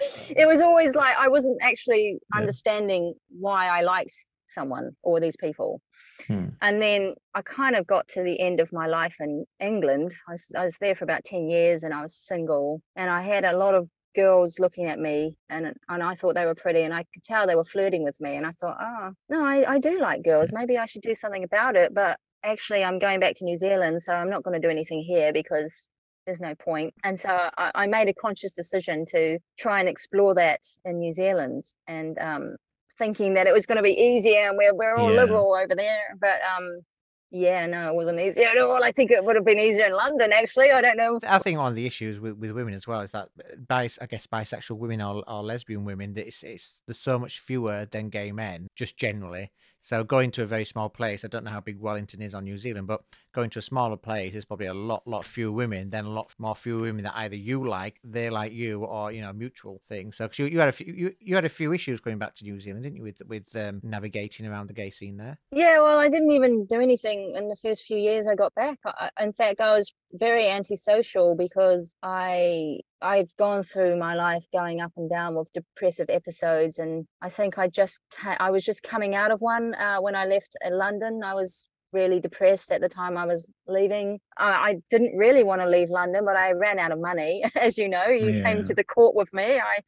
it 0.00 0.48
was 0.48 0.62
always 0.62 0.94
like 0.94 1.14
I 1.18 1.28
wasn't 1.28 1.58
actually 1.62 2.18
yeah. 2.32 2.40
understanding 2.40 3.12
why 3.28 3.66
I 3.66 3.82
liked 3.82 4.14
someone 4.50 4.90
or 5.02 5.20
these 5.20 5.36
people. 5.36 5.80
Hmm. 6.26 6.48
And 6.60 6.82
then 6.82 7.14
I 7.34 7.42
kind 7.42 7.76
of 7.76 7.86
got 7.86 8.08
to 8.08 8.22
the 8.22 8.40
end 8.40 8.60
of 8.60 8.72
my 8.72 8.86
life 8.86 9.16
in 9.20 9.44
England. 9.60 10.12
I 10.28 10.32
was, 10.32 10.52
I 10.56 10.64
was 10.64 10.78
there 10.78 10.94
for 10.94 11.04
about 11.04 11.24
10 11.24 11.48
years 11.48 11.82
and 11.82 11.94
I 11.94 12.02
was 12.02 12.14
single 12.14 12.82
and 12.96 13.10
I 13.10 13.22
had 13.22 13.44
a 13.44 13.56
lot 13.56 13.74
of 13.74 13.88
girls 14.14 14.58
looking 14.58 14.86
at 14.86 14.98
me 14.98 15.36
and 15.48 15.72
and 15.88 16.02
I 16.02 16.14
thought 16.14 16.34
they 16.34 16.46
were 16.46 16.54
pretty 16.54 16.82
and 16.82 16.92
I 16.92 17.04
could 17.14 17.22
tell 17.22 17.46
they 17.46 17.54
were 17.54 17.64
flirting 17.64 18.02
with 18.02 18.20
me 18.20 18.36
and 18.36 18.46
I 18.46 18.52
thought 18.52 18.76
oh 18.80 19.12
no 19.28 19.44
I, 19.44 19.74
I 19.74 19.78
do 19.78 20.00
like 20.00 20.24
girls 20.24 20.52
maybe 20.52 20.78
I 20.78 20.86
should 20.86 21.02
do 21.02 21.14
something 21.14 21.44
about 21.44 21.76
it 21.76 21.94
but 21.94 22.18
actually 22.42 22.82
I'm 22.82 22.98
going 22.98 23.20
back 23.20 23.36
to 23.36 23.44
New 23.44 23.56
Zealand 23.56 24.02
so 24.02 24.12
I'm 24.12 24.30
not 24.30 24.42
going 24.42 24.60
to 24.60 24.66
do 24.66 24.70
anything 24.70 25.02
here 25.02 25.32
because 25.32 25.88
there's 26.26 26.40
no 26.40 26.54
point. 26.54 26.64
point 26.64 26.94
and 27.04 27.18
so 27.18 27.50
I, 27.56 27.70
I 27.74 27.86
made 27.86 28.08
a 28.08 28.14
conscious 28.14 28.52
decision 28.52 29.04
to 29.10 29.38
try 29.58 29.80
and 29.80 29.88
explore 29.88 30.34
that 30.34 30.60
in 30.84 30.98
New 30.98 31.12
Zealand 31.12 31.64
and 31.86 32.18
um, 32.18 32.56
thinking 33.00 33.34
that 33.34 33.48
it 33.48 33.52
was 33.52 33.66
going 33.66 33.76
to 33.76 33.82
be 33.82 33.98
easier 33.98 34.48
and 34.48 34.56
we're, 34.56 34.74
we're 34.74 34.94
all 34.94 35.10
yeah. 35.10 35.22
liberal 35.22 35.54
over 35.54 35.74
there. 35.74 36.16
But 36.20 36.38
um, 36.56 36.82
yeah, 37.32 37.66
no, 37.66 37.88
it 37.88 37.94
wasn't 37.94 38.18
easy 38.18 38.42
at 38.42 38.58
all. 38.58 38.82
I 38.82 38.92
think 38.92 39.10
it 39.10 39.24
would 39.24 39.36
have 39.36 39.44
been 39.44 39.58
easier 39.58 39.86
in 39.86 39.94
London, 39.94 40.32
actually. 40.32 40.70
I 40.72 40.80
don't 40.82 40.96
know. 40.96 41.18
I 41.26 41.38
think 41.38 41.58
one 41.58 41.68
of 41.68 41.76
the 41.76 41.86
issues 41.86 42.20
with, 42.20 42.36
with 42.36 42.50
women 42.50 42.74
as 42.74 42.86
well 42.86 43.00
is 43.00 43.12
that, 43.12 43.28
bis, 43.68 43.98
I 44.02 44.06
guess, 44.06 44.26
bisexual 44.26 44.78
women 44.78 45.00
or, 45.00 45.22
or 45.28 45.42
lesbian 45.42 45.84
women, 45.84 46.12
it's, 46.16 46.42
it's 46.42 46.80
there's 46.86 46.98
so 46.98 47.18
much 47.18 47.40
fewer 47.40 47.86
than 47.90 48.10
gay 48.10 48.32
men, 48.32 48.66
just 48.76 48.96
generally. 48.96 49.50
So 49.82 50.04
going 50.04 50.30
to 50.32 50.42
a 50.42 50.46
very 50.46 50.64
small 50.64 50.88
place, 50.88 51.24
I 51.24 51.28
don't 51.28 51.44
know 51.44 51.50
how 51.50 51.60
big 51.60 51.80
Wellington 51.80 52.20
is 52.20 52.34
on 52.34 52.44
New 52.44 52.58
Zealand, 52.58 52.86
but 52.86 53.02
going 53.34 53.50
to 53.50 53.58
a 53.58 53.62
smaller 53.62 53.96
place, 53.96 54.32
there's 54.32 54.44
probably 54.44 54.66
a 54.66 54.74
lot, 54.74 55.06
lot 55.06 55.24
fewer 55.24 55.52
women, 55.52 55.90
then 55.90 56.04
a 56.04 56.10
lot 56.10 56.34
more 56.38 56.54
fewer 56.54 56.82
women 56.82 57.04
that 57.04 57.16
either 57.16 57.36
you 57.36 57.66
like, 57.66 57.98
they 58.04 58.28
like 58.30 58.52
you, 58.52 58.84
or 58.84 59.12
you 59.12 59.22
know, 59.22 59.32
mutual 59.32 59.80
thing. 59.88 60.12
So 60.12 60.28
you, 60.36 60.46
you 60.46 60.58
had 60.58 60.68
a 60.68 60.72
few, 60.72 60.92
you, 60.92 61.14
you 61.20 61.34
had 61.34 61.44
a 61.44 61.48
few 61.50 61.72
issues 61.72 62.00
going 62.00 62.18
back 62.18 62.34
to 62.36 62.44
New 62.44 62.60
Zealand, 62.60 62.82
didn't 62.84 62.96
you, 62.96 63.02
with 63.02 63.22
with 63.26 63.56
um, 63.56 63.80
navigating 63.82 64.46
around 64.46 64.68
the 64.68 64.74
gay 64.74 64.90
scene 64.90 65.16
there? 65.16 65.38
Yeah, 65.52 65.80
well, 65.80 65.98
I 65.98 66.08
didn't 66.08 66.32
even 66.32 66.66
do 66.66 66.80
anything 66.80 67.34
in 67.36 67.48
the 67.48 67.56
first 67.56 67.84
few 67.84 67.96
years 67.96 68.26
I 68.26 68.34
got 68.34 68.54
back. 68.54 68.78
I, 68.84 69.10
in 69.20 69.32
fact, 69.32 69.60
I 69.60 69.74
was 69.74 69.92
very 70.12 70.48
antisocial 70.48 71.34
because 71.36 71.94
I 72.02 72.80
I'd 73.02 73.28
gone 73.38 73.62
through 73.64 73.96
my 73.98 74.14
life 74.14 74.44
going 74.52 74.80
up 74.80 74.92
and 74.96 75.08
down 75.08 75.34
with 75.34 75.52
depressive 75.52 76.10
episodes, 76.10 76.78
and 76.78 77.06
I 77.22 77.28
think 77.28 77.58
I 77.58 77.68
just 77.68 78.00
I 78.38 78.50
was 78.50 78.64
just 78.64 78.82
coming 78.82 79.14
out 79.14 79.30
of 79.30 79.40
one 79.40 79.74
uh, 79.74 79.98
when 80.00 80.14
I 80.14 80.26
left 80.26 80.56
uh, 80.64 80.70
London. 80.72 81.22
I 81.24 81.34
was 81.34 81.66
really 81.92 82.20
depressed 82.20 82.70
at 82.70 82.80
the 82.80 82.88
time 82.88 83.16
I 83.16 83.26
was 83.26 83.48
leaving. 83.66 84.20
I, 84.36 84.50
I 84.70 84.76
didn't 84.90 85.16
really 85.16 85.42
want 85.42 85.60
to 85.62 85.68
leave 85.68 85.90
London, 85.90 86.24
but 86.24 86.36
I 86.36 86.52
ran 86.52 86.78
out 86.78 86.92
of 86.92 87.00
money. 87.00 87.42
As 87.60 87.76
you 87.78 87.88
know, 87.88 88.06
you 88.06 88.32
Yeah. 88.32 88.44
came 88.44 88.64
to 88.64 88.74
the 88.74 88.84
court 88.84 89.14
with 89.14 89.32
me. 89.32 89.58
I, 89.58 89.80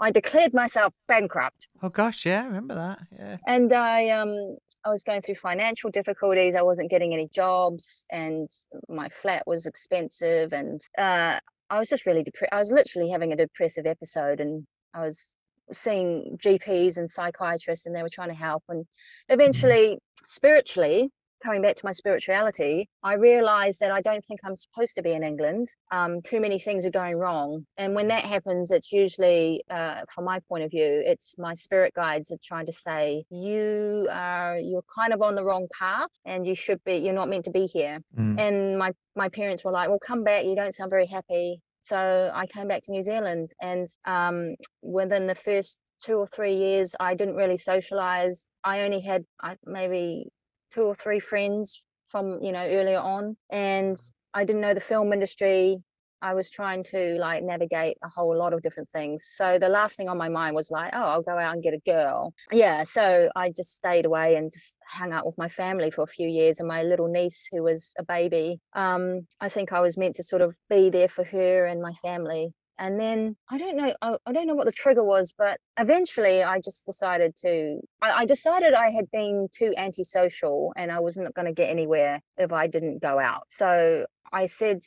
I 0.00 0.10
declared 0.10 0.52
myself 0.52 0.92
bankrupt 1.08 1.68
Oh 1.82 1.88
gosh, 1.88 2.26
yeah, 2.26 2.42
I 2.42 2.46
remember 2.46 2.74
that. 2.74 3.00
Yeah. 3.12 3.36
and 3.46 3.72
I 3.72 4.10
um 4.10 4.56
I 4.84 4.90
was 4.90 5.02
going 5.02 5.22
through 5.22 5.34
financial 5.36 5.90
difficulties. 5.90 6.54
I 6.54 6.62
wasn't 6.62 6.90
getting 6.90 7.12
any 7.12 7.28
jobs, 7.28 8.04
and 8.10 8.48
my 8.88 9.08
flat 9.08 9.46
was 9.46 9.66
expensive, 9.66 10.52
and 10.52 10.80
uh, 10.96 11.40
I 11.70 11.78
was 11.78 11.88
just 11.88 12.06
really 12.06 12.22
depressed. 12.22 12.52
I 12.52 12.58
was 12.58 12.70
literally 12.70 13.10
having 13.10 13.32
a 13.32 13.36
depressive 13.36 13.86
episode, 13.86 14.40
and 14.40 14.66
I 14.94 15.04
was 15.04 15.34
seeing 15.72 16.38
GPs 16.42 16.96
and 16.96 17.10
psychiatrists, 17.10 17.86
and 17.86 17.94
they 17.94 18.02
were 18.02 18.08
trying 18.08 18.28
to 18.28 18.34
help. 18.34 18.62
And 18.68 18.84
mm-hmm. 18.84 19.34
eventually, 19.34 19.98
spiritually, 20.24 21.10
coming 21.42 21.62
back 21.62 21.76
to 21.76 21.86
my 21.86 21.92
spirituality, 21.92 22.88
I 23.02 23.14
realized 23.14 23.80
that 23.80 23.90
I 23.90 24.00
don't 24.00 24.24
think 24.24 24.40
I'm 24.44 24.56
supposed 24.56 24.96
to 24.96 25.02
be 25.02 25.12
in 25.12 25.22
England. 25.22 25.68
Um, 25.90 26.22
too 26.22 26.40
many 26.40 26.58
things 26.58 26.86
are 26.86 26.90
going 26.90 27.16
wrong. 27.16 27.66
And 27.76 27.94
when 27.94 28.08
that 28.08 28.24
happens, 28.24 28.70
it's 28.70 28.92
usually, 28.92 29.62
uh, 29.70 30.02
from 30.14 30.24
my 30.24 30.40
point 30.48 30.64
of 30.64 30.70
view, 30.70 31.02
it's 31.04 31.36
my 31.38 31.54
spirit 31.54 31.94
guides 31.94 32.30
are 32.30 32.38
trying 32.42 32.66
to 32.66 32.72
say, 32.72 33.24
you 33.30 34.08
are, 34.10 34.58
you're 34.58 34.84
kind 34.94 35.12
of 35.12 35.22
on 35.22 35.34
the 35.34 35.44
wrong 35.44 35.68
path 35.76 36.10
and 36.24 36.46
you 36.46 36.54
should 36.54 36.82
be, 36.84 36.96
you're 36.96 37.14
not 37.14 37.28
meant 37.28 37.44
to 37.44 37.50
be 37.50 37.66
here. 37.66 38.00
Mm. 38.18 38.40
And 38.40 38.78
my, 38.78 38.92
my 39.14 39.28
parents 39.28 39.64
were 39.64 39.72
like, 39.72 39.88
well, 39.88 39.98
come 39.98 40.24
back. 40.24 40.44
You 40.44 40.56
don't 40.56 40.74
sound 40.74 40.90
very 40.90 41.06
happy. 41.06 41.60
So 41.82 42.32
I 42.34 42.46
came 42.46 42.66
back 42.66 42.82
to 42.82 42.90
New 42.90 43.02
Zealand 43.02 43.50
and 43.60 43.86
um, 44.04 44.56
within 44.82 45.26
the 45.26 45.36
first 45.36 45.80
two 46.02 46.14
or 46.14 46.26
three 46.26 46.56
years, 46.56 46.94
I 46.98 47.14
didn't 47.14 47.36
really 47.36 47.56
socialize. 47.56 48.48
I 48.64 48.80
only 48.80 49.00
had 49.00 49.24
I, 49.40 49.56
maybe 49.64 50.28
two 50.76 50.82
or 50.82 50.94
three 50.94 51.20
friends 51.20 51.82
from 52.08 52.38
you 52.42 52.52
know 52.52 52.64
earlier 52.64 52.98
on 52.98 53.36
and 53.50 53.96
i 54.34 54.44
didn't 54.44 54.62
know 54.62 54.74
the 54.74 54.80
film 54.80 55.12
industry. 55.12 55.76
I 56.22 56.32
was 56.32 56.50
trying 56.50 56.82
to 56.84 57.18
like 57.20 57.42
navigate 57.44 57.98
a 58.02 58.08
whole 58.08 58.36
lot 58.36 58.54
of 58.54 58.62
different 58.62 58.88
things. 58.88 59.26
So 59.38 59.58
the 59.58 59.68
last 59.68 59.96
thing 59.96 60.08
on 60.08 60.16
my 60.16 60.30
mind 60.30 60.56
was 60.56 60.70
like 60.70 60.90
oh 60.94 61.08
i'll 61.10 61.22
go 61.22 61.38
out 61.38 61.52
and 61.54 61.62
get 61.62 61.74
a 61.74 61.90
girl. 61.90 62.32
Yeah 62.50 62.84
so 62.84 63.30
i 63.36 63.50
just 63.50 63.76
stayed 63.76 64.06
away 64.06 64.36
and 64.36 64.50
just 64.50 64.78
hung 64.88 65.12
out 65.12 65.26
with 65.26 65.38
my 65.38 65.48
family 65.48 65.90
for 65.90 66.02
a 66.02 66.14
few 66.18 66.28
years 66.28 66.58
and 66.58 66.68
my 66.68 66.82
little 66.82 67.08
niece 67.08 67.46
who 67.52 67.62
was 67.62 67.92
a 67.98 68.04
baby 68.04 68.58
um 68.74 69.04
i 69.40 69.48
think 69.48 69.72
i 69.72 69.80
was 69.80 69.98
meant 69.98 70.16
to 70.16 70.22
sort 70.22 70.42
of 70.42 70.56
be 70.70 70.90
there 70.90 71.08
for 71.16 71.24
her 71.24 71.66
and 71.66 71.80
my 71.82 71.92
family 72.08 72.52
and 72.78 72.98
then 72.98 73.36
I 73.48 73.58
don't 73.58 73.76
know, 73.76 73.94
I, 74.02 74.16
I 74.26 74.32
don't 74.32 74.46
know 74.46 74.54
what 74.54 74.66
the 74.66 74.72
trigger 74.72 75.04
was, 75.04 75.32
but 75.36 75.58
eventually 75.78 76.42
I 76.42 76.60
just 76.60 76.86
decided 76.86 77.34
to, 77.42 77.80
I, 78.02 78.10
I 78.22 78.26
decided 78.26 78.74
I 78.74 78.90
had 78.90 79.10
been 79.10 79.48
too 79.52 79.72
antisocial 79.76 80.72
and 80.76 80.90
I 80.92 81.00
wasn't 81.00 81.34
going 81.34 81.46
to 81.46 81.52
get 81.52 81.70
anywhere 81.70 82.20
if 82.36 82.52
I 82.52 82.66
didn't 82.66 83.00
go 83.00 83.18
out. 83.18 83.44
So 83.48 84.06
I 84.32 84.46
said 84.46 84.80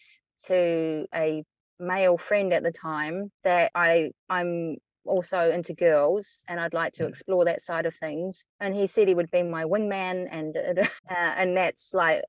to 0.46 1.06
a 1.14 1.44
male 1.80 2.18
friend 2.18 2.54
at 2.54 2.64
the 2.64 2.72
time 2.72 3.32
that 3.44 3.72
I, 3.74 4.12
I'm 4.30 4.78
also 5.06 5.50
into 5.50 5.74
girls 5.74 6.44
and 6.48 6.60
I'd 6.60 6.74
like 6.74 6.94
to 6.94 7.04
Mm. 7.04 7.10
explore 7.10 7.46
that 7.46 7.62
side 7.62 7.86
of 7.86 7.96
things. 7.96 8.46
And 8.60 8.76
he 8.76 8.88
said 8.88 9.08
he 9.08 9.16
would 9.16 9.32
be 9.32 9.44
my 9.44 9.64
wingman 9.64 10.28
and, 10.30 10.56
uh, 10.56 10.84
and 11.10 11.58
that's 11.58 11.94
like, 11.94 12.24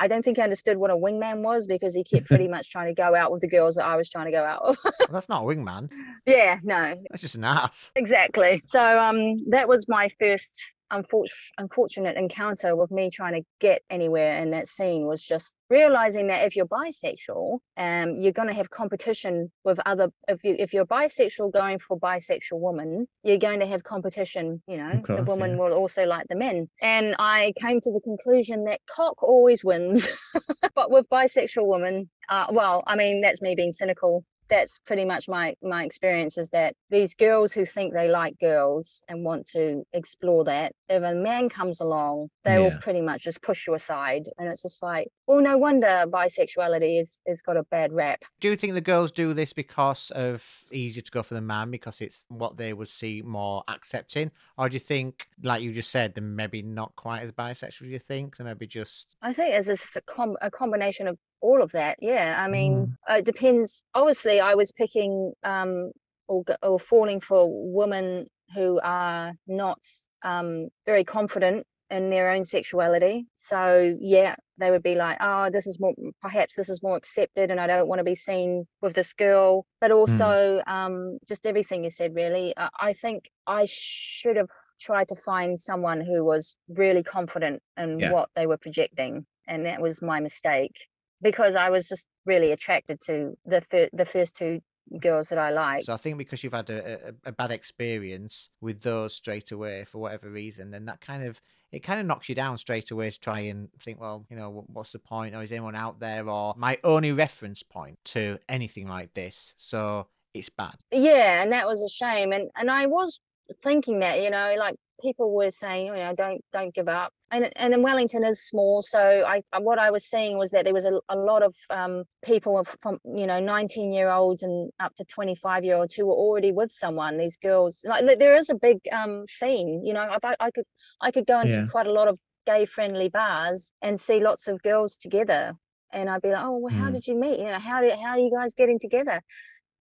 I 0.00 0.08
don't 0.08 0.22
think 0.24 0.36
he 0.36 0.42
understood 0.42 0.76
what 0.76 0.90
a 0.90 0.96
wingman 0.96 1.42
was 1.42 1.66
because 1.66 1.94
he 1.94 2.04
kept 2.04 2.26
pretty 2.26 2.48
much 2.56 2.70
trying 2.70 2.86
to 2.86 2.94
go 2.94 3.14
out 3.14 3.32
with 3.32 3.40
the 3.40 3.48
girls 3.48 3.76
that 3.76 3.86
I 3.86 3.96
was 3.96 4.08
trying 4.10 4.26
to 4.26 4.32
go 4.32 4.44
out 4.44 4.68
with. 4.68 4.78
Well, 4.84 5.08
that's 5.10 5.28
not 5.28 5.42
a 5.42 5.46
wingman. 5.46 5.90
yeah, 6.26 6.58
no, 6.62 6.94
That's 7.10 7.22
just 7.22 7.34
an 7.36 7.44
ass. 7.44 7.90
exactly. 7.96 8.62
So 8.66 8.98
um, 9.00 9.36
that 9.50 9.68
was 9.68 9.88
my 9.88 10.08
first 10.20 10.60
unfor- 10.92 11.30
unfortunate 11.58 12.16
encounter 12.16 12.76
with 12.76 12.90
me 12.90 13.10
trying 13.10 13.34
to 13.34 13.46
get 13.60 13.82
anywhere 13.90 14.38
in 14.38 14.50
that 14.50 14.68
scene 14.68 15.06
was 15.06 15.22
just 15.22 15.54
realizing 15.68 16.28
that 16.28 16.46
if 16.46 16.56
you're 16.56 16.66
bisexual, 16.66 17.58
um, 17.76 18.14
you're 18.16 18.32
going 18.32 18.48
to 18.48 18.54
have 18.54 18.70
competition 18.70 19.50
with 19.64 19.78
other. 19.86 20.10
If 20.28 20.44
you 20.44 20.56
if 20.58 20.72
you're 20.72 20.86
bisexual 20.86 21.52
going 21.52 21.78
for 21.78 21.98
bisexual 21.98 22.60
woman, 22.60 23.06
you're 23.22 23.38
going 23.38 23.60
to 23.60 23.66
have 23.66 23.82
competition. 23.82 24.62
You 24.66 24.76
know, 24.78 25.02
the 25.06 25.24
woman 25.24 25.52
yeah. 25.52 25.56
will 25.56 25.72
also 25.72 26.06
like 26.06 26.26
the 26.28 26.36
men. 26.36 26.68
And 26.80 27.14
I 27.18 27.52
came 27.60 27.80
to 27.80 27.92
the 27.92 28.00
conclusion 28.00 28.64
that 28.64 28.80
cock 28.86 29.22
always 29.22 29.64
wins, 29.64 30.08
but 30.74 30.90
with 30.90 31.08
bisexual 31.08 31.66
women, 31.66 32.10
uh, 32.28 32.46
well, 32.50 32.82
I 32.86 32.96
mean 32.96 33.20
that's 33.20 33.42
me 33.42 33.54
being 33.54 33.72
cynical 33.72 34.24
that's 34.48 34.78
pretty 34.80 35.04
much 35.04 35.28
my 35.28 35.54
my 35.62 35.84
experience 35.84 36.38
is 36.38 36.50
that 36.50 36.74
these 36.90 37.14
girls 37.14 37.52
who 37.52 37.64
think 37.64 37.94
they 37.94 38.08
like 38.08 38.38
girls 38.38 39.02
and 39.08 39.24
want 39.24 39.46
to 39.46 39.82
explore 39.92 40.44
that 40.44 40.72
if 40.88 41.02
a 41.02 41.14
man 41.14 41.48
comes 41.48 41.80
along 41.80 42.28
they 42.44 42.58
will 42.58 42.72
pretty 42.80 43.00
much 43.00 43.22
just 43.22 43.42
push 43.42 43.66
you 43.66 43.74
aside. 43.74 44.28
And 44.38 44.48
it's 44.48 44.62
just 44.62 44.82
like 44.82 45.08
well 45.26 45.40
no 45.40 45.58
wonder 45.58 46.04
bisexuality 46.08 47.00
is 47.00 47.20
has 47.26 47.42
got 47.42 47.56
a 47.56 47.64
bad 47.64 47.92
rap. 47.92 48.22
Do 48.40 48.48
you 48.48 48.56
think 48.56 48.74
the 48.74 48.80
girls 48.80 49.12
do 49.12 49.34
this 49.34 49.52
because 49.52 50.10
of 50.12 50.42
it's 50.62 50.72
easier 50.72 51.02
to 51.02 51.10
go 51.10 51.22
for 51.22 51.34
the 51.34 51.40
man 51.40 51.70
because 51.70 52.00
it's 52.00 52.24
what 52.28 52.56
they 52.56 52.72
would 52.72 52.88
see 52.88 53.22
more 53.22 53.62
accepting, 53.68 54.30
or 54.58 54.68
do 54.68 54.74
you 54.74 54.80
think, 54.80 55.28
like 55.42 55.62
you 55.62 55.72
just 55.72 55.90
said, 55.90 56.14
they're 56.14 56.24
maybe 56.24 56.62
not 56.62 56.94
quite 56.96 57.22
as 57.22 57.32
bisexual? 57.32 57.80
Do 57.80 57.86
you 57.86 57.98
think? 57.98 58.36
They're 58.36 58.46
maybe 58.46 58.66
just 58.66 59.16
I 59.22 59.32
think 59.32 59.54
it's 59.54 59.66
just 59.66 59.96
a, 59.96 60.02
com- 60.02 60.36
a 60.40 60.50
combination 60.50 61.08
of 61.08 61.18
all 61.40 61.62
of 61.62 61.72
that. 61.72 61.98
Yeah, 62.00 62.36
I 62.42 62.48
mean, 62.48 62.96
uh, 63.10 63.14
it 63.14 63.24
depends. 63.24 63.84
Obviously, 63.94 64.40
I 64.40 64.54
was 64.54 64.72
picking 64.72 65.32
um, 65.44 65.92
or, 66.28 66.44
or 66.62 66.78
falling 66.78 67.20
for 67.20 67.48
women 67.50 68.26
who 68.54 68.80
are 68.82 69.32
not 69.46 69.78
um, 70.22 70.68
very 70.86 71.04
confident 71.04 71.66
in 71.90 72.10
their 72.10 72.30
own 72.30 72.42
sexuality. 72.42 73.26
So 73.36 73.96
yeah, 74.00 74.34
they 74.58 74.70
would 74.70 74.82
be 74.82 74.96
like, 74.96 75.18
"Oh, 75.20 75.50
this 75.50 75.66
is 75.66 75.78
more. 75.78 75.94
Perhaps 76.20 76.56
this 76.56 76.68
is 76.68 76.82
more 76.82 76.96
accepted, 76.96 77.50
and 77.50 77.60
I 77.60 77.66
don't 77.66 77.88
want 77.88 78.00
to 78.00 78.04
be 78.04 78.14
seen 78.14 78.66
with 78.82 78.94
this 78.94 79.12
girl." 79.12 79.66
But 79.80 79.92
also, 79.92 80.62
um, 80.66 81.18
just 81.28 81.46
everything 81.46 81.84
you 81.84 81.90
said, 81.90 82.14
really. 82.14 82.54
I, 82.56 82.68
I 82.80 82.92
think 82.92 83.30
I 83.46 83.66
should 83.68 84.36
have 84.36 84.48
tried 84.80 85.08
to 85.08 85.16
find 85.16 85.60
someone 85.60 86.00
who 86.00 86.24
was 86.24 86.56
really 86.68 87.02
confident 87.02 87.62
in 87.76 88.00
Yeah. 88.00 88.12
what 88.12 88.30
they 88.34 88.46
were 88.46 88.58
projecting, 88.58 89.24
and 89.46 89.66
that 89.66 89.80
was 89.80 90.02
my 90.02 90.20
mistake 90.20 90.74
because 91.22 91.56
I 91.56 91.70
was 91.70 91.88
just 91.88 92.08
really 92.26 92.52
attracted 92.52 93.00
to 93.06 93.36
the 93.44 93.60
fir- 93.60 93.88
the 93.92 94.04
first 94.04 94.36
two 94.36 94.60
girls 95.00 95.28
that 95.30 95.38
I 95.38 95.50
liked. 95.50 95.86
So 95.86 95.92
I 95.92 95.96
think 95.96 96.18
because 96.18 96.44
you've 96.44 96.52
had 96.52 96.70
a, 96.70 97.08
a, 97.08 97.12
a 97.30 97.32
bad 97.32 97.50
experience 97.50 98.50
with 98.60 98.80
those 98.82 99.14
straight 99.14 99.50
away 99.50 99.84
for 99.84 99.98
whatever 99.98 100.30
reason, 100.30 100.70
then 100.70 100.84
that 100.86 101.00
kind 101.00 101.24
of 101.24 101.40
it 101.72 101.80
kind 101.80 101.98
of 102.00 102.06
knocks 102.06 102.28
you 102.28 102.34
down 102.34 102.56
straight 102.58 102.90
away 102.92 103.10
to 103.10 103.18
try 103.20 103.40
and 103.40 103.68
think, 103.82 104.00
well, 104.00 104.24
you 104.30 104.36
know, 104.36 104.64
what's 104.68 104.92
the 104.92 105.00
point? 105.00 105.34
Or 105.34 105.42
is 105.42 105.50
anyone 105.50 105.74
out 105.74 105.98
there? 105.98 106.28
Or 106.28 106.54
my 106.56 106.78
only 106.84 107.10
reference 107.12 107.62
point 107.64 107.98
to 108.06 108.38
anything 108.48 108.86
like 108.86 109.12
this, 109.14 109.54
so 109.56 110.06
it's 110.34 110.50
bad. 110.50 110.74
yeah 110.92 111.42
and 111.42 111.50
that 111.52 111.66
was 111.66 111.82
a 111.82 111.88
shame 111.88 112.30
and 112.30 112.50
and 112.56 112.70
i 112.70 112.84
was 112.84 113.20
thinking 113.62 114.00
that 114.00 114.20
you 114.22 114.28
know 114.28 114.54
like 114.58 114.76
people 115.00 115.34
were 115.34 115.50
saying 115.50 115.86
you 115.86 115.92
know 115.94 116.14
don't 116.16 116.40
don't 116.52 116.74
give 116.74 116.88
up 116.88 117.12
and 117.30 117.50
and 117.56 117.72
then 117.72 117.82
wellington 117.82 118.24
is 118.24 118.42
small 118.42 118.82
so 118.82 119.24
i 119.26 119.40
uh, 119.52 119.60
what 119.60 119.78
i 119.78 119.90
was 119.90 120.04
seeing 120.06 120.38
was 120.38 120.50
that 120.50 120.64
there 120.64 120.74
was 120.74 120.84
a, 120.86 120.98
a 121.08 121.16
lot 121.16 121.42
of 121.42 121.54
um 121.70 122.04
people 122.24 122.64
from 122.82 122.98
you 123.14 123.26
know 123.26 123.38
19 123.40 123.92
year 123.92 124.10
olds 124.10 124.42
and 124.42 124.70
up 124.80 124.94
to 124.94 125.04
25 125.04 125.64
year 125.64 125.76
olds 125.76 125.94
who 125.94 126.06
were 126.06 126.14
already 126.14 126.52
with 126.52 126.70
someone 126.70 127.18
these 127.18 127.36
girls 127.38 127.80
like 127.84 128.18
there 128.18 128.36
is 128.36 128.50
a 128.50 128.54
big 128.54 128.78
um 128.92 129.24
scene 129.28 129.82
you 129.84 129.92
know 129.92 130.00
i, 130.02 130.18
I- 130.22 130.36
I 130.40 130.50
could 130.50 130.64
i 131.00 131.10
could 131.10 131.26
go 131.26 131.40
into 131.40 131.62
Yeah. 131.62 131.66
quite 131.70 131.86
a 131.86 131.92
lot 131.92 132.08
of 132.08 132.18
gay 132.46 132.64
friendly 132.64 133.08
bars 133.08 133.72
and 133.82 134.00
see 134.00 134.20
lots 134.20 134.48
of 134.48 134.62
girls 134.62 134.96
together 134.96 135.52
and 135.92 136.08
i'd 136.08 136.22
be 136.22 136.30
like 136.30 136.44
oh 136.44 136.56
well 136.58 136.74
how 136.74 136.90
Mm. 136.90 136.92
did 136.92 137.06
you 137.06 137.16
meet 137.18 137.38
you 137.38 137.46
know 137.46 137.58
how 137.58 137.80
did 137.80 137.92
how 137.98 138.10
are 138.10 138.18
you 138.18 138.30
guys 138.30 138.54
getting 138.54 138.78
together 138.78 139.20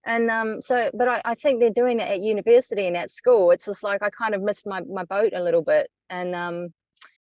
and 0.06 0.30
um 0.32 0.62
so 0.62 0.90
but 0.94 1.08
I, 1.08 1.22
I 1.26 1.36
think 1.36 1.60
they're 1.60 1.70
doing 1.70 2.00
it 2.00 2.08
at 2.10 2.22
university 2.22 2.88
and 2.88 2.98
at 2.98 3.10
school. 3.12 3.52
It's 3.52 3.66
just 3.66 3.84
like 3.84 4.02
i 4.04 4.10
kind 4.10 4.34
of 4.36 4.42
missed 4.42 4.66
my, 4.68 4.82
my 4.82 5.04
boat 5.06 5.34
a 5.36 5.42
little 5.44 5.64
bit. 5.64 5.88
And 6.10 6.36
um 6.36 6.70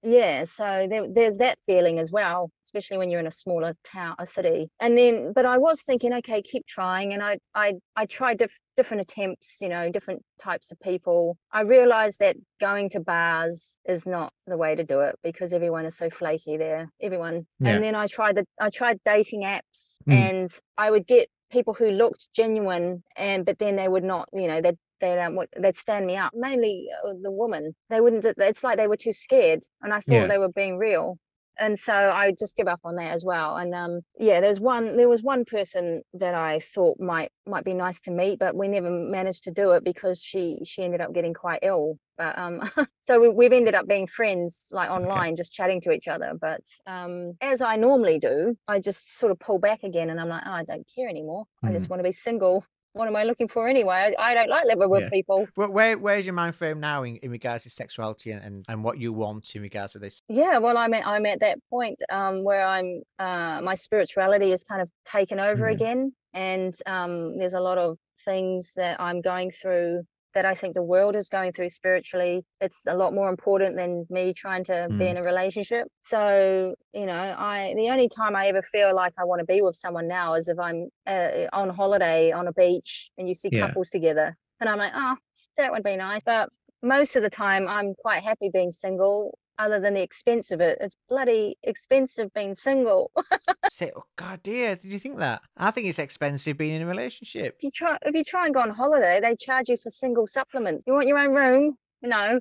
yeah 0.05 0.43
so 0.43 0.85
there, 0.89 1.07
there's 1.13 1.37
that 1.37 1.57
feeling 1.65 1.97
as 1.97 2.11
well 2.11 2.49
especially 2.65 2.97
when 2.97 3.09
you're 3.09 3.19
in 3.19 3.27
a 3.27 3.31
smaller 3.31 3.73
town 3.85 4.15
a 4.19 4.25
city. 4.25 4.69
And 4.79 4.97
then 4.97 5.31
but 5.33 5.45
i 5.45 5.57
was 5.57 5.81
thinking 5.83 6.13
okay 6.13 6.41
keep 6.41 6.65
trying. 6.67 7.13
And 7.13 7.23
i 7.23 7.37
i 7.55 7.73
i 7.95 8.05
tried 8.05 8.37
diff- 8.39 8.59
different 8.75 9.01
attempts 9.01 9.59
you 9.61 9.69
know 9.69 9.89
different 9.89 10.21
types 10.41 10.71
of 10.71 10.79
people. 10.79 11.37
I 11.51 11.61
realized 11.61 12.19
that 12.19 12.35
going 12.59 12.89
to 12.89 12.99
bars 12.99 13.79
is 13.85 14.05
not 14.05 14.33
the 14.47 14.57
way 14.57 14.75
to 14.75 14.83
do 14.83 15.01
it 15.01 15.15
because 15.23 15.53
everyone 15.53 15.85
is 15.85 15.95
so 15.95 16.09
flaky 16.09 16.57
there 16.57 16.89
everyone. 17.01 17.45
Yeah. 17.59 17.71
and 17.75 17.83
then 17.83 17.95
i 17.95 18.07
tried 18.07 18.35
the 18.35 18.45
i 18.59 18.69
tried 18.69 18.97
dating 19.05 19.43
apps 19.43 19.97
Mm. 20.09 20.13
and 20.13 20.49
i 20.77 20.89
would 20.91 21.05
get 21.07 21.29
people 21.53 21.73
who 21.75 21.91
looked 21.91 22.29
genuine 22.35 23.03
and 23.17 23.45
but 23.45 23.59
then 23.59 23.77
they 23.77 23.87
would 23.87 24.03
not 24.03 24.27
you 24.33 24.47
know 24.49 24.61
they'd 24.61 24.77
they 25.01 25.15
don't 25.15 25.37
they'd 25.59 25.75
stand 25.75 26.05
me 26.05 26.17
up 26.17 26.33
mainly 26.35 26.87
uh, 27.05 27.13
the 27.21 27.31
woman 27.31 27.75
they 27.89 28.01
wouldn't 28.01 28.25
it's 28.25 28.63
like 28.63 28.77
they 28.77 28.87
were 28.87 28.97
too 28.97 29.13
scared 29.13 29.61
and 29.83 29.93
i 29.93 29.99
thought 30.01 30.13
Yeah. 30.13 30.27
they 30.27 30.39
were 30.39 30.49
being 30.51 30.77
real 30.77 31.17
and 31.59 31.79
so 31.79 31.93
I 31.93 32.33
just 32.37 32.55
give 32.55 32.67
up 32.67 32.81
on 32.83 32.95
that 32.95 33.11
as 33.11 33.23
well. 33.23 33.57
And 33.57 33.73
um, 33.73 34.01
yeah, 34.17 34.41
there's 34.41 34.59
one. 34.59 34.97
There 34.97 35.09
was 35.09 35.21
one 35.21 35.45
person 35.45 36.01
that 36.15 36.33
I 36.33 36.59
thought 36.59 36.99
might 36.99 37.31
might 37.45 37.65
be 37.65 37.73
nice 37.73 38.01
to 38.01 38.11
meet, 38.11 38.39
but 38.39 38.55
we 38.55 38.67
never 38.67 38.89
managed 38.89 39.43
to 39.45 39.51
do 39.51 39.71
it 39.71 39.83
because 39.83 40.21
she 40.21 40.59
she 40.65 40.83
ended 40.83 41.01
up 41.01 41.13
getting 41.13 41.33
quite 41.33 41.59
ill. 41.61 41.97
But 42.17 42.37
um, 42.37 42.69
so 43.01 43.19
we, 43.19 43.29
we've 43.29 43.53
ended 43.53 43.75
up 43.75 43.87
being 43.87 44.07
friends 44.07 44.67
like 44.71 44.89
online, 44.89 45.35
just 45.35 45.53
chatting 45.53 45.81
to 45.81 45.91
each 45.91 46.07
other. 46.07 46.33
But 46.39 46.61
um, 46.87 47.33
as 47.41 47.61
I 47.61 47.75
normally 47.75 48.19
do, 48.19 48.57
I 48.67 48.79
just 48.79 49.17
sort 49.17 49.31
of 49.31 49.39
pull 49.39 49.59
back 49.59 49.83
again, 49.83 50.09
and 50.09 50.19
I'm 50.19 50.29
like, 50.29 50.43
oh, 50.45 50.51
I 50.51 50.63
don't 50.63 50.87
care 50.93 51.09
anymore. 51.09 51.45
I 51.63 51.71
just 51.71 51.89
want 51.89 51.99
to 51.99 52.03
be 52.03 52.11
single 52.11 52.65
what 52.93 53.07
am 53.07 53.15
I 53.15 53.23
looking 53.23 53.47
for 53.47 53.67
anyway? 53.67 54.13
I, 54.17 54.31
I 54.31 54.33
don't 54.33 54.49
like 54.49 54.65
living 54.65 54.89
with 54.89 55.03
Yeah. 55.03 55.09
people. 55.09 55.47
Where, 55.55 55.69
where 55.69 55.97
where's 55.97 56.25
your 56.25 56.33
mind 56.33 56.55
frame 56.55 56.79
now 56.79 57.03
in, 57.03 57.17
in 57.17 57.31
regards 57.31 57.63
to 57.63 57.69
sexuality 57.69 58.31
and, 58.31 58.43
and, 58.43 58.65
and 58.69 58.83
what 58.83 58.97
you 58.99 59.11
want 59.13 59.55
in 59.55 59.61
regards 59.61 59.93
to 59.93 59.99
this? 59.99 60.21
Yeah, 60.29 60.59
well, 60.59 60.77
I'm 60.77 60.93
at, 60.93 61.05
I'm 61.05 61.25
at 61.25 61.39
that 61.41 61.59
point 61.69 62.01
um, 62.09 62.43
where 62.43 62.65
I'm 62.65 63.01
uh, 63.19 63.61
my 63.63 63.75
spirituality 63.75 64.51
is 64.51 64.63
kind 64.63 64.81
of 64.81 64.89
taken 65.05 65.39
over 65.39 65.65
Mhm. 65.65 65.73
again, 65.73 66.13
and 66.33 66.73
um, 66.85 67.37
there's 67.37 67.53
a 67.55 67.59
lot 67.59 67.77
of 67.77 67.97
things 68.23 68.73
that 68.75 69.01
I'm 69.01 69.21
going 69.21 69.51
through 69.51 70.03
that 70.33 70.45
I 70.45 70.55
think 70.55 70.73
the 70.73 70.83
world 70.83 71.15
is 71.15 71.29
going 71.29 71.53
through 71.53 71.69
spiritually. 71.69 72.43
It's 72.61 72.85
a 72.87 72.95
lot 72.95 73.13
more 73.13 73.29
important 73.29 73.77
than 73.77 74.05
me 74.09 74.33
trying 74.33 74.63
to 74.65 74.91
be 74.97 75.05
Mm. 75.05 75.09
in 75.09 75.17
a 75.17 75.23
relationship. 75.23 75.87
So, 76.01 76.75
you 76.93 77.05
know, 77.05 77.35
I 77.37 77.73
the 77.75 77.89
only 77.89 78.09
time 78.09 78.35
I 78.35 78.47
ever 78.47 78.61
feel 78.61 78.95
like 78.95 79.13
I 79.17 79.25
want 79.25 79.39
to 79.39 79.45
be 79.45 79.61
with 79.61 79.75
someone 79.75 80.07
now 80.07 80.33
is 80.35 80.47
if 80.49 80.59
I'm 80.59 80.89
uh, 81.07 81.47
on 81.53 81.69
holiday 81.69 82.31
on 82.31 82.47
a 82.47 82.53
beach 82.53 83.11
and 83.17 83.27
you 83.27 83.33
see 83.35 83.51
Yeah. 83.51 83.59
couples 83.59 83.89
together, 83.89 84.35
and 84.59 84.69
I'm 84.69 84.77
like, 84.79 84.93
oh, 84.95 85.17
that 85.57 85.71
would 85.71 85.83
be 85.83 85.95
nice. 85.97 86.21
But 86.25 86.49
most 86.81 87.15
of 87.15 87.21
the 87.23 87.29
time, 87.29 87.67
I'm 87.67 87.93
quite 87.95 88.23
happy 88.23 88.49
being 88.51 88.71
single. 88.71 89.37
Other 89.59 89.79
than 89.79 89.93
the 89.93 90.01
expense 90.01 90.51
of 90.51 90.61
it, 90.61 90.79
it's 90.81 90.95
bloody 91.09 91.55
expensive 91.63 92.33
being 92.33 92.55
single. 92.55 93.11
Say, 93.71 93.91
oh 93.95 94.03
god, 94.15 94.41
dear, 94.43 94.75
did 94.75 94.91
you 94.91 94.99
think 94.99 95.17
that? 95.19 95.41
I 95.57 95.69
think 95.71 95.87
it's 95.87 95.99
expensive 95.99 96.57
being 96.57 96.73
in 96.73 96.81
a 96.81 96.87
relationship. 96.87 97.55
if 97.57 97.63
you 97.63 97.71
try 97.71 97.97
if 98.01 98.15
you 98.15 98.23
try 98.23 98.45
and 98.45 98.53
go 98.53 98.61
on 98.61 98.71
holiday, 98.71 99.19
they 99.21 99.35
charge 99.35 99.69
you 99.69 99.77
for 99.77 99.89
single 99.89 100.25
supplements. 100.27 100.85
You 100.87 100.93
want 100.93 101.07
your 101.07 101.19
own 101.19 101.33
room? 101.33 101.77
No. 102.01 102.39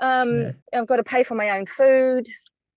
Um, 0.00 0.42
Yeah. 0.42 0.52
I've 0.74 0.86
got 0.86 0.96
to 0.96 1.04
pay 1.04 1.22
for 1.22 1.34
my 1.34 1.50
own 1.50 1.66
food. 1.66 2.26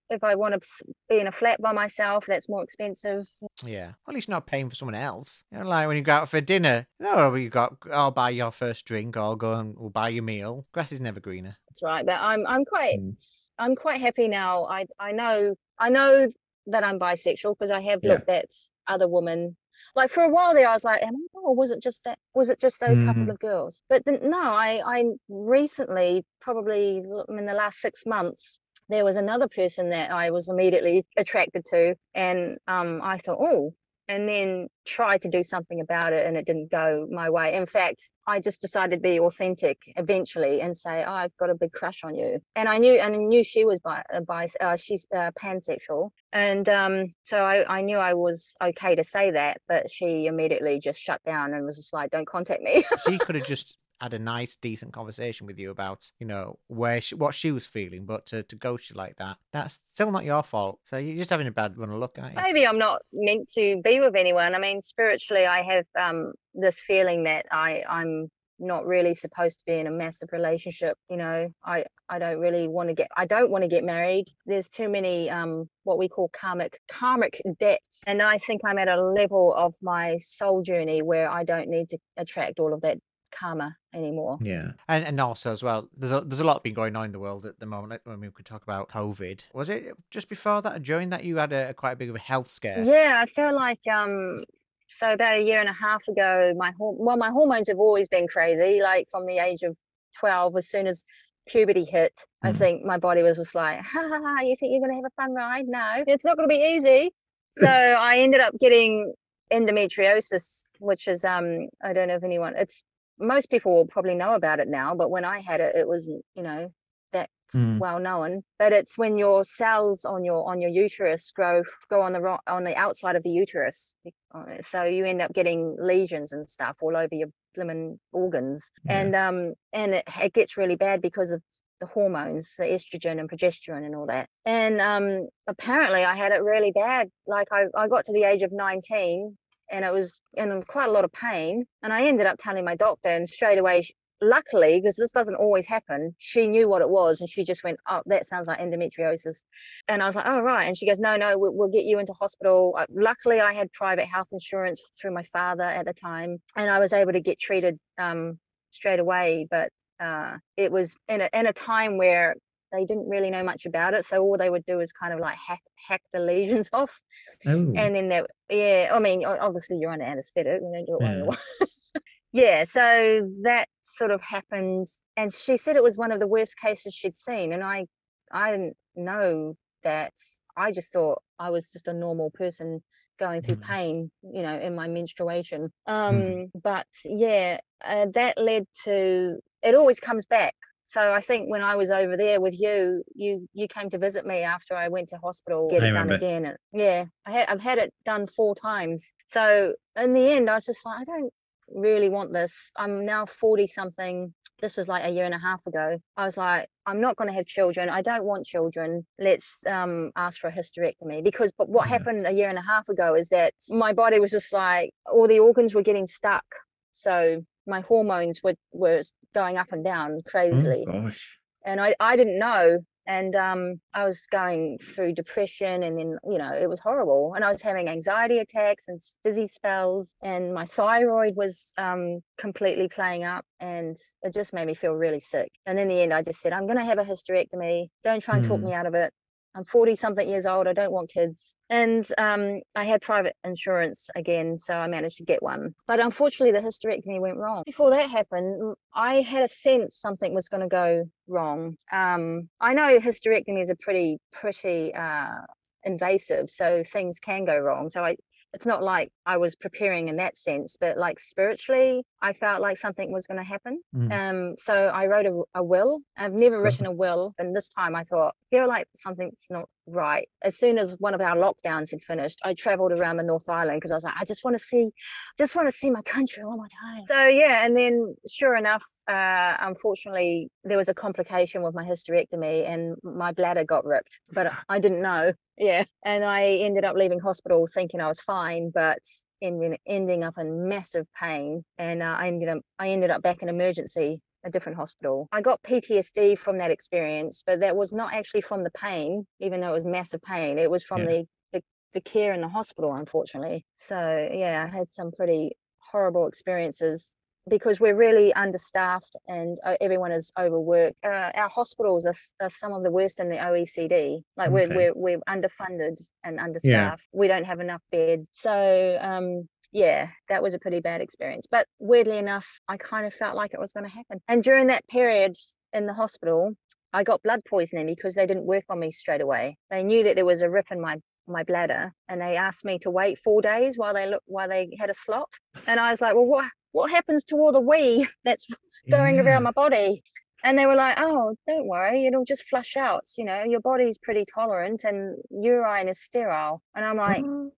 If 0.10 0.24
I 0.24 0.36
want 0.36 0.54
to 0.62 0.86
be 1.08 1.20
in 1.20 1.28
a 1.28 1.32
flat 1.32 1.62
by 1.62 1.72
myself, 1.72 2.26
that's 2.26 2.50
more 2.50 2.64
expensive. 2.64 3.28
Yeah. 3.64 3.88
Well, 3.88 3.96
at 4.10 4.16
least 4.16 4.28
you're 4.28 4.36
not 4.36 4.48
paying 4.48 4.70
for 4.70 4.76
someone 4.76 4.96
else. 4.96 5.44
You 5.52 5.60
know, 5.60 5.66
like 5.68 5.88
when 5.88 5.98
you 5.98 6.04
go 6.04 6.14
out 6.14 6.30
for 6.30 6.42
dinner. 6.42 6.88
No, 7.00 7.36
you 7.36 7.50
got, 7.50 7.76
I'll 7.92 8.12
buy 8.12 8.32
your 8.32 8.52
first 8.52 8.86
drink 8.86 9.16
or 9.18 9.22
I'll 9.22 9.36
go 9.36 9.54
and 9.54 9.76
we'll 9.78 9.90
buy 9.92 10.10
your 10.10 10.24
meal. 10.24 10.66
Grass 10.74 10.92
is 10.92 11.02
never 11.02 11.20
greener. 11.20 11.56
That's 11.70 11.82
right. 11.84 12.06
But 12.06 12.20
I'm 12.20 12.46
I'm 12.48 12.66
quite 12.66 12.98
Mm. 13.00 13.50
I'm 13.60 13.76
quite 13.76 14.02
happy 14.02 14.28
now. 14.28 14.66
I 14.66 14.86
I 15.00 15.12
know 15.12 15.56
I 15.78 15.90
know 15.90 16.28
that 16.68 16.84
I'm 16.84 17.00
bisexual 17.00 17.56
because 17.58 17.72
I 17.72 17.80
have 17.82 18.00
Yeah. 18.04 18.14
looked 18.14 18.30
at 18.30 18.46
other 18.88 19.08
women. 19.08 19.56
Like 19.96 20.10
for 20.12 20.24
a 20.24 20.30
while 20.30 20.54
there, 20.54 20.68
I 20.68 20.74
was 20.74 20.84
like, 20.84 21.02
"Am 21.02 21.16
I? 21.16 21.40
Or 21.40 21.56
was 21.56 21.72
it 21.72 21.82
just 21.82 22.04
that? 22.04 22.20
Was 22.34 22.50
it 22.50 22.60
just 22.60 22.80
those 22.80 22.98
couple 23.00 23.24
Mhm. 23.24 23.30
of 23.32 23.40
girls?" 23.40 23.84
But 23.90 24.04
then, 24.06 24.20
no, 24.24 24.38
I 24.40 24.82
I 24.86 25.06
recently, 25.30 26.26
probably 26.42 26.98
in 26.98 27.46
the 27.46 27.54
last 27.54 27.80
six 27.80 28.06
months, 28.06 28.60
there 28.90 29.06
was 29.06 29.18
another 29.18 29.48
person 29.48 29.92
that 29.92 30.12
I 30.12 30.32
was 30.32 30.50
immediately 30.50 31.06
attracted 31.16 31.66
to, 31.66 31.96
and 32.14 32.58
um, 32.68 33.02
I 33.04 33.18
thought, 33.18 33.38
"Oh." 33.40 33.74
And 34.08 34.28
then 34.28 34.70
tried 34.88 35.22
to 35.22 35.30
do 35.30 35.44
something 35.44 35.82
about 35.82 36.14
it, 36.14 36.26
and 36.26 36.36
it 36.36 36.48
didn't 36.48 36.72
go 36.72 37.08
my 37.12 37.30
way. 37.30 37.54
In 37.54 37.68
fact, 37.68 38.12
I 38.26 38.40
just 38.40 38.60
decided 38.60 38.96
to 38.96 39.02
be 39.02 39.20
authentic 39.20 39.78
eventually 39.98 40.62
and 40.62 40.76
say, 40.76 41.04
oh, 41.06 41.12
"I've 41.12 41.38
got 41.38 41.52
a 41.52 41.56
big 41.56 41.72
crush 41.72 42.04
on 42.04 42.16
you," 42.16 42.42
and 42.56 42.68
I 42.68 42.80
knew, 42.80 42.94
and 42.94 43.14
I 43.14 43.18
knew 43.18 43.44
she 43.44 43.66
was 43.66 43.80
bi, 43.82 44.04
uh, 44.12 44.22
bi 44.22 44.50
uh, 44.60 44.78
she's 44.78 45.08
uh, 45.16 45.30
pansexual, 45.40 46.10
and 46.34 46.68
um, 46.68 47.14
so 47.22 47.44
I, 47.44 47.78
I 47.78 47.82
knew 47.82 47.98
I 47.98 48.16
was 48.16 48.56
okay 48.60 48.96
to 48.96 49.04
say 49.04 49.30
that, 49.32 49.62
but 49.68 49.92
she 49.92 50.26
immediately 50.26 50.80
just 50.80 51.00
shut 51.00 51.22
down 51.24 51.54
and 51.54 51.64
was 51.64 51.78
just 51.78 51.94
like, 51.94 52.10
"Don't 52.10 52.28
contact 52.28 52.64
me." 52.64 52.84
She 53.06 53.20
could 53.20 53.36
have 53.36 53.46
just 53.46 53.78
had 54.02 54.14
a 54.14 54.20
nice, 54.20 54.56
decent 54.56 54.94
conversation 54.94 55.46
with 55.48 55.60
you 55.60 55.72
about, 55.72 56.10
you 56.20 56.26
know, 56.26 56.58
where 56.68 57.02
she, 57.02 57.16
what 57.16 57.34
she 57.34 57.52
was 57.52 57.66
feeling, 57.66 58.06
but 58.06 58.26
to, 58.28 58.44
to 58.44 58.56
ghost 58.56 58.90
you 58.90 58.96
like 58.96 59.16
that, 59.18 59.38
that's 59.52 59.80
still 59.94 60.12
not 60.12 60.26
your 60.26 60.44
fault. 60.44 60.80
So 60.84 60.98
you're 60.98 61.18
just 61.18 61.30
having 61.30 61.48
a 61.48 61.52
bad 61.52 61.78
run 61.78 61.90
of 61.90 62.00
luck, 62.00 62.18
aren't 62.20 62.36
you? 62.36 62.42
Maybe 62.42 62.66
I'm 62.66 62.78
not 62.78 63.02
meant 63.12 63.52
to 63.54 63.82
be 63.84 64.00
with 64.00 64.16
anyone. 64.16 64.56
I 64.56 64.60
mean, 64.60 64.82
spiritually, 64.82 65.46
I 65.46 65.62
have 65.62 65.86
um, 65.98 66.34
this 66.54 66.80
feeling 66.80 67.24
that 67.24 67.46
I 67.52 67.84
I'm 67.88 68.30
not 68.60 68.86
really 68.86 69.14
supposed 69.14 69.60
to 69.60 69.66
be 69.66 69.80
in 69.80 69.88
a 69.88 69.92
massive 69.92 70.30
relationship. 70.32 70.98
You 71.10 71.18
know, 71.18 71.48
I 71.64 71.86
I 72.10 72.20
don't 72.20 72.40
really 72.40 72.68
want 72.68 72.90
to 72.90 72.96
get 72.96 73.10
I 73.16 73.26
don't 73.26 73.50
want 73.50 73.64
to 73.64 73.70
get 73.70 73.84
married. 73.84 74.26
There's 74.46 74.70
too 74.70 74.90
many 74.90 75.30
um 75.30 75.70
what 75.84 75.98
we 75.98 76.10
call 76.10 76.30
karmic 76.34 76.80
karmic 76.92 77.42
debts, 77.60 78.04
and 78.06 78.22
I 78.22 78.38
think 78.38 78.62
I'm 78.66 78.78
at 78.78 78.88
a 78.88 79.02
level 79.02 79.54
of 79.54 79.76
my 79.82 80.18
soul 80.18 80.62
journey 80.62 81.02
where 81.02 81.32
I 81.32 81.44
don't 81.44 81.70
need 81.70 81.90
to 81.90 81.98
attract 82.18 82.60
all 82.60 82.74
of 82.74 82.82
that 82.82 82.98
karma 83.32 83.76
anymore. 83.94 84.38
Yeah. 84.42 84.72
And 84.88 85.06
and 85.06 85.20
also 85.20 85.52
as 85.54 85.64
well, 85.64 85.90
there's 85.98 86.12
a, 86.12 86.22
there's 86.22 86.40
a 86.40 86.44
lot 86.44 86.64
been 86.64 86.74
going 86.74 86.96
on 86.96 87.06
in 87.06 87.12
the 87.12 87.20
world 87.20 87.46
at 87.46 87.60
the 87.60 87.66
moment. 87.66 88.02
I 88.06 88.12
mean, 88.12 88.22
we 88.22 88.30
could 88.32 88.46
talk 88.46 88.64
about 88.64 88.90
COVID. 88.90 89.42
Was 89.54 89.70
it 89.70 89.94
just 90.12 90.30
before 90.30 90.62
that 90.62 90.76
or 90.76 90.80
during 90.80 91.10
that 91.10 91.24
you 91.24 91.38
had 91.38 91.54
a, 91.54 91.74
quite 91.74 91.94
a 91.94 91.96
big 91.96 92.10
of 92.10 92.16
a 92.16 92.20
health 92.20 92.50
scare? 92.50 92.84
Yeah, 92.84 93.20
I 93.22 93.26
feel 93.26 93.54
like 93.54 93.86
um 93.88 94.44
so 94.88 95.14
about 95.14 95.36
a 95.36 95.44
year 95.44 95.60
and 95.60 95.70
a 95.70 95.74
half 95.74 96.08
ago 96.08 96.54
my 96.58 96.74
well 96.80 97.18
my 97.18 97.30
hormones 97.30 97.68
have 97.68 97.78
always 97.78 98.08
been 98.08 98.28
crazy 98.28 98.82
like 98.82 99.08
from 99.12 99.26
the 99.28 99.38
age 99.38 99.62
of 99.62 99.78
12 100.18 100.58
as 100.58 100.68
soon 100.68 100.88
as 100.88 101.04
puberty 101.48 101.84
hit 101.86 102.14
I 102.44 102.52
Mhm. 102.52 102.56
think 102.56 102.86
my 102.86 102.98
body 102.98 103.22
was 103.22 103.38
just 103.38 103.54
like 103.54 103.80
ha 103.82 104.08
ha 104.10 104.20
ha 104.24 104.42
you 104.42 104.56
think 104.60 104.72
you're 104.72 104.82
going 104.82 104.92
to 104.92 104.96
have 104.96 105.06
a 105.06 105.22
fun 105.22 105.36
ride 105.36 105.68
no 105.68 106.04
it's 106.08 106.26
not 106.26 106.38
going 106.38 106.50
to 106.50 106.56
be 106.56 106.62
easy 106.62 107.12
so 107.52 107.68
I 108.00 108.18
ended 108.20 108.42
up 108.42 108.56
getting 108.60 109.14
endometriosis 109.52 110.68
which 110.80 111.08
is 111.08 111.24
um 111.26 111.68
I 111.84 111.94
don't 111.94 112.08
know 112.08 112.16
if 112.16 112.24
anyone 112.24 112.56
it's 112.56 112.84
most 113.20 113.50
people 113.50 113.74
will 113.76 113.86
probably 113.88 114.16
know 114.16 114.34
about 114.34 114.60
it 114.60 114.68
now 114.68 114.96
but 114.96 115.10
when 115.12 115.26
I 115.26 115.40
had 115.40 115.60
it 115.62 115.76
it 115.76 115.88
wasn't 115.88 116.24
you 116.36 116.44
know 116.44 116.72
that's 117.12 117.30
Mm. 117.56 117.80
well 117.80 118.00
known 118.00 118.44
but 118.60 118.74
it's 118.74 118.96
when 118.96 119.18
your 119.18 119.44
cells 119.44 120.06
on 120.06 120.24
your 120.24 120.48
on 120.48 120.62
your 120.62 120.70
uterus 120.70 121.32
grow 121.32 121.64
go 121.90 122.00
on 122.02 122.14
the 122.14 122.22
ro- 122.22 122.38
on 122.46 122.64
the 122.64 122.76
outside 122.76 123.16
of 123.16 123.24
the 123.24 123.32
uterus 123.32 123.96
uh, 124.36 124.62
so 124.62 124.84
you 124.84 125.04
end 125.04 125.20
up 125.20 125.34
getting 125.34 125.76
lesions 125.80 126.32
and 126.32 126.48
stuff 126.48 126.78
all 126.80 126.96
over 126.96 127.16
your 127.16 127.30
blimmin' 127.58 127.98
organs 128.12 128.70
Yeah. 128.86 129.00
and 129.02 129.16
um 129.16 129.54
and 129.74 129.96
it, 129.96 130.04
it 130.22 130.34
gets 130.34 130.58
really 130.58 130.76
bad 130.76 131.02
because 131.02 131.32
of 131.32 131.42
the 131.80 131.88
hormones 131.88 132.54
the 132.60 132.66
estrogen 132.66 133.20
and 133.20 133.28
progesterone 133.28 133.84
and 133.84 133.96
all 133.96 134.06
that 134.06 134.30
and 134.46 134.80
um 134.80 135.28
apparently 135.48 136.06
i 136.06 136.16
had 136.16 136.32
it 136.32 136.44
really 136.44 136.72
bad 136.72 137.10
like 137.26 137.48
i, 137.52 137.64
I 137.76 137.88
got 137.88 138.06
to 138.06 138.14
the 138.14 138.26
age 138.26 138.44
of 138.44 138.52
19 138.52 139.36
and 139.72 139.86
it 139.86 139.94
was 139.94 140.20
in 140.34 140.62
quite 140.64 140.88
a 140.88 140.92
lot 140.92 141.06
of 141.06 141.12
pain 141.12 141.64
and 141.84 141.94
i 141.94 142.06
ended 142.06 142.26
up 142.26 142.38
telling 142.40 142.66
my 142.66 142.76
doctor 142.76 143.10
and 143.10 143.28
straight 143.28 143.58
away 143.58 143.84
luckily 144.22 144.80
because 144.80 144.96
this 144.96 145.12
doesn't 145.12 145.36
always 145.36 145.66
happen 145.66 146.14
she 146.18 146.48
knew 146.48 146.68
what 146.68 146.82
it 146.82 146.90
was 146.90 147.22
and 147.22 147.30
she 147.30 147.44
just 147.44 147.64
went 147.64 147.78
oh 147.90 148.02
that 148.06 148.26
sounds 148.26 148.48
like 148.48 148.60
endometriosis. 148.60 149.44
And 149.88 150.04
i 150.04 150.06
was 150.06 150.16
like 150.16 150.26
oh 150.28 150.42
right. 150.42 150.66
And 150.66 150.78
she 150.78 150.86
goes 150.86 151.00
no 151.00 151.16
no 151.16 151.38
we'll, 151.38 151.54
we'll 151.54 151.70
get 151.70 151.86
you 151.86 152.00
into 152.00 152.14
hospital. 152.14 152.76
Uh, 152.78 152.86
luckily 152.90 153.40
i 153.40 153.54
had 153.54 153.72
private 153.72 154.06
health 154.06 154.28
insurance 154.32 154.92
through 155.00 155.14
my 155.14 155.24
father 155.24 155.64
at 155.64 155.86
the 155.86 155.94
time 155.94 156.40
and 156.56 156.70
i 156.70 156.80
was 156.80 156.94
able 156.94 157.14
to 157.14 157.22
get 157.22 157.40
treated 157.40 157.80
um, 157.98 158.38
straight 158.72 159.00
away 159.00 159.48
but 159.50 159.70
uh, 160.00 160.38
it 160.56 160.72
was 160.72 160.96
in 161.10 161.22
a, 161.22 161.30
in 161.34 161.46
a 161.46 161.54
time 161.54 161.98
where 161.98 162.36
they 162.72 162.86
didn't 162.86 163.10
really 163.10 163.30
know 163.30 163.44
much 163.44 163.66
about 163.66 163.94
it 163.94 164.06
so 164.06 164.22
all 164.22 164.38
they 164.38 164.50
would 164.50 164.66
do 164.66 164.80
is 164.80 164.92
kind 164.92 165.14
of 165.14 165.20
like 165.20 165.38
hack 165.38 165.62
hack 165.88 166.02
the 166.14 166.20
lesions 166.20 166.70
off 166.74 167.02
Oh. 167.48 167.74
and 167.76 167.96
then 167.96 168.10
there 168.10 168.28
yeah 168.50 168.92
i 168.94 169.00
mean 169.00 169.26
obviously 169.26 169.78
you're 169.78 169.92
under 169.92 170.06
anesthetic 170.06 170.62
you 170.62 170.72
know 170.72 170.86
do 170.86 171.00
it 171.06 171.26
Yeah. 171.28 172.00
yeah 172.32 172.64
so 172.64 173.28
that 173.44 173.68
sort 173.82 174.12
of 174.12 174.22
happened 174.22 174.88
and 175.18 175.34
she 175.34 175.58
said 175.58 175.76
it 175.76 175.84
was 175.84 175.98
one 175.98 176.12
of 176.12 176.20
the 176.20 176.28
worst 176.28 176.58
cases 176.60 176.94
she'd 176.94 177.16
seen 177.16 177.54
and 177.54 177.64
i 177.64 177.86
i 178.32 178.52
didn't 178.52 178.76
know 178.96 179.56
that 179.84 180.14
i 180.56 180.72
just 180.72 180.94
thought 180.94 181.22
i 181.40 181.50
was 181.50 181.72
just 181.72 181.88
a 181.88 181.94
normal 181.94 182.30
person 182.32 182.82
going 183.18 183.42
through 183.42 183.56
Mm. 183.56 183.62
pain 183.68 184.12
you 184.34 184.42
know 184.44 184.58
in 184.60 184.76
my 184.76 184.88
menstruation 184.88 185.72
um 185.88 186.52
but 186.64 186.88
yeah 187.06 187.60
uh, 187.84 188.06
that 188.14 188.38
led 188.38 188.66
to 188.84 189.40
it 189.64 189.76
always 189.76 190.00
comes 190.00 190.26
back 190.26 190.54
so 190.90 191.14
I 191.14 191.22
think 191.22 191.52
when 191.52 191.62
I 191.62 191.76
was 191.76 191.92
over 191.92 192.18
there 192.18 192.42
with 192.42 192.60
you, 192.60 193.04
you 193.14 193.48
you 193.54 193.68
came 193.68 193.92
to 193.92 194.00
visit 194.00 194.26
me 194.26 194.42
after 194.42 194.76
I 194.76 194.88
went 194.88 195.10
to 195.10 195.18
hospital, 195.18 195.68
get 195.70 195.84
I 195.84 195.90
it 195.90 195.92
done 195.92 196.12
again. 196.12 196.46
And 196.46 196.58
yeah, 196.74 197.06
I 197.28 197.32
had 197.32 197.48
I've 197.48 197.62
had 197.62 197.78
it 197.78 197.94
done 198.06 198.26
four 198.26 198.56
times. 198.56 199.14
So 199.28 199.76
in 199.96 200.14
the 200.14 200.32
end, 200.32 200.50
I 200.50 200.56
was 200.56 200.66
just 200.66 200.84
like, 200.84 201.02
I 201.02 201.04
don't 201.04 201.32
really 201.76 202.10
want 202.10 202.34
this. 202.34 202.72
I'm 202.76 203.06
now 203.06 203.28
40 203.28 203.68
something. 203.68 204.34
This 204.64 204.78
was 204.78 204.88
like 204.88 205.04
a 205.06 205.12
year 205.12 205.26
and 205.26 205.36
a 205.36 205.40
half 205.40 205.64
ago. 205.68 206.00
I 206.18 206.26
was 206.26 206.38
like, 206.38 206.68
I'm 206.88 207.00
not 207.00 207.16
going 207.18 207.30
to 207.30 207.36
have 207.36 207.46
children. 207.46 207.88
I 207.88 208.02
don't 208.02 208.26
want 208.26 208.48
children. 208.48 209.06
Let's 209.20 209.64
um, 209.68 210.10
ask 210.16 210.42
for 210.42 210.48
a 210.48 210.52
hysterectomy. 210.52 211.24
Because, 211.24 211.52
but 211.56 211.70
what 211.70 211.88
Yeah. 211.88 211.94
happened 211.98 212.26
a 212.26 212.32
year 212.32 212.50
and 212.50 212.58
a 212.58 212.64
half 212.64 212.90
ago 212.90 213.14
is 213.14 213.30
that 213.30 213.54
my 213.70 213.94
body 213.94 214.20
was 214.20 214.32
just 214.32 214.52
like, 214.52 214.90
all 215.06 215.28
the 215.28 215.40
organs 215.40 215.76
were 215.76 215.84
getting 215.84 216.08
stuck. 216.08 216.44
So 216.92 217.46
my 217.68 217.82
hormones 217.82 218.42
were, 218.44 218.56
were 218.74 219.04
going 219.34 219.58
up 219.58 219.72
and 219.72 219.84
down 219.84 220.20
Oh, 220.52 220.76
crazily 220.76 220.86
gosh. 220.86 221.40
and 221.66 221.80
I, 221.82 221.96
I 222.00 222.16
didn't 222.16 222.40
know 222.40 222.80
and 223.08 223.36
um, 223.36 223.82
I 223.94 224.06
was 224.06 224.28
going 224.32 224.78
through 224.96 225.14
depression, 225.14 225.82
and 225.82 225.98
then 225.98 226.18
you 226.28 226.38
know 226.38 226.54
it 226.54 226.70
was 226.70 226.80
horrible, 226.80 227.34
and 227.34 227.44
I 227.44 227.52
was 227.52 227.60
having 227.64 227.90
anxiety 227.90 228.38
attacks 228.38 228.88
and 228.88 229.00
dizzy 229.24 229.48
spells, 229.48 230.16
and 230.22 230.54
my 230.54 230.66
thyroid 230.66 231.36
was 231.36 231.74
um, 231.80 232.20
completely 232.38 232.88
playing 232.88 233.24
up, 233.24 233.46
and 233.60 233.98
it 234.22 234.32
just 234.32 234.54
made 234.54 234.68
me 234.68 234.76
feel 234.76 234.92
really 234.94 235.20
sick. 235.20 235.50
And 235.66 235.80
in 235.80 235.88
the 235.88 236.02
end, 236.02 236.14
I 236.14 236.22
just 236.22 236.40
said, 236.40 236.54
I'm 236.54 236.68
going 236.68 236.78
to 236.78 236.86
have 236.86 237.00
a 237.00 237.04
hysterectomy. 237.04 237.88
Don't 238.04 238.22
try 238.22 238.36
and 238.36 238.44
talk 238.44 238.62
Mm. 238.62 238.66
me 238.66 238.74
out 238.74 238.86
of 238.86 238.94
it. 238.94 239.12
I'm 239.56 239.66
40 239.66 239.96
something 239.96 240.30
years 240.30 240.46
old. 240.46 240.68
I 240.68 240.74
don't 240.74 240.92
want 240.92 241.10
kids. 241.10 241.56
And 241.70 242.08
um, 242.18 242.62
I 242.76 242.84
had 242.86 243.02
private 243.02 243.36
insurance 243.44 244.10
again, 244.16 244.58
so 244.58 244.76
I 244.76 244.88
managed 244.88 245.18
to 245.18 245.24
get 245.24 245.42
one. 245.42 245.74
But 245.88 246.00
unfortunately, 246.00 246.52
the 246.52 246.66
hysterectomy 246.66 247.20
went 247.20 247.38
wrong. 247.38 247.64
Before 247.66 247.90
that 247.90 248.10
happened, 248.10 248.76
I 248.94 249.16
had 249.16 249.44
a 249.44 249.48
sense 249.48 249.98
something 249.98 250.34
was 250.34 250.50
going 250.50 250.62
to 250.62 250.68
go 250.68 251.10
wrong. 251.28 251.76
Um, 251.92 252.50
I 252.60 252.74
know 252.74 253.00
hysterectomies 253.00 253.70
are 253.70 253.78
pretty, 253.82 254.20
pretty 254.32 254.94
uh, 254.94 255.42
invasive, 255.84 256.50
so 256.50 256.84
things 256.84 257.20
can 257.20 257.46
go 257.46 257.58
wrong. 257.58 257.90
So 257.90 258.04
I, 258.04 258.16
it's 258.54 258.66
not 258.66 258.84
like 258.84 259.12
I 259.26 259.38
was 259.38 259.56
preparing 259.56 260.10
in 260.10 260.18
that 260.18 260.38
sense, 260.38 260.78
but 260.80 260.98
like 260.98 261.20
spiritually, 261.20 262.04
I 262.22 262.34
felt 262.34 262.62
like 262.62 262.78
something 262.78 263.12
was 263.12 263.28
going 263.28 263.38
to 263.38 263.44
happen. 263.44 263.82
Mm. 263.96 264.12
Um, 264.12 264.56
so 264.58 264.88
I 264.88 265.08
wrote 265.08 265.26
a, 265.26 265.44
a 265.56 265.64
will. 265.64 266.00
I've 266.18 266.34
never 266.34 266.62
written 266.62 266.86
a 266.86 266.92
will, 266.92 267.34
and 267.38 267.56
this 267.56 267.70
time 267.70 267.96
I 267.96 268.04
thought, 268.04 268.36
feel 268.50 268.68
like 268.68 268.88
something's 268.96 269.46
not 269.50 269.70
right. 269.96 270.28
As 270.42 270.58
soon 270.58 270.78
as 270.78 270.92
one 271.00 271.14
of 271.14 271.22
our 271.22 271.36
lockdowns 271.36 271.92
had 271.92 272.04
finished, 272.04 272.40
I 272.44 272.54
travelled 272.54 272.92
around 272.92 273.18
the 273.18 273.24
North 273.24 273.50
Island 273.50 273.78
because 273.78 273.92
I 273.92 273.96
was 273.96 274.04
like, 274.04 274.16
I 274.20 274.26
just 274.26 274.44
want 274.44 274.56
to 274.56 274.64
see, 274.64 274.90
just 275.38 275.56
want 275.56 275.68
to 275.68 275.72
see 275.72 275.90
my 275.90 276.02
country 276.02 276.44
one 276.46 276.58
more 276.58 276.68
time. 276.68 277.06
So 277.06 277.28
yeah, 277.28 277.66
and 277.66 277.76
then 277.76 278.16
sure 278.30 278.56
enough, 278.56 278.84
uh, 279.08 279.58
unfortunately, 279.60 280.50
there 280.64 280.78
was 280.78 280.90
a 280.90 280.94
complication 280.94 281.64
with 281.64 281.74
my 281.74 281.84
hysterectomy, 281.84 282.68
and 282.68 282.96
my 283.04 283.32
bladder 283.32 283.64
got 283.64 283.86
ripped, 283.86 284.20
but 284.32 284.52
I 284.70 284.80
didn't 284.80 285.02
know. 285.02 285.34
Yeah, 285.58 285.84
and 286.06 286.24
I 286.24 286.44
ended 286.44 286.86
up 286.86 286.96
leaving 286.96 287.20
hospital 287.20 287.68
thinking 287.68 288.00
I 288.00 288.08
was 288.08 288.22
fine, 288.22 288.72
but 288.74 289.00
ending 289.42 289.78
ending 289.86 290.24
up 290.24 290.36
in 290.38 290.68
massive 290.70 291.08
pain, 291.20 291.64
and 291.78 292.02
uh, 292.02 292.16
I 292.18 292.28
ended 292.28 292.50
up 292.50 292.60
I 292.78 292.90
ended 292.90 293.10
up 293.10 293.22
back 293.22 293.42
in 293.42 293.50
emergency, 293.50 294.22
a 294.44 294.50
different 294.50 294.78
hospital. 294.78 295.28
I 295.32 295.42
got 295.42 295.62
PTSD 295.64 296.36
from 296.36 296.58
that 296.60 296.72
experience, 296.72 297.44
but 297.46 297.60
that 297.62 297.76
was 297.76 297.94
not 297.94 298.14
actually 298.14 298.42
from 298.42 298.64
the 298.64 298.72
pain, 298.72 299.26
even 299.40 299.62
though 299.62 299.70
it 299.70 299.74
was 299.74 299.86
massive 299.86 300.22
pain. 300.22 300.58
It 300.58 300.72
was 300.72 300.84
from 300.84 301.04
Yeah. 301.04 301.08
the, 301.08 301.28
the 301.54 301.64
the 301.94 302.02
care 302.02 302.34
in 302.34 302.42
the 302.42 302.48
hospital, 302.48 302.94
unfortunately. 302.94 303.66
So 303.76 304.30
yeah, 304.32 304.66
I 304.68 304.76
had 304.76 304.88
some 304.88 305.12
pretty 305.12 305.58
horrible 305.80 306.28
experiences 306.28 307.16
because 307.50 307.80
we're 307.80 307.96
really 307.96 308.34
understaffed 308.34 309.16
and 309.28 309.58
uh, 309.66 309.76
everyone 309.82 310.12
is 310.12 310.32
overworked. 310.40 311.00
Uh, 311.04 311.32
our 311.36 311.50
hospitals 311.50 312.06
are, 312.06 312.46
are 312.46 312.50
some 312.50 312.74
of 312.74 312.84
the 312.84 312.92
worst 312.92 313.20
in 313.20 313.30
the 313.30 313.38
OECD. 313.38 314.22
Like 314.38 314.52
we're, 314.52 314.64
Okay. 314.66 314.76
we're 314.76 314.94
we're 314.96 315.20
underfunded 315.28 316.02
and 316.24 316.40
understaffed. 316.40 317.08
We 317.12 317.28
don't 317.28 317.46
have 317.46 317.60
enough 317.60 317.82
beds. 317.92 318.28
So 318.32 318.98
um, 319.02 319.48
yeah, 319.72 320.10
that 320.30 320.42
was 320.42 320.54
a 320.54 320.60
pretty 320.60 320.80
bad 320.80 321.02
experience. 321.02 321.48
But 321.50 321.68
weirdly 321.80 322.18
enough, 322.18 322.48
I 322.68 322.78
kind 322.78 323.06
of 323.06 323.14
felt 323.14 323.36
like 323.36 323.54
it 323.54 323.60
was 323.60 323.72
going 323.74 323.86
to 323.86 323.92
happen. 323.92 324.20
And 324.28 324.44
during 324.44 324.68
that 324.68 324.88
period 324.88 325.36
in 325.74 325.86
the 325.86 325.94
hospital, 325.94 326.54
I 326.94 327.04
got 327.04 327.22
blood 327.24 327.42
poisoning 327.48 327.86
because 327.86 328.16
they 328.16 328.26
didn't 328.26 328.46
work 328.46 328.64
on 328.70 328.80
me 328.80 328.92
straight 328.92 329.22
away. 329.22 329.58
They 329.70 329.84
knew 329.84 330.04
that 330.04 330.16
there 330.16 330.26
was 330.26 330.42
a 330.42 330.50
rip 330.50 330.68
in 330.72 330.82
my 330.82 330.98
my 331.28 331.44
bladder, 331.44 331.94
and 332.08 332.20
they 332.20 332.38
asked 332.38 332.66
me 332.66 332.80
to 332.80 332.90
wait 332.90 333.20
four 333.20 333.40
days 333.44 333.78
while 333.78 333.94
they 333.94 334.08
look 334.10 334.24
while 334.26 334.50
they 334.50 334.76
had 334.80 334.90
a 334.90 334.96
slot. 334.96 335.30
And 335.68 335.80
I 335.80 335.92
was 335.92 336.02
like, 336.02 336.16
well, 336.16 336.26
what 336.26 336.50
what 336.72 336.92
happens 336.92 337.26
to 337.26 337.36
all 337.38 337.52
the 337.52 337.62
wee 337.62 338.08
that's 338.26 338.48
going 338.92 339.18
Yeah. 339.18 339.24
around 339.24 339.44
my 339.44 339.52
body? 339.52 340.04
And 340.44 340.58
they 340.58 340.66
were 340.66 340.76
like, 340.76 340.98
oh, 341.00 341.36
don't 341.48 341.68
worry, 341.68 342.06
it'll 342.06 342.26
just 342.26 342.48
flush 342.50 342.78
out. 342.78 343.04
You 343.18 343.26
know, 343.26 343.44
your 343.44 343.60
body's 343.60 343.98
pretty 343.98 344.26
tolerant, 344.34 344.86
and 344.86 345.18
urine 345.32 345.90
is 345.90 346.00
sterile. 346.02 346.62
And 346.76 346.86
I'm 346.86 346.98
like, 346.98 347.26
Oh, 347.26 347.52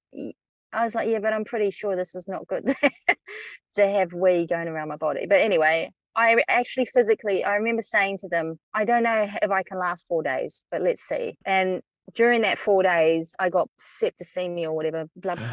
I 0.74 0.84
was 0.84 0.96
like, 0.96 1.08
yeah, 1.10 1.20
but 1.20 1.34
I'm 1.34 1.44
pretty 1.46 1.72
sure 1.72 1.96
this 1.96 2.16
is 2.16 2.28
not 2.28 2.48
good 2.48 2.66
to 3.76 3.88
have 3.88 4.14
wee 4.14 4.48
going 4.48 4.68
around 4.68 4.90
my 4.90 4.96
body. 4.96 5.26
But 5.28 5.42
anyway, 5.42 5.92
I 6.16 6.44
actually 6.48 6.86
physically, 6.86 7.44
I 7.44 7.56
remember 7.56 7.82
saying 7.82 8.20
to 8.20 8.30
them, 8.30 8.58
I 8.74 8.86
don't 8.86 9.04
know 9.04 9.28
if 9.42 9.52
I 9.52 9.64
can 9.64 9.78
last 9.80 10.08
four 10.08 10.24
days, 10.24 10.64
but 10.72 10.82
let's 10.82 11.04
see. 11.04 11.36
And 11.46 11.82
during 12.14 12.42
that 12.42 12.58
four 12.60 12.84
days, 12.84 13.36
I 13.40 13.50
got 13.50 13.70
septicemia 13.80 14.66
or 14.66 14.74
whatever, 14.74 15.08
blood 15.16 15.40
Fuck. 15.40 15.50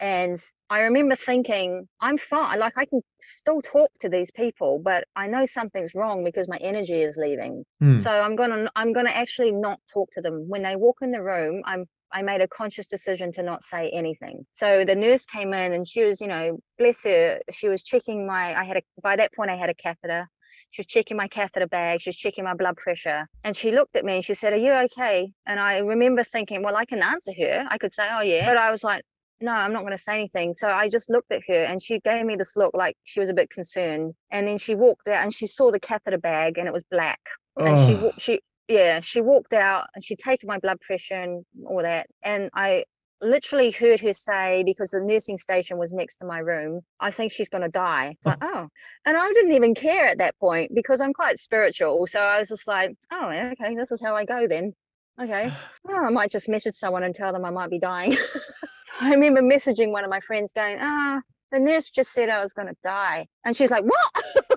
And 0.00 0.42
I 0.70 0.80
remember 0.80 1.14
thinking, 1.14 1.86
I'm 2.00 2.16
fine. 2.16 2.58
Like 2.58 2.72
I 2.76 2.86
can 2.86 3.02
still 3.20 3.60
talk 3.60 3.90
to 4.00 4.08
these 4.08 4.30
people, 4.30 4.80
but 4.82 5.04
I 5.14 5.26
know 5.26 5.44
something's 5.44 5.94
wrong 5.94 6.24
because 6.24 6.48
my 6.48 6.56
energy 6.56 7.02
is 7.02 7.16
leaving. 7.18 7.64
Mm. 7.82 8.00
So 8.00 8.10
I'm 8.10 8.34
gonna 8.34 8.70
I'm 8.74 8.92
gonna 8.92 9.10
actually 9.10 9.52
not 9.52 9.78
talk 9.92 10.10
to 10.12 10.22
them 10.22 10.48
when 10.48 10.62
they 10.62 10.76
walk 10.76 10.98
in 11.02 11.10
the 11.10 11.22
room. 11.22 11.62
I'm 11.66 11.84
I 12.12 12.22
made 12.22 12.40
a 12.40 12.48
conscious 12.48 12.88
decision 12.88 13.30
to 13.32 13.42
not 13.42 13.62
say 13.62 13.90
anything. 13.90 14.44
So 14.52 14.84
the 14.84 14.96
nurse 14.96 15.26
came 15.26 15.54
in 15.54 15.72
and 15.72 15.86
she 15.86 16.02
was, 16.02 16.20
you 16.20 16.26
know, 16.26 16.58
bless 16.78 17.04
her, 17.04 17.38
she 17.52 17.68
was 17.68 17.82
checking 17.84 18.26
my 18.26 18.58
I 18.58 18.64
had 18.64 18.78
a 18.78 18.82
by 19.02 19.16
that 19.16 19.34
point 19.34 19.50
I 19.50 19.56
had 19.56 19.70
a 19.70 19.74
catheter. 19.74 20.28
She 20.70 20.80
was 20.80 20.86
checking 20.86 21.16
my 21.16 21.28
catheter 21.28 21.66
bag, 21.66 22.00
she 22.00 22.08
was 22.08 22.16
checking 22.16 22.44
my 22.44 22.54
blood 22.54 22.76
pressure. 22.76 23.28
And 23.44 23.54
she 23.54 23.70
looked 23.70 23.96
at 23.96 24.04
me 24.04 24.16
and 24.16 24.24
she 24.24 24.34
said, 24.34 24.52
Are 24.54 24.56
you 24.56 24.72
okay? 24.72 25.30
And 25.46 25.60
I 25.60 25.80
remember 25.80 26.24
thinking, 26.24 26.62
Well, 26.62 26.76
I 26.76 26.86
can 26.86 27.02
answer 27.02 27.32
her. 27.38 27.66
I 27.68 27.76
could 27.76 27.92
say, 27.92 28.08
Oh 28.10 28.22
yeah. 28.22 28.46
But 28.46 28.56
I 28.56 28.70
was 28.70 28.82
like, 28.82 29.02
no, 29.40 29.52
I'm 29.52 29.72
not 29.72 29.80
going 29.80 29.92
to 29.92 29.98
say 29.98 30.14
anything. 30.14 30.54
So 30.54 30.68
I 30.68 30.88
just 30.88 31.08
looked 31.08 31.32
at 31.32 31.42
her 31.48 31.64
and 31.64 31.82
she 31.82 31.98
gave 32.00 32.26
me 32.26 32.36
this 32.36 32.56
look 32.56 32.74
like 32.74 32.96
she 33.04 33.20
was 33.20 33.30
a 33.30 33.34
bit 33.34 33.50
concerned. 33.50 34.12
And 34.30 34.46
then 34.46 34.58
she 34.58 34.74
walked 34.74 35.08
out 35.08 35.24
and 35.24 35.34
she 35.34 35.46
saw 35.46 35.70
the 35.70 35.80
catheter 35.80 36.18
bag 36.18 36.58
and 36.58 36.66
it 36.66 36.72
was 36.72 36.84
black. 36.90 37.20
And 37.58 37.76
she 37.86 37.94
Oh, 37.94 38.12
she 38.18 38.40
yeah 38.68 39.00
she 39.00 39.20
walked 39.20 39.52
out 39.52 39.86
and 39.94 40.04
she'd 40.04 40.18
taken 40.18 40.46
my 40.46 40.58
blood 40.58 40.80
pressure 40.80 41.20
and 41.20 41.44
all 41.66 41.82
that. 41.82 42.06
And 42.22 42.50
i 42.54 42.84
literally 43.22 43.70
heard 43.70 44.00
her 44.00 44.14
say 44.14 44.62
because 44.64 44.90
the 44.90 45.00
nursing 45.00 45.36
station 45.36 45.76
was 45.76 45.92
next 45.92 46.16
to 46.16 46.24
my 46.24 46.38
room 46.38 46.80
i 47.00 47.10
think 47.10 47.30
she's 47.30 47.50
going 47.50 47.62
to 47.62 47.68
die. 47.68 48.14
It's 48.16 48.26
like 48.26 48.38
oh. 48.42 48.68
And 49.04 49.16
i 49.16 49.28
didn't 49.32 49.52
even 49.52 49.74
care 49.74 50.06
at 50.06 50.18
that 50.18 50.38
point 50.38 50.72
because 50.74 51.00
i'm 51.00 51.12
quite 51.12 51.38
spiritual. 51.38 52.06
So 52.06 52.20
i 52.20 52.38
was 52.38 52.48
just 52.48 52.68
like 52.68 52.94
oh 53.10 53.26
okay 53.26 53.74
this 53.74 53.90
is 53.90 54.02
how 54.02 54.14
i 54.14 54.24
go 54.24 54.46
then. 54.46 54.74
Okay. 55.20 55.52
Oh, 55.88 56.06
i 56.06 56.10
might 56.10 56.30
just 56.30 56.48
message 56.48 56.74
someone 56.74 57.02
and 57.02 57.14
tell 57.14 57.32
them 57.32 57.44
i 57.44 57.50
might 57.50 57.70
be 57.70 57.80
dying 57.80 58.16
i 59.00 59.10
remember 59.10 59.42
messaging 59.42 59.90
one 59.90 60.04
of 60.04 60.10
my 60.10 60.20
friends 60.20 60.52
going 60.52 60.78
ah 60.80 61.20
the 61.52 61.58
nurse 61.58 61.90
just 61.90 62.12
said 62.12 62.28
i 62.28 62.38
was 62.42 62.52
going 62.52 62.68
to 62.68 62.76
die 62.84 63.26
and 63.44 63.56
she's 63.56 63.70
like 63.70 63.84
what 63.84 64.10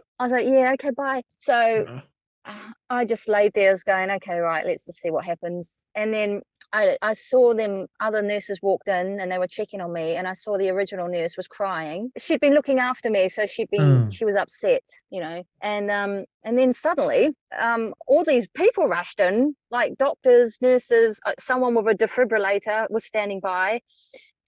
i 0.20 0.24
was 0.24 0.32
like 0.32 0.46
yeah 0.46 0.72
okay 0.74 0.92
bye 0.96 1.22
so 1.38 1.86
uh, 1.90 2.02
uh, 2.46 2.72
I 2.90 3.06
just 3.06 3.30
laid 3.30 3.54
there 3.54 3.72
was 3.72 3.84
going, 3.84 4.12
okay, 4.12 4.38
right, 4.40 4.66
let's 4.66 4.86
just 4.86 5.00
see 5.00 5.10
what 5.12 5.24
happens. 5.26 5.86
And 5.96 6.14
then 6.14 6.42
I, 6.74 6.98
I 7.02 7.14
saw 7.14 7.54
them, 7.54 7.88
other 8.00 8.22
nurses 8.22 8.60
walked 8.62 8.88
in 8.88 9.20
and 9.20 9.32
they 9.32 9.38
were 9.38 9.48
checking 9.48 9.80
on 9.80 9.94
me, 9.94 10.16
and 10.16 10.28
I 10.28 10.34
saw 10.34 10.58
the 10.58 10.70
original 10.70 11.08
nurse 11.08 11.38
was 11.38 11.48
crying. 11.48 12.12
She'd 12.18 12.42
been 12.42 12.54
looking 12.54 12.80
after 12.80 13.10
me, 13.10 13.30
so 13.30 13.46
she'd 13.46 13.70
been, 13.70 14.08
Mm. 14.08 14.14
she 14.14 14.26
was 14.26 14.36
upset, 14.36 14.84
you 15.10 15.22
know. 15.22 15.44
And 15.62 15.90
um, 15.92 16.26
and 16.44 16.58
then 16.58 16.74
suddenly, 16.74 17.30
um, 17.58 17.94
all 18.08 18.24
these 18.26 18.48
people 18.50 18.88
rushed 18.88 19.20
in, 19.20 19.56
like 19.72 19.98
doctors, 19.98 20.58
nurses, 20.62 21.22
uh, 21.26 21.34
someone 21.40 21.76
with 21.76 21.88
a 21.88 21.96
defibrillator 21.96 22.88
was 22.90 23.06
standing 23.06 23.40
by. 23.40 23.80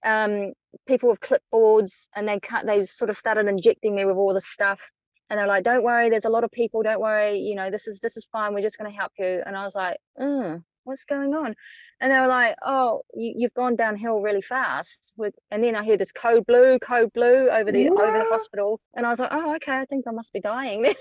Um, 0.06 0.52
people 0.86 1.08
with 1.10 1.20
clipboards, 1.20 2.08
and 2.14 2.28
they 2.28 2.38
cut, 2.40 2.66
they 2.66 2.84
sort 2.84 3.10
of 3.10 3.16
started 3.16 3.46
injecting 3.46 3.94
me 3.94 4.04
with 4.04 4.16
all 4.16 4.32
this 4.32 4.46
stuff. 4.46 4.80
And 5.28 5.38
they're 5.40 5.46
like 5.48 5.64
don't 5.64 5.82
worry 5.82 6.08
there's 6.08 6.24
a 6.24 6.30
lot 6.30 6.44
of 6.44 6.52
people 6.52 6.84
don't 6.84 7.00
worry 7.00 7.36
you 7.36 7.56
know 7.56 7.68
this 7.68 7.88
is 7.88 7.98
this 7.98 8.16
is 8.16 8.28
fine 8.30 8.54
we're 8.54 8.60
just 8.60 8.78
going 8.78 8.88
to 8.88 8.96
help 8.96 9.10
you. 9.18 9.42
And 9.44 9.56
i 9.56 9.64
was 9.64 9.74
like 9.74 9.96
mm, 10.20 10.62
what's 10.84 11.04
going 11.04 11.34
on? 11.34 11.54
And 12.00 12.12
they 12.12 12.20
were 12.20 12.28
like 12.28 12.54
oh 12.64 13.02
you, 13.14 13.34
you've 13.36 13.54
gone 13.54 13.74
downhill 13.74 14.20
really 14.20 14.42
fast 14.42 15.14
with 15.16 15.34
and 15.50 15.64
then 15.64 15.74
i 15.74 15.84
heard 15.84 15.98
this 15.98 16.12
code 16.12 16.46
blue 16.46 16.78
code 16.78 17.12
blue 17.12 17.50
over 17.50 17.72
the 17.72 17.88
over 17.88 18.06
the 18.06 18.26
hospital. 18.30 18.80
And 18.94 19.04
i 19.04 19.08
was 19.10 19.18
like 19.18 19.32
oh 19.32 19.54
okay 19.56 19.72
i 19.72 19.84
think 19.86 20.04
i 20.06 20.12
must 20.12 20.32
be 20.32 20.40
dying. 20.40 20.86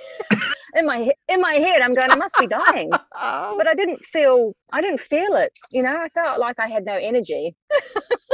In 0.77 0.85
my 0.87 1.09
in 1.29 1.39
my 1.39 1.53
head 1.53 1.81
i'm 1.81 1.93
going 1.93 2.11
i 2.11 2.15
must 2.15 2.35
be 2.39 2.47
dying. 2.47 2.89
But 3.57 3.67
i 3.67 3.75
didn't 3.75 4.03
feel 4.05 4.53
i 4.71 4.81
didn't 4.81 4.99
feel 4.99 5.35
it 5.35 5.53
you 5.71 5.81
know 5.83 5.95
i 5.95 6.09
felt 6.09 6.39
like 6.39 6.59
i 6.59 6.67
had 6.67 6.83
no 6.83 6.97
energy 6.97 7.55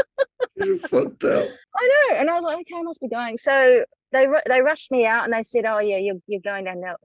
fucked 0.81 1.23
up. 1.23 1.47
I 1.75 1.87
know, 2.09 2.17
and 2.17 2.29
I 2.29 2.35
was 2.35 2.43
like, 2.43 2.57
okay, 2.59 2.79
I 2.79 2.81
must 2.83 3.01
be 3.01 3.07
dying. 3.07 3.37
So 3.37 3.83
they 4.11 4.27
they 4.47 4.61
rushed 4.61 4.91
me 4.91 5.05
out, 5.05 5.23
and 5.23 5.33
they 5.33 5.43
said, 5.43 5.65
oh 5.65 5.79
yeah, 5.79 5.97
you're 5.97 6.17
you're 6.27 6.41
going 6.41 6.65
down 6.65 6.81
now. 6.81 6.95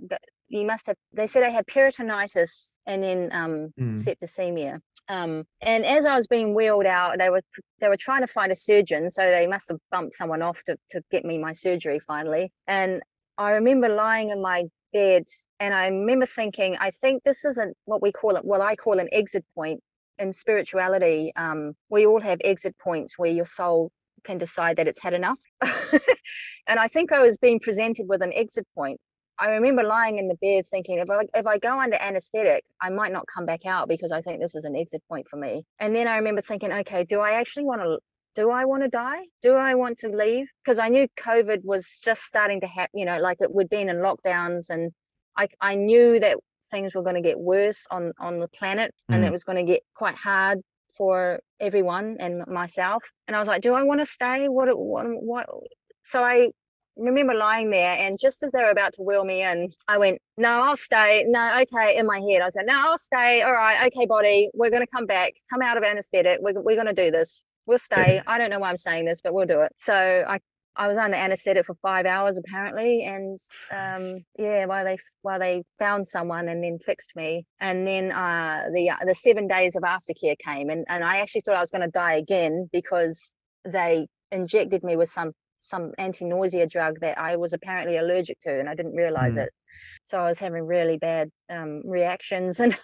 You 0.49 0.65
must 0.65 0.87
have. 0.87 0.97
They 1.13 1.27
said 1.27 1.43
I 1.43 1.49
had 1.51 1.67
peritonitis 1.67 2.77
and 2.87 3.03
then 3.03 3.31
um 3.33 3.73
Mm. 3.79 3.95
septicemia. 3.95 4.81
Um, 5.09 5.45
and 5.61 5.85
as 5.85 6.05
I 6.05 6.17
was 6.17 6.27
being 6.27 6.55
wheeled 6.55 6.87
out, 6.87 7.19
they 7.19 7.31
were 7.31 7.43
they 7.81 7.89
were 7.89 7.97
trying 7.97 8.23
to 8.23 8.27
find 8.27 8.51
a 8.51 8.57
surgeon, 8.57 9.11
so 9.11 9.25
they 9.25 9.47
must 9.47 9.69
have 9.69 9.79
bumped 9.91 10.15
someone 10.15 10.43
off 10.43 10.63
to 10.65 10.77
to 10.91 11.03
get 11.11 11.25
me 11.25 11.39
my 11.39 11.53
surgery 11.53 12.01
finally. 12.01 12.53
And 12.67 13.03
I 13.39 13.53
remember 13.53 13.89
lying 13.89 14.31
in 14.31 14.41
my 14.43 14.65
bed, 14.93 15.25
and 15.61 15.75
I 15.75 15.89
remember 15.89 16.27
thinking, 16.27 16.77
I 16.81 16.91
think 16.91 17.23
this 17.23 17.45
isn't 17.45 17.77
what 17.85 18.03
we 18.03 18.11
call 18.13 18.37
it. 18.37 18.45
Well, 18.45 18.63
I 18.63 18.75
call 18.77 18.99
an 18.99 19.09
exit 19.13 19.45
point 19.55 19.81
in 20.19 20.33
spirituality. 20.33 21.33
Um, 21.37 21.75
we 21.89 22.07
all 22.07 22.21
have 22.21 22.39
exit 22.45 22.77
points 22.79 23.19
where 23.19 23.31
your 23.31 23.47
soul 23.47 23.91
can 24.25 24.39
decide 24.39 24.77
that 24.77 24.89
it's 24.89 25.01
had 25.01 25.15
enough. 25.15 25.41
and 26.67 26.79
I 26.79 26.89
think 26.89 27.13
I 27.13 27.23
was 27.23 27.37
being 27.39 27.61
presented 27.61 28.07
with 28.09 28.23
an 28.23 28.33
exit 28.35 28.67
point. 28.75 29.01
I 29.39 29.51
remember 29.51 29.83
lying 29.83 30.19
in 30.19 30.29
the 30.29 30.37
bed 30.41 30.67
thinking 30.67 30.99
if 30.99 31.11
I 31.11 31.27
if 31.35 31.47
I 31.47 31.59
go 31.59 31.79
under 31.79 31.99
anesthetic, 32.01 32.65
I 32.81 32.89
might 32.89 33.13
not 33.13 33.27
come 33.33 33.45
back 33.45 33.67
out 33.67 33.87
because 33.89 34.11
I 34.11 34.23
think 34.23 34.41
this 34.41 34.55
is 34.55 34.65
an 34.65 34.75
exit 34.75 35.03
point 35.09 35.29
for 35.29 35.37
me. 35.37 35.65
And 35.79 35.95
then 35.95 36.09
I 36.09 36.17
remember 36.17 36.41
thinking, 36.41 36.73
okay, 36.73 37.05
do 37.05 37.21
I 37.21 37.33
actually 37.33 37.65
want 37.65 37.83
to 37.83 37.99
do 38.35 38.51
I 38.51 38.65
want 38.65 38.83
to 38.83 38.89
die? 38.89 39.23
Do 39.43 39.55
I 39.55 39.75
want 39.75 39.99
to 39.99 40.09
leave? 40.09 40.47
Because 40.63 40.79
I 40.79 40.89
knew 40.89 41.07
COVID 41.19 41.65
was 41.65 42.01
just 42.03 42.23
starting 42.23 42.61
to 42.63 42.67
happen, 42.67 42.99
you 42.99 43.07
know, 43.07 43.19
like 43.19 43.39
it 43.41 43.55
would 43.55 43.69
been 43.69 43.89
in 43.89 43.97
lockdowns 43.97 44.71
and 44.71 44.93
I 45.37 45.49
I 45.61 45.75
knew 45.75 46.19
that 46.21 46.39
things 46.71 46.95
were 46.95 47.03
going 47.03 47.17
to 47.17 47.21
get 47.23 47.39
worse 47.39 47.87
on 47.91 48.13
on 48.19 48.39
the 48.41 48.49
planet 48.49 48.93
and 49.11 49.23
Mm. 49.23 49.27
it 49.27 49.31
was 49.33 49.45
going 49.45 49.57
to 49.59 49.63
get 49.73 49.83
quite 49.95 50.17
hard 50.17 50.61
for 50.97 51.41
everyone 51.61 52.17
and 52.21 52.47
myself. 52.47 53.05
And 53.27 53.37
I 53.37 53.39
was 53.39 53.49
like, 53.49 53.63
do 53.63 53.75
I 53.75 53.83
want 53.83 54.01
to 54.01 54.07
stay? 54.07 54.49
What 54.49 54.69
what 54.79 55.07
what 55.23 55.47
so 56.03 56.23
I 56.25 56.51
remember 56.97 57.35
lying 57.35 57.71
there 57.71 57.97
and 57.99 58.19
just 58.19 58.43
as 58.43 58.53
they 58.53 58.63
were 58.63 58.71
about 58.71 58.95
to 58.95 59.03
wheel 59.03 59.25
me 59.25 59.43
in, 59.43 59.69
I 59.89 59.99
went, 59.99 60.19
No, 60.39 60.49
I'll 60.49 60.77
stay. 60.77 61.25
No, 61.29 61.61
okay, 61.63 61.99
in 61.99 62.07
my 62.07 62.21
head. 62.21 62.41
I 62.43 62.49
said, 62.49 62.67
No, 62.67 62.75
I'll 62.77 62.99
stay. 62.99 63.43
All 63.43 63.53
right, 63.53 63.87
okay, 63.89 64.07
body, 64.07 64.51
we're 64.55 64.71
gonna 64.71 64.87
come 64.87 65.07
back, 65.07 65.33
come 65.53 65.63
out 65.63 65.77
of 65.77 65.85
anesthetic. 65.85 66.39
We're, 66.41 66.61
we're 66.61 66.77
gonna 66.77 66.95
do 66.95 67.11
this. 67.11 67.43
We'll 67.67 67.79
stay. 67.79 68.21
I 68.27 68.39
don't 68.39 68.51
know 68.51 68.59
why 68.61 68.71
I'm 68.71 68.77
saying 68.77 69.05
this, 69.07 69.21
but 69.23 69.35
we'll 69.35 69.47
do 69.47 69.61
it. 69.61 69.73
So 69.77 70.25
I 70.27 70.41
I 70.77 70.89
was 70.89 70.99
under 70.99 71.17
anesthetic 71.17 71.67
for 71.67 71.75
five 71.83 72.07
hours 72.07 72.39
apparently, 72.39 73.05
and 73.05 73.39
um, 73.73 74.25
yeah, 74.39 74.67
while 74.67 74.85
they 74.85 74.99
while 75.23 75.39
they 75.39 75.63
found 75.79 76.07
someone 76.07 76.49
and 76.49 76.63
then 76.63 76.79
fixed 76.79 77.15
me, 77.17 77.45
and 77.61 77.87
then 77.87 78.13
uh, 78.13 78.69
the 78.73 78.91
uh, 78.91 78.97
the 79.05 79.15
seven 79.15 79.49
days 79.49 79.77
of 79.77 79.83
aftercare 79.83 80.39
came, 80.39 80.71
and 80.71 80.85
and 80.89 81.05
I 81.05 81.19
actually 81.19 81.43
thought 81.43 81.57
I 81.57 81.61
was 81.61 81.71
going 81.71 81.83
to 81.83 81.91
die 81.91 82.15
again 82.15 82.69
because 82.73 83.35
they 83.65 84.07
injected 84.33 84.85
me 84.85 84.97
with 84.97 85.09
some 85.09 85.33
some 85.61 85.93
anti-nausea 85.99 86.67
drug 86.67 87.01
that 87.01 87.19
I 87.19 87.37
was 87.37 87.53
apparently 87.53 87.97
allergic 87.97 88.39
to, 88.41 88.59
and 88.59 88.69
I 88.69 88.75
didn't 88.75 88.95
realize 88.95 89.37
Mm. 89.37 89.45
it. 89.45 89.51
So 90.05 90.19
I 90.21 90.25
was 90.29 90.39
having 90.39 90.63
really 90.65 90.99
bad 90.99 91.31
um, 91.51 91.83
reactions, 91.85 92.61
and 92.61 92.79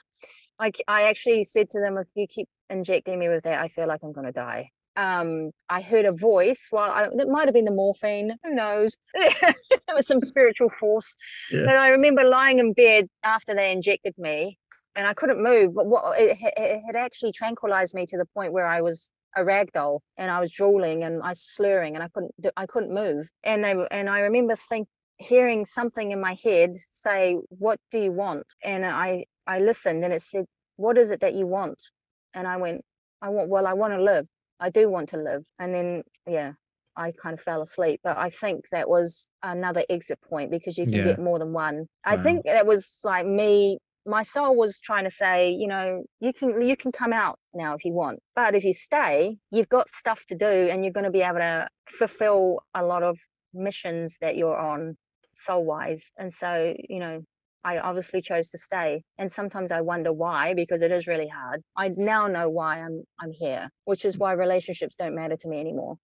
i 0.60 1.02
actually 1.04 1.44
said 1.44 1.68
to 1.70 1.80
them, 1.80 1.96
if 1.98 2.08
you 2.14 2.26
keep 2.28 2.48
injecting 2.70 3.18
me 3.18 3.28
with 3.28 3.44
that, 3.44 3.60
I 3.60 3.68
feel 3.68 3.86
like 3.88 4.00
I'm 4.02 4.12
going 4.12 4.26
to 4.26 4.32
die 4.32 4.70
um 4.96 5.50
i 5.70 5.80
heard 5.80 6.04
a 6.04 6.12
voice 6.12 6.68
well 6.72 6.90
I, 6.90 7.04
it 7.04 7.28
might 7.28 7.46
have 7.46 7.54
been 7.54 7.64
the 7.64 7.70
morphine 7.72 8.36
who 8.44 8.54
knows? 8.54 8.98
It 9.88 9.96
was 9.96 10.06
some 10.06 10.20
spiritual 10.20 10.68
force. 10.70 11.14
Yeah. 11.50 11.64
but 11.66 11.76
i 11.76 11.88
remember 11.88 12.22
lying 12.24 12.58
in 12.58 12.72
bed 12.72 13.06
after 13.24 13.54
they 13.54 13.72
injected 13.72 14.14
me 14.18 14.58
and 14.96 15.06
i 15.06 15.14
couldn't 15.14 15.42
move 15.42 15.74
but 15.74 15.86
what 15.86 16.18
it, 16.18 16.36
it 16.56 16.82
had 16.86 16.96
actually 16.96 17.32
tranquilized 17.32 17.94
me 17.94 18.06
to 18.06 18.16
the 18.18 18.26
point 18.34 18.52
where 18.52 18.66
i 18.66 18.80
was 18.80 19.10
a 19.36 19.44
rag 19.44 19.72
doll 19.72 20.02
and 20.18 20.30
i 20.30 20.38
was 20.40 20.50
drooling 20.50 21.04
and 21.04 21.22
i 21.22 21.30
was 21.30 21.42
slurring 21.42 21.94
and 21.94 22.02
i 22.04 22.08
couldn't 22.08 22.32
do- 22.40 22.50
i 22.56 22.66
couldn't 22.66 22.92
move. 22.92 23.26
And 23.44 23.64
they 23.64 23.74
were- 23.74 23.88
and 23.90 24.08
i 24.10 24.20
remember 24.20 24.56
think 24.56 24.88
hearing 25.18 25.64
something 25.64 26.10
in 26.10 26.20
my 26.20 26.36
head 26.42 26.72
say 26.90 27.36
what 27.48 27.78
do 27.92 27.98
you 27.98 28.12
want? 28.12 28.46
And 28.64 28.84
i 28.84 29.24
i 29.46 29.58
listened 29.60 30.04
and 30.04 30.12
it 30.12 30.22
said 30.22 30.44
what 30.76 30.98
is 30.98 31.10
it 31.10 31.20
that 31.20 31.34
you 31.34 31.46
want? 31.46 31.78
And 32.34 32.46
i 32.46 32.56
went 32.56 32.82
i 33.22 33.28
want 33.28 33.48
well 33.48 33.66
i 33.66 33.72
want 33.72 33.92
to 33.94 34.02
live 34.02 34.26
I 34.62 34.70
do 34.70 34.88
want 34.88 35.08
to 35.10 35.16
live. 35.16 35.44
And 35.58 35.74
then, 35.74 36.02
yeah, 36.26 36.52
I 36.96 37.12
kind 37.22 37.34
of 37.34 37.40
fell 37.40 37.62
asleep. 37.62 38.00
But 38.04 38.16
I 38.16 38.30
think 38.30 38.68
that 38.70 38.88
was 38.88 39.28
another 39.42 39.84
exit 39.90 40.20
point 40.22 40.50
because 40.50 40.78
you 40.78 40.86
can 40.86 40.98
Yeah. 40.98 41.04
get 41.04 41.18
more 41.18 41.38
than 41.38 41.52
one. 41.52 41.86
I 42.04 42.16
think 42.16 42.44
that 42.46 42.66
was 42.66 43.00
like 43.04 43.26
me. 43.26 43.78
My 44.06 44.22
soul 44.22 44.56
was 44.56 44.80
trying 44.80 45.04
to 45.04 45.10
say, 45.10 45.50
you 45.50 45.68
know, 45.68 46.04
you 46.20 46.32
can 46.32 46.60
you 46.62 46.76
can 46.76 46.92
come 46.92 47.12
out 47.12 47.38
now 47.54 47.74
if 47.74 47.84
you 47.84 47.92
want, 47.92 48.18
but 48.34 48.54
if 48.54 48.64
you 48.64 48.72
stay, 48.72 49.36
you've 49.50 49.68
got 49.68 49.88
stuff 49.88 50.20
to 50.28 50.36
do, 50.36 50.52
and 50.70 50.84
you're 50.84 50.92
going 50.92 51.04
to 51.04 51.10
be 51.10 51.22
able 51.22 51.38
to 51.38 51.68
fulfill 51.86 52.60
a 52.74 52.84
lot 52.84 53.02
of 53.02 53.16
missions 53.54 54.18
that 54.20 54.36
you're 54.36 54.56
on 54.56 54.96
soul 55.34 55.64
wise. 55.64 56.10
And 56.18 56.32
so, 56.32 56.74
you 56.88 56.98
know, 56.98 57.22
I 57.64 57.78
obviously 57.78 58.20
chose 58.20 58.48
to 58.50 58.58
stay. 58.58 59.02
And 59.18 59.30
sometimes 59.30 59.72
I 59.72 59.80
wonder 59.80 60.12
why, 60.12 60.54
because 60.54 60.82
it 60.82 60.90
is 60.90 61.06
really 61.06 61.28
hard. 61.28 61.62
I 61.76 61.88
now 61.96 62.26
know 62.26 62.48
why 62.48 62.78
I'm 62.78 63.04
I'm 63.20 63.32
here, 63.32 63.70
which 63.84 64.04
is 64.04 64.18
why 64.18 64.32
relationships 64.32 64.96
don't 64.96 65.14
matter 65.14 65.36
to 65.36 65.48
me 65.48 65.60
anymore. 65.60 65.96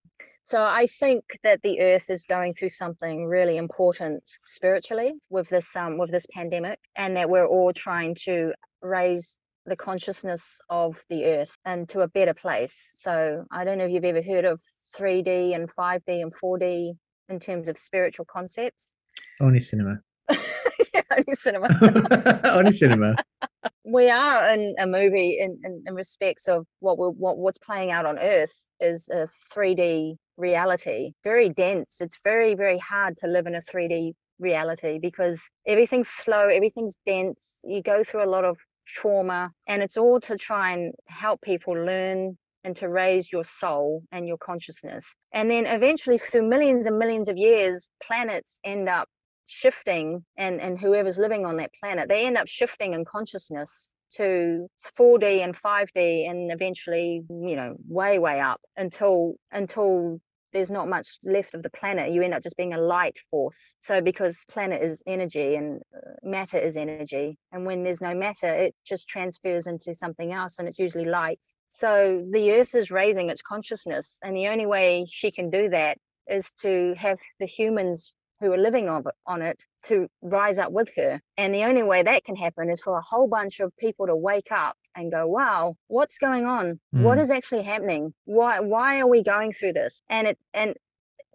So 0.45 0.63
I 0.63 0.87
think 0.87 1.25
that 1.43 1.61
the 1.63 1.81
earth 1.83 2.09
is 2.09 2.25
going 2.25 2.55
through 2.55 2.71
something 2.71 3.27
really 3.27 3.59
important 3.59 4.23
spiritually 4.45 5.13
with 5.29 5.49
this 5.49 5.77
um 5.77 5.99
with 5.99 6.11
this 6.11 6.27
pandemic 6.33 6.79
and 6.97 7.17
that 7.17 7.29
we're 7.29 7.47
all 7.47 7.73
trying 7.73 8.15
to 8.25 8.53
raise 8.81 9.39
the 9.67 9.77
consciousness 9.77 10.61
of 10.71 10.97
the 11.11 11.27
earth 11.27 11.55
and 11.65 11.89
to 11.91 12.01
a 12.01 12.09
better 12.09 12.35
place. 12.35 12.95
So 12.97 13.45
I 13.51 13.65
don't 13.65 13.79
know 13.79 13.85
if 13.85 13.93
you've 13.93 14.05
ever 14.05 14.23
heard 14.23 14.45
of 14.45 14.61
3D 14.97 15.55
and 15.55 15.71
5D 15.71 16.23
and 16.23 16.33
4D 16.35 16.93
in 17.29 17.39
terms 17.39 17.69
of 17.69 17.77
spiritual 17.77 18.25
concepts. 18.25 18.95
Only 19.41 19.61
cinema. 19.61 20.01
only 21.11 21.35
cinema. 21.35 22.41
Only 22.45 22.73
cinema. 22.73 23.17
we 23.85 24.11
are 24.11 24.51
in 24.51 24.75
a 24.79 24.87
movie 24.87 25.39
in, 25.41 25.59
in, 25.65 25.83
in 25.87 25.95
respects 25.95 26.49
of 26.49 26.67
what 26.81 26.99
we're 26.99 27.11
what, 27.11 27.39
what's 27.39 27.59
playing 27.59 27.91
out 27.91 28.07
on 28.07 28.19
earth 28.19 28.67
is 28.81 29.09
a 29.09 29.27
3d 29.53 30.15
reality 30.37 31.13
very 31.25 31.49
dense 31.49 32.01
it's 32.01 32.21
very 32.23 32.55
very 32.55 32.79
hard 32.79 33.17
to 33.17 33.27
live 33.27 33.47
in 33.47 33.55
a 33.57 33.61
3d 33.61 34.13
reality 34.39 34.99
because 35.01 35.43
everything's 35.67 36.09
slow 36.09 36.49
everything's 36.49 36.97
dense 37.07 37.61
you 37.65 37.83
go 37.83 38.05
through 38.05 38.23
a 38.23 38.31
lot 38.31 38.45
of 38.45 38.57
trauma 38.87 39.51
and 39.67 39.83
it's 39.83 39.97
all 39.97 40.21
to 40.21 40.37
try 40.37 40.73
and 40.73 40.93
help 41.07 41.41
people 41.43 41.75
learn 41.75 42.37
and 42.65 42.77
to 42.77 42.89
raise 42.89 43.33
your 43.33 43.45
soul 43.45 44.03
and 44.13 44.29
your 44.29 44.39
consciousness 44.39 45.17
and 45.33 45.51
then 45.51 45.67
eventually 45.67 46.19
through 46.19 46.49
millions 46.49 46.87
and 46.87 46.99
millions 46.99 47.29
of 47.29 47.37
years 47.37 47.91
planets 48.03 48.61
end 48.65 48.89
up 48.89 49.09
shifting 49.49 50.25
and 50.37 50.61
and 50.61 50.79
whoever's 50.79 51.19
living 51.19 51.47
on 51.47 51.57
that 51.57 51.73
planet 51.81 52.09
they 52.09 52.27
end 52.27 52.37
up 52.37 52.47
shifting 52.49 52.95
in 52.95 53.05
consciousness 53.05 53.95
to 54.11 54.67
4D 54.99 55.45
and 55.45 55.55
5D 55.55 56.31
and 56.31 56.51
eventually 56.53 57.23
you 57.29 57.57
know 57.57 57.77
way 57.87 58.19
way 58.19 58.41
up 58.41 58.61
until 58.77 59.35
until 59.53 60.21
there's 60.53 60.71
not 60.71 60.89
much 60.89 61.19
left 61.25 61.55
of 61.55 61.63
the 61.63 61.71
planet. 61.71 62.13
You 62.13 62.23
end 62.23 62.35
up 62.35 62.43
just 62.43 62.57
being 62.57 62.75
a 62.75 62.81
light 62.81 63.19
force. 63.31 63.75
So 63.81 64.01
because 64.01 64.45
planet 64.49 64.83
is 64.83 65.03
energy 65.07 65.57
and 65.57 65.81
uh, 65.95 66.13
matter 66.23 66.59
is 66.59 66.77
energy 66.77 67.37
and 67.53 67.67
when 67.67 67.85
there's 67.85 68.01
no 68.01 68.15
matter 68.15 68.49
it 68.49 68.75
just 68.87 69.09
transfers 69.09 69.67
into 69.67 69.95
something 69.95 70.33
else 70.33 70.59
and 70.59 70.69
it's 70.69 70.79
usually 70.79 71.05
light. 71.05 71.45
So 71.69 72.25
the 72.31 72.53
earth 72.53 72.75
is 72.75 72.91
raising 72.91 73.31
its 73.31 73.43
consciousness 73.43 74.19
and 74.23 74.37
the 74.37 74.49
only 74.49 74.67
way 74.67 75.07
she 75.09 75.31
can 75.31 75.51
do 75.51 75.69
that 75.69 75.99
is 76.29 76.53
to 76.61 76.95
have 76.97 77.19
the 77.41 77.47
humans 77.47 78.13
who 78.41 78.53
are 78.53 78.59
living 78.59 78.89
on 78.89 79.03
it, 79.07 79.15
on 79.27 79.43
it 79.43 79.63
to 79.85 80.09
rise 80.23 80.59
up 80.59 80.73
with 80.73 80.91
her. 80.97 81.21
And 81.37 81.55
the 81.55 81.65
only 81.65 81.83
way 81.83 82.03
that 82.03 82.25
can 82.25 82.37
happen 82.37 82.71
is 82.71 82.81
for 82.81 82.99
a 82.99 83.03
whole 83.03 83.29
bunch 83.29 83.61
of 83.61 83.77
people 83.79 84.07
to 84.07 84.17
wake 84.17 84.53
up 84.53 84.77
and 84.95 85.13
go, 85.13 85.27
wow, 85.27 85.77
what's 85.89 86.19
going 86.19 86.47
on? 86.47 86.81
What 86.93 87.19
Mm. 87.19 87.23
is 87.23 87.31
actually 87.31 87.63
happening? 87.63 88.15
Why 88.25 88.61
why 88.61 89.01
are 89.01 89.09
we 89.09 89.23
going 89.23 89.53
through 89.53 89.75
this? 89.75 90.03
And 90.11 90.29
it 90.29 90.39
and 90.55 90.75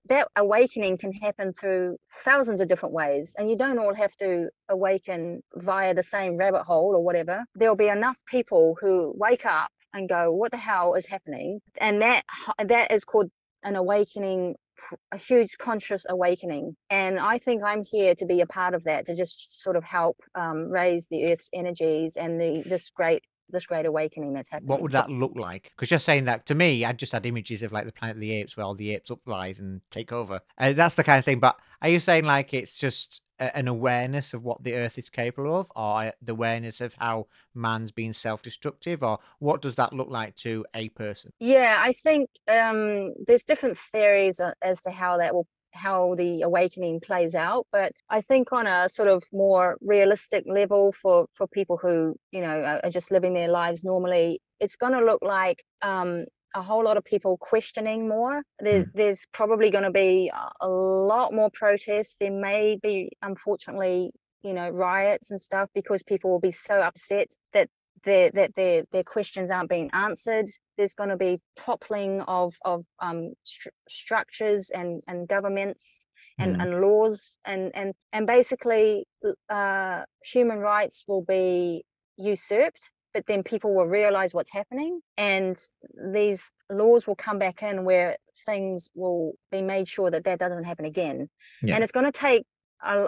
that 0.09 0.27
awakening 0.35 0.97
can 0.97 1.13
happen 1.13 1.53
through 1.53 1.97
thousands 2.11 2.61
of 2.61 2.67
different 2.67 2.93
ways 2.93 3.35
and 3.37 3.49
you 3.49 3.57
don't 3.57 3.79
all 3.79 3.93
have 3.95 4.15
to 4.17 4.49
awaken 4.69 5.41
via 5.55 5.93
the 5.93 6.03
same 6.03 6.37
rabbit 6.37 6.63
hole 6.63 6.95
or 6.95 7.03
whatever 7.03 7.45
there'll 7.55 7.75
be 7.75 7.87
enough 7.87 8.17
people 8.27 8.77
who 8.81 9.13
wake 9.17 9.45
up 9.45 9.69
and 9.93 10.09
go 10.09 10.31
what 10.33 10.51
the 10.51 10.57
hell 10.57 10.95
is 10.95 11.07
happening 11.07 11.61
and 11.77 12.01
that 12.01 12.23
that 12.65 12.91
is 12.91 13.05
called 13.05 13.29
an 13.63 13.75
awakening 13.77 14.55
a 15.11 15.17
huge 15.17 15.57
conscious 15.57 16.05
awakening 16.09 16.75
and 16.89 17.19
i 17.19 17.37
think 17.37 17.63
i'm 17.63 17.83
here 17.83 18.15
to 18.15 18.25
be 18.25 18.41
a 18.41 18.45
part 18.47 18.73
of 18.73 18.83
that 18.83 19.05
to 19.05 19.15
just 19.15 19.61
sort 19.61 19.75
of 19.75 19.83
help 19.83 20.17
um, 20.35 20.69
raise 20.69 21.07
the 21.07 21.31
earth's 21.31 21.49
energies 21.53 22.17
and 22.17 22.39
the 22.39 22.63
this 22.65 22.89
great 22.89 23.23
this 23.49 23.65
great 23.65 23.85
awakening 23.85 24.33
that's 24.33 24.49
happening 24.49 24.67
What 24.67 24.81
would 24.81 24.91
that 24.93 25.09
look 25.09 25.33
like? 25.35 25.71
Because 25.75 25.91
you're 25.91 25.99
saying 25.99 26.25
that 26.25 26.45
to 26.47 26.55
me, 26.55 26.85
I 26.85 26.93
just 26.93 27.11
had 27.11 27.25
images 27.25 27.61
of 27.61 27.71
like 27.71 27.85
the 27.85 27.91
Planet 27.91 28.17
of 28.17 28.21
the 28.21 28.31
Apes, 28.31 28.57
where 28.57 28.65
all 28.65 28.75
the 28.75 28.91
apes 28.91 29.11
uprise 29.11 29.59
and 29.59 29.81
take 29.91 30.11
over. 30.11 30.41
Uh, 30.57 30.73
that's 30.73 30.95
the 30.95 31.03
kind 31.03 31.19
of 31.19 31.25
thing. 31.25 31.39
But 31.39 31.57
are 31.81 31.89
you 31.89 31.99
saying 31.99 32.25
like 32.25 32.53
it's 32.53 32.77
just 32.77 33.21
a, 33.39 33.55
an 33.55 33.67
awareness 33.67 34.33
of 34.33 34.43
what 34.43 34.63
the 34.63 34.73
Earth 34.73 34.97
is 34.97 35.09
capable 35.09 35.59
of, 35.59 35.67
or 35.75 36.13
the 36.21 36.31
awareness 36.31 36.81
of 36.81 36.95
how 36.95 37.27
man's 37.53 37.91
being 37.91 38.13
self-destructive, 38.13 39.03
or 39.03 39.19
what 39.39 39.61
does 39.61 39.75
that 39.75 39.93
look 39.93 40.09
like 40.09 40.35
to 40.37 40.65
a 40.73 40.89
person? 40.89 41.31
Yeah, 41.39 41.77
I 41.79 41.93
think 41.93 42.29
um, 42.47 43.13
there's 43.25 43.43
different 43.43 43.77
theories 43.77 44.39
as 44.61 44.81
to 44.83 44.91
how 44.91 45.17
that 45.17 45.33
will 45.33 45.47
how 45.73 46.15
the 46.15 46.41
awakening 46.41 47.01
plays 47.01 47.35
out, 47.35 47.67
but 47.71 47.91
I 48.09 48.21
think 48.21 48.53
on 48.53 48.67
a 48.67 48.89
sort 48.89 49.09
of 49.09 49.23
more 49.33 49.77
realistic 49.81 50.45
level 50.47 50.91
for 50.91 51.27
for 51.33 51.47
people 51.47 51.77
who 51.77 52.15
you 52.31 52.41
know 52.41 52.79
are, 52.83 52.89
just 52.89 53.11
living 53.11 53.33
their 53.33 53.49
lives 53.49 53.83
normally, 53.83 54.41
it's 54.59 54.75
going 54.75 54.93
to 54.93 55.03
look 55.05 55.21
like 55.21 55.63
um, 55.81 56.25
a 56.55 56.61
whole 56.61 56.83
lot 56.83 56.97
of 56.97 57.03
people 57.05 57.37
questioning 57.37 58.07
more. 58.07 58.43
There's 58.59 58.85
there's 58.93 59.25
probably 59.33 59.71
going 59.71 59.83
to 59.85 59.91
be 59.91 60.31
a- 60.33 60.51
a 60.61 60.69
lot 60.69 61.33
more 61.33 61.49
protests. 61.53 62.17
There 62.19 62.31
may 62.31 62.77
be, 62.81 63.11
unfortunately, 63.21 64.11
you 64.43 64.53
know, 64.53 64.69
riots 64.69 65.31
and 65.31 65.41
stuff 65.41 65.69
because 65.73 66.03
people 66.03 66.31
will 66.31 66.39
be 66.39 66.51
so 66.51 66.81
upset 66.81 67.29
that 67.53 67.69
their 68.03 68.31
that 68.31 68.55
their 68.55 68.83
their 68.91 69.03
questions 69.03 69.51
aren't 69.51 69.69
being 69.69 69.89
answered. 69.93 70.49
There's 70.77 70.93
going 70.93 71.09
to 71.09 71.17
be 71.17 71.39
toppling 71.55 72.21
of 72.21 72.55
of 72.63 72.85
um, 72.99 73.33
stru- 73.45 73.77
structures 73.87 74.71
and 74.71 75.01
and 75.07 75.27
governments 75.27 76.05
and, 76.39 76.55
Mm. 76.55 76.61
and 76.63 76.81
laws 76.81 77.35
and 77.45 77.71
and 77.75 77.93
and 78.11 78.25
basically 78.25 79.05
uh, 79.49 80.03
human 80.23 80.59
rights 80.59 81.03
will 81.07 81.23
be 81.23 81.83
usurped 82.17 82.91
but 83.13 83.27
then 83.27 83.43
people 83.43 83.75
will 83.75 83.85
realize 83.85 84.33
what's 84.33 84.51
happening 84.51 84.99
and 85.17 85.55
these 86.11 86.51
laws 86.71 87.05
will 87.05 87.15
come 87.15 87.37
back 87.37 87.61
in 87.61 87.85
where 87.85 88.17
things 88.47 88.89
will 88.95 89.33
be 89.51 89.61
made 89.61 89.87
sure 89.87 90.09
that 90.09 90.23
that 90.23 90.39
doesn't 90.39 90.63
happen 90.63 90.85
again 90.85 91.29
Yeah. 91.61 91.75
and 91.75 91.83
it's 91.83 91.91
going 91.91 92.05
to 92.11 92.11
take 92.11 92.45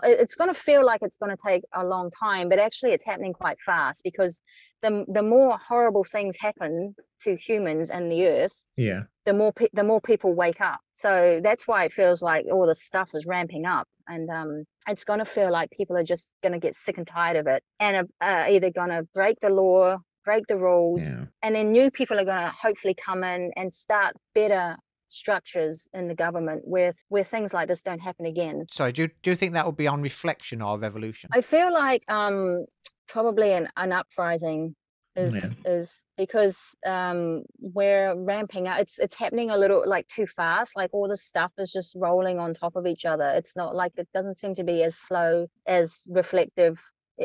it's 0.04 0.36
going 0.36 0.54
to 0.54 0.60
feel 0.60 0.86
like 0.86 1.00
it's 1.02 1.18
going 1.18 1.36
to 1.36 1.44
take 1.46 1.64
a 1.74 1.86
long 1.86 2.10
time 2.12 2.50
but 2.50 2.60
actually 2.60 2.92
it's 2.92 3.06
happening 3.06 3.34
quite 3.34 3.60
fast 3.66 4.02
because 4.04 4.42
the 4.82 5.06
the 5.08 5.24
more 5.24 5.58
horrible 5.58 6.04
things 6.04 6.36
happen 6.40 6.96
to 7.22 7.36
humans 7.36 7.90
and 7.92 8.12
the 8.12 8.28
earth 8.28 8.68
Yeah. 8.78 9.04
the 9.26 9.34
more 9.34 9.52
pe- 9.54 9.74
the 9.74 9.84
more 9.84 10.02
people 10.02 10.34
wake 10.34 10.62
up. 10.62 10.80
So 10.94 11.40
that's 11.44 11.68
why 11.68 11.86
it 11.86 11.92
feels 11.92 12.22
like 12.22 12.46
all 12.52 12.68
this 12.68 12.84
stuff 12.84 13.10
is 13.14 13.26
ramping 13.26 13.66
up, 13.66 13.88
and 14.08 14.30
um, 14.30 14.64
it's 14.88 15.04
going 15.04 15.20
to 15.20 15.26
feel 15.26 15.52
like 15.52 15.70
people 15.72 15.98
are 15.98 16.04
just 16.04 16.36
going 16.44 16.54
to 16.54 16.60
get 16.60 16.76
sick 16.76 16.98
and 16.98 17.08
tired 17.08 17.38
of 17.38 17.48
it, 17.48 17.64
and 17.80 18.08
are 18.22 18.46
uh, 18.46 18.46
either 18.50 18.70
going 18.70 18.90
to 18.90 19.02
break 19.14 19.40
the 19.40 19.50
law, 19.50 19.98
break 20.24 20.46
the 20.48 20.58
rules, 20.58 21.04
Yeah. 21.04 21.26
and 21.42 21.56
then 21.56 21.72
new 21.72 21.90
people 21.90 22.20
are 22.20 22.26
going 22.26 22.46
to 22.50 22.54
hopefully 22.66 22.94
come 22.94 23.24
in 23.24 23.52
and 23.58 23.74
start 23.74 24.14
better 24.36 24.78
structures 25.16 25.88
in 25.94 26.08
the 26.08 26.16
government 26.16 26.62
where 26.66 26.94
where 27.10 27.24
things 27.24 27.54
like 27.54 27.68
this 27.68 27.82
don't 27.82 28.00
happen 28.02 28.26
again. 28.26 28.66
Sorry, 28.72 28.92
do 28.92 29.04
you, 29.04 29.10
do 29.24 29.30
you 29.32 29.36
think 29.36 29.54
that 29.54 29.66
would 29.66 29.78
be 29.78 29.88
on 29.88 30.02
reflection 30.02 30.62
or 30.62 30.78
revolution? 30.78 31.30
I 31.34 31.42
feel 31.42 31.74
like 31.74 32.04
um 32.08 32.66
probably 33.08 33.54
an, 33.54 33.70
an 33.78 33.92
uprising 33.92 34.76
is 35.16 35.34
Yeah. 35.34 35.50
is 35.66 36.04
because 36.18 36.76
um 36.86 37.44
we're 37.60 38.14
ramping 38.16 38.68
up 38.68 38.80
it's 38.80 39.00
it's 39.00 39.16
happening 39.16 39.50
a 39.50 39.58
little 39.58 39.82
like 39.86 40.08
too 40.08 40.28
fast 40.28 40.76
like 40.76 40.90
all 40.94 41.08
this 41.08 41.24
stuff 41.24 41.52
is 41.58 41.72
just 41.72 41.96
rolling 42.00 42.38
on 42.38 42.54
top 42.54 42.76
of 42.76 42.86
each 42.86 43.06
other 43.06 43.32
it's 43.36 43.56
not 43.56 43.76
like 43.76 43.94
it 43.96 44.10
doesn't 44.14 44.36
seem 44.36 44.54
to 44.54 44.64
be 44.64 44.84
as 44.84 44.98
slow 44.98 45.48
as 45.68 46.04
reflective 46.08 46.78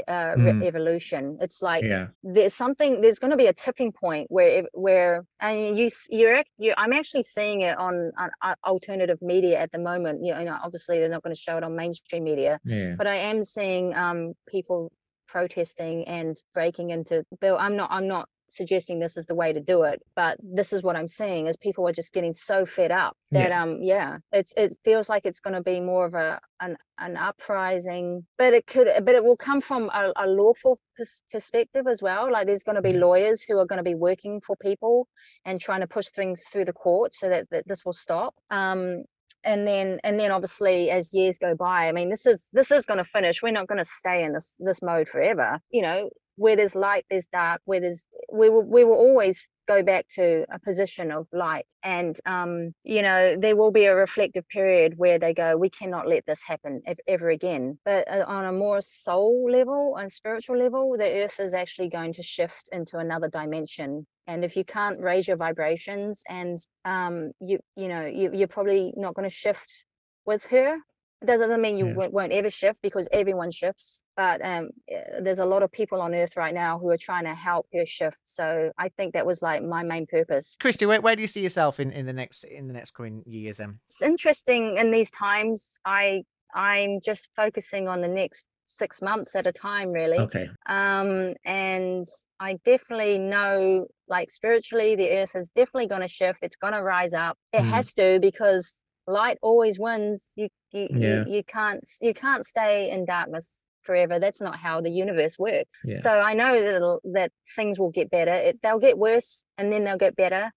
uh 0.09 0.35
re- 0.39 0.53
Mm. 0.53 0.63
evolution 0.63 1.37
it's 1.41 1.63
like 1.63 1.85
Yeah. 1.85 2.09
there's 2.23 2.55
something 2.55 3.01
there's 3.01 3.19
going 3.19 3.31
to 3.31 3.37
be 3.37 3.47
a 3.47 3.53
tipping 3.53 3.93
point 3.93 4.27
where 4.31 4.65
where 4.73 5.25
and 5.41 5.77
you 5.79 5.91
you're, 6.11 6.43
you 6.59 6.75
i'm 6.77 6.93
actually 6.93 7.23
seeing 7.23 7.63
it 7.63 7.77
on, 7.79 8.13
on 8.17 8.31
uh, 8.43 8.55
alternative 8.67 9.19
media 9.21 9.59
at 9.59 9.73
the 9.73 9.79
moment 9.79 10.25
you 10.25 10.33
know 10.33 10.57
obviously 10.63 10.99
they're 10.99 11.09
not 11.09 11.23
going 11.23 11.35
to 11.35 11.41
show 11.41 11.57
it 11.57 11.65
on 11.65 11.75
mainstream 11.77 12.25
media 12.25 12.59
Yeah. 12.65 12.95
but 12.99 13.07
I 13.07 13.17
am 13.17 13.45
seeing 13.45 13.95
um 13.97 14.35
people 14.49 14.91
protesting 15.29 16.07
and 16.09 16.37
breaking 16.55 16.91
into 16.91 17.25
bill. 17.41 17.57
I'm 17.59 17.77
not 17.77 17.91
I'm 17.93 18.09
not 18.09 18.29
suggesting 18.51 18.99
this 18.99 19.17
is 19.17 19.27
the 19.27 19.35
way 19.35 19.53
to 19.53 19.61
do 19.61 19.85
it, 19.85 20.03
but 20.17 20.39
this 20.43 20.73
is 20.73 20.83
what 20.83 20.97
I'm 20.97 21.09
seeing 21.09 21.47
is 21.47 21.57
people 21.57 21.87
are 21.89 21.93
just 21.93 22.13
getting 22.13 22.33
so 22.33 22.67
fed 22.67 22.91
up 22.93 23.17
that 23.33 23.51
Yeah. 23.51 23.63
um 23.63 23.83
yeah, 23.83 24.19
it's 24.33 24.53
it 24.57 24.77
feels 24.85 25.09
like 25.09 25.25
it's 25.27 25.41
going 25.41 25.55
to 25.55 25.63
be 25.63 25.81
more 25.81 26.07
of 26.07 26.15
a 26.15 26.41
an 26.61 26.77
an 26.99 27.17
uprising, 27.17 28.27
but 28.39 28.53
it 28.55 28.67
could 28.67 28.89
but 29.05 29.15
it 29.15 29.25
will 29.25 29.37
come 29.37 29.61
from 29.61 29.91
a, 29.95 30.13
a 30.17 30.27
lawful 30.27 30.79
pers- 30.97 31.23
perspective 31.31 31.87
as 31.87 32.03
well. 32.03 32.31
Like 32.31 32.47
there's 32.47 32.65
going 32.65 32.77
to 32.77 32.83
be 32.83 32.93
lawyers 32.93 33.43
who 33.43 33.59
are 33.59 33.67
going 33.67 33.79
to 33.85 33.91
be 33.91 33.95
working 33.95 34.41
for 34.41 34.57
people 34.57 35.09
and 35.45 35.61
trying 35.61 35.81
to 35.81 35.87
push 35.87 36.09
things 36.09 36.43
through 36.51 36.67
the 36.67 36.73
court 36.73 37.15
so 37.15 37.29
that, 37.29 37.49
that 37.51 37.67
this 37.69 37.85
will 37.85 37.93
stop. 37.95 38.35
Um, 38.51 39.05
and 39.45 39.67
then 39.67 39.99
and 40.05 40.21
then 40.21 40.31
obviously 40.31 40.91
as 40.91 41.15
years 41.15 41.39
go 41.39 41.55
by 41.55 41.89
i 41.89 41.93
mean 41.93 42.11
this 42.11 42.27
is 42.27 42.51
this 42.53 42.71
is 42.71 42.85
going 42.85 42.99
to 42.99 43.05
finish 43.05 43.43
we're 43.43 43.51
not 43.51 43.67
going 43.67 43.79
to 43.79 43.85
stay 43.85 44.23
in 44.25 44.33
this 44.33 44.57
this 44.61 44.83
mode 44.83 45.09
forever 45.09 45.59
you 45.71 45.81
know 45.83 46.11
where 46.41 46.57
there's 46.57 46.75
light 46.75 47.05
there's 47.11 47.27
dark 47.27 47.61
where 47.67 47.81
there's 47.81 48.07
we 48.33 48.49
will 48.49 48.65
we 48.65 48.83
will 48.83 48.95
always 48.95 49.47
go 49.69 49.83
back 49.83 50.09
to 50.09 50.45
a 50.51 50.59
position 50.59 51.13
of 51.13 51.29
light. 51.33 51.67
And 51.85 52.19
um 52.25 52.73
you 52.83 53.03
know 53.03 53.37
there 53.37 53.57
will 53.57 53.71
be 53.71 53.85
a 53.85 53.95
reflective 53.95 54.49
period 54.49 54.95
where 54.97 55.19
they 55.19 55.35
go 55.35 55.57
we 55.57 55.69
cannot 55.69 56.09
let 56.09 56.25
this 56.27 56.43
happen 56.43 56.83
ever 57.07 57.29
again. 57.31 57.79
But 57.85 58.11
uh, 58.11 58.25
on 58.27 58.47
a 58.47 58.53
more 58.53 58.81
soul 58.81 59.49
level 59.51 59.97
and 59.99 60.11
spiritual 60.11 60.59
level 60.59 60.97
the 60.97 61.23
earth 61.23 61.39
is 61.41 61.55
actually 61.55 61.91
going 61.91 62.15
to 62.15 62.23
shift 62.23 62.71
into 62.73 62.97
another 62.99 63.29
dimension. 63.29 64.07
And 64.27 64.45
if 64.45 64.57
you 64.57 64.65
can't 64.65 64.99
raise 65.01 65.29
your 65.29 65.37
vibrations 65.37 66.23
and 66.29 66.59
um 66.87 67.33
you 67.41 67.59
you 67.77 67.89
know 67.89 68.07
you, 68.07 68.31
you're 68.33 68.57
probably 68.57 68.95
not 68.97 69.15
going 69.15 69.29
to 69.29 69.37
shift 69.45 69.85
with 70.25 70.47
her 70.47 70.79
it 71.23 71.27
doesn't 71.27 71.61
mean 71.61 71.77
you 71.77 71.87
Yeah. 71.89 71.95
won't, 71.95 72.13
won't 72.13 72.33
ever 72.33 72.51
shift 72.51 72.81
because 72.83 73.09
everyone 73.13 73.51
shifts 73.51 74.03
but 74.17 74.45
um 74.45 74.71
eh, 74.89 75.21
there's 75.21 75.39
a 75.39 75.45
lot 75.45 75.63
of 75.63 75.71
people 75.71 76.01
on 76.01 76.15
earth 76.15 76.37
right 76.37 76.55
now 76.55 76.79
who 76.79 76.89
are 76.91 76.97
trying 76.97 77.25
to 77.25 77.35
help 77.35 77.67
her 77.75 77.85
shift 77.87 78.19
so 78.25 78.71
i 78.79 78.89
think 78.91 79.15
that 79.15 79.27
was 79.27 79.43
like 79.43 79.63
my 79.63 79.83
main 79.83 80.07
purpose 80.07 80.57
Christy, 80.61 80.87
where, 80.87 81.01
where 81.01 81.17
do 81.17 81.23
you 81.23 81.29
see 81.29 81.43
yourself 81.43 81.81
in, 81.81 81.91
in 81.93 82.07
the 82.07 82.13
next 82.13 82.45
in 82.45 82.67
the 82.69 82.73
next 82.75 82.93
coming 82.93 83.23
years? 83.27 83.59
Then 83.59 83.79
it's 83.89 84.03
interesting 84.03 84.77
in 84.77 84.91
these 84.91 85.11
times 85.11 85.79
i 85.85 86.23
i'm 86.55 87.01
just 87.01 87.29
focusing 87.37 87.89
on 87.89 88.01
the 88.01 88.09
next 88.09 88.49
six 88.67 89.03
months 89.03 89.35
at 89.35 89.47
a 89.49 89.53
time 89.53 89.91
really 89.91 90.19
Okay. 90.21 90.49
um 90.67 91.35
and 91.45 92.07
i 92.39 92.57
definitely 92.65 93.19
know 93.19 93.87
like 94.09 94.31
spiritually 94.31 94.95
the 94.95 95.11
earth 95.19 95.35
is 95.35 95.51
definitely 95.51 95.89
going 95.89 96.03
to 96.03 96.09
shift 96.09 96.39
it's 96.43 96.57
going 96.57 96.73
to 96.73 96.83
rise 96.83 97.13
up 97.15 97.37
it 97.53 97.63
Mhm. 97.63 97.71
has 97.71 97.93
to 97.95 98.19
because 98.21 98.85
light 99.07 99.39
always 99.43 99.79
wins. 99.79 100.33
You 100.37 100.49
you, 100.73 100.89
Yeah. 100.91 101.25
you 101.27 101.35
you 101.37 101.45
can't 101.45 101.85
you 102.01 102.15
can't 102.15 102.47
stay 102.47 102.91
in 102.91 103.05
darkness 103.05 103.65
forever. 103.83 104.19
That's 104.19 104.41
not 104.41 104.57
how 104.57 104.81
the 104.81 104.91
universe 104.91 105.39
works. 105.39 105.75
Yeah. 105.85 105.99
so 105.99 106.11
i 106.21 106.33
know 106.35 106.53
that 106.63 107.01
that 107.15 107.33
things 107.57 107.79
will 107.79 107.91
get 107.91 108.11
better. 108.11 108.35
It, 108.35 108.61
they'll 108.63 108.79
get 108.79 108.99
worse 108.99 109.45
and 109.59 109.73
then 109.73 109.85
they'll 109.85 109.97
get 109.97 110.17
better. 110.17 110.53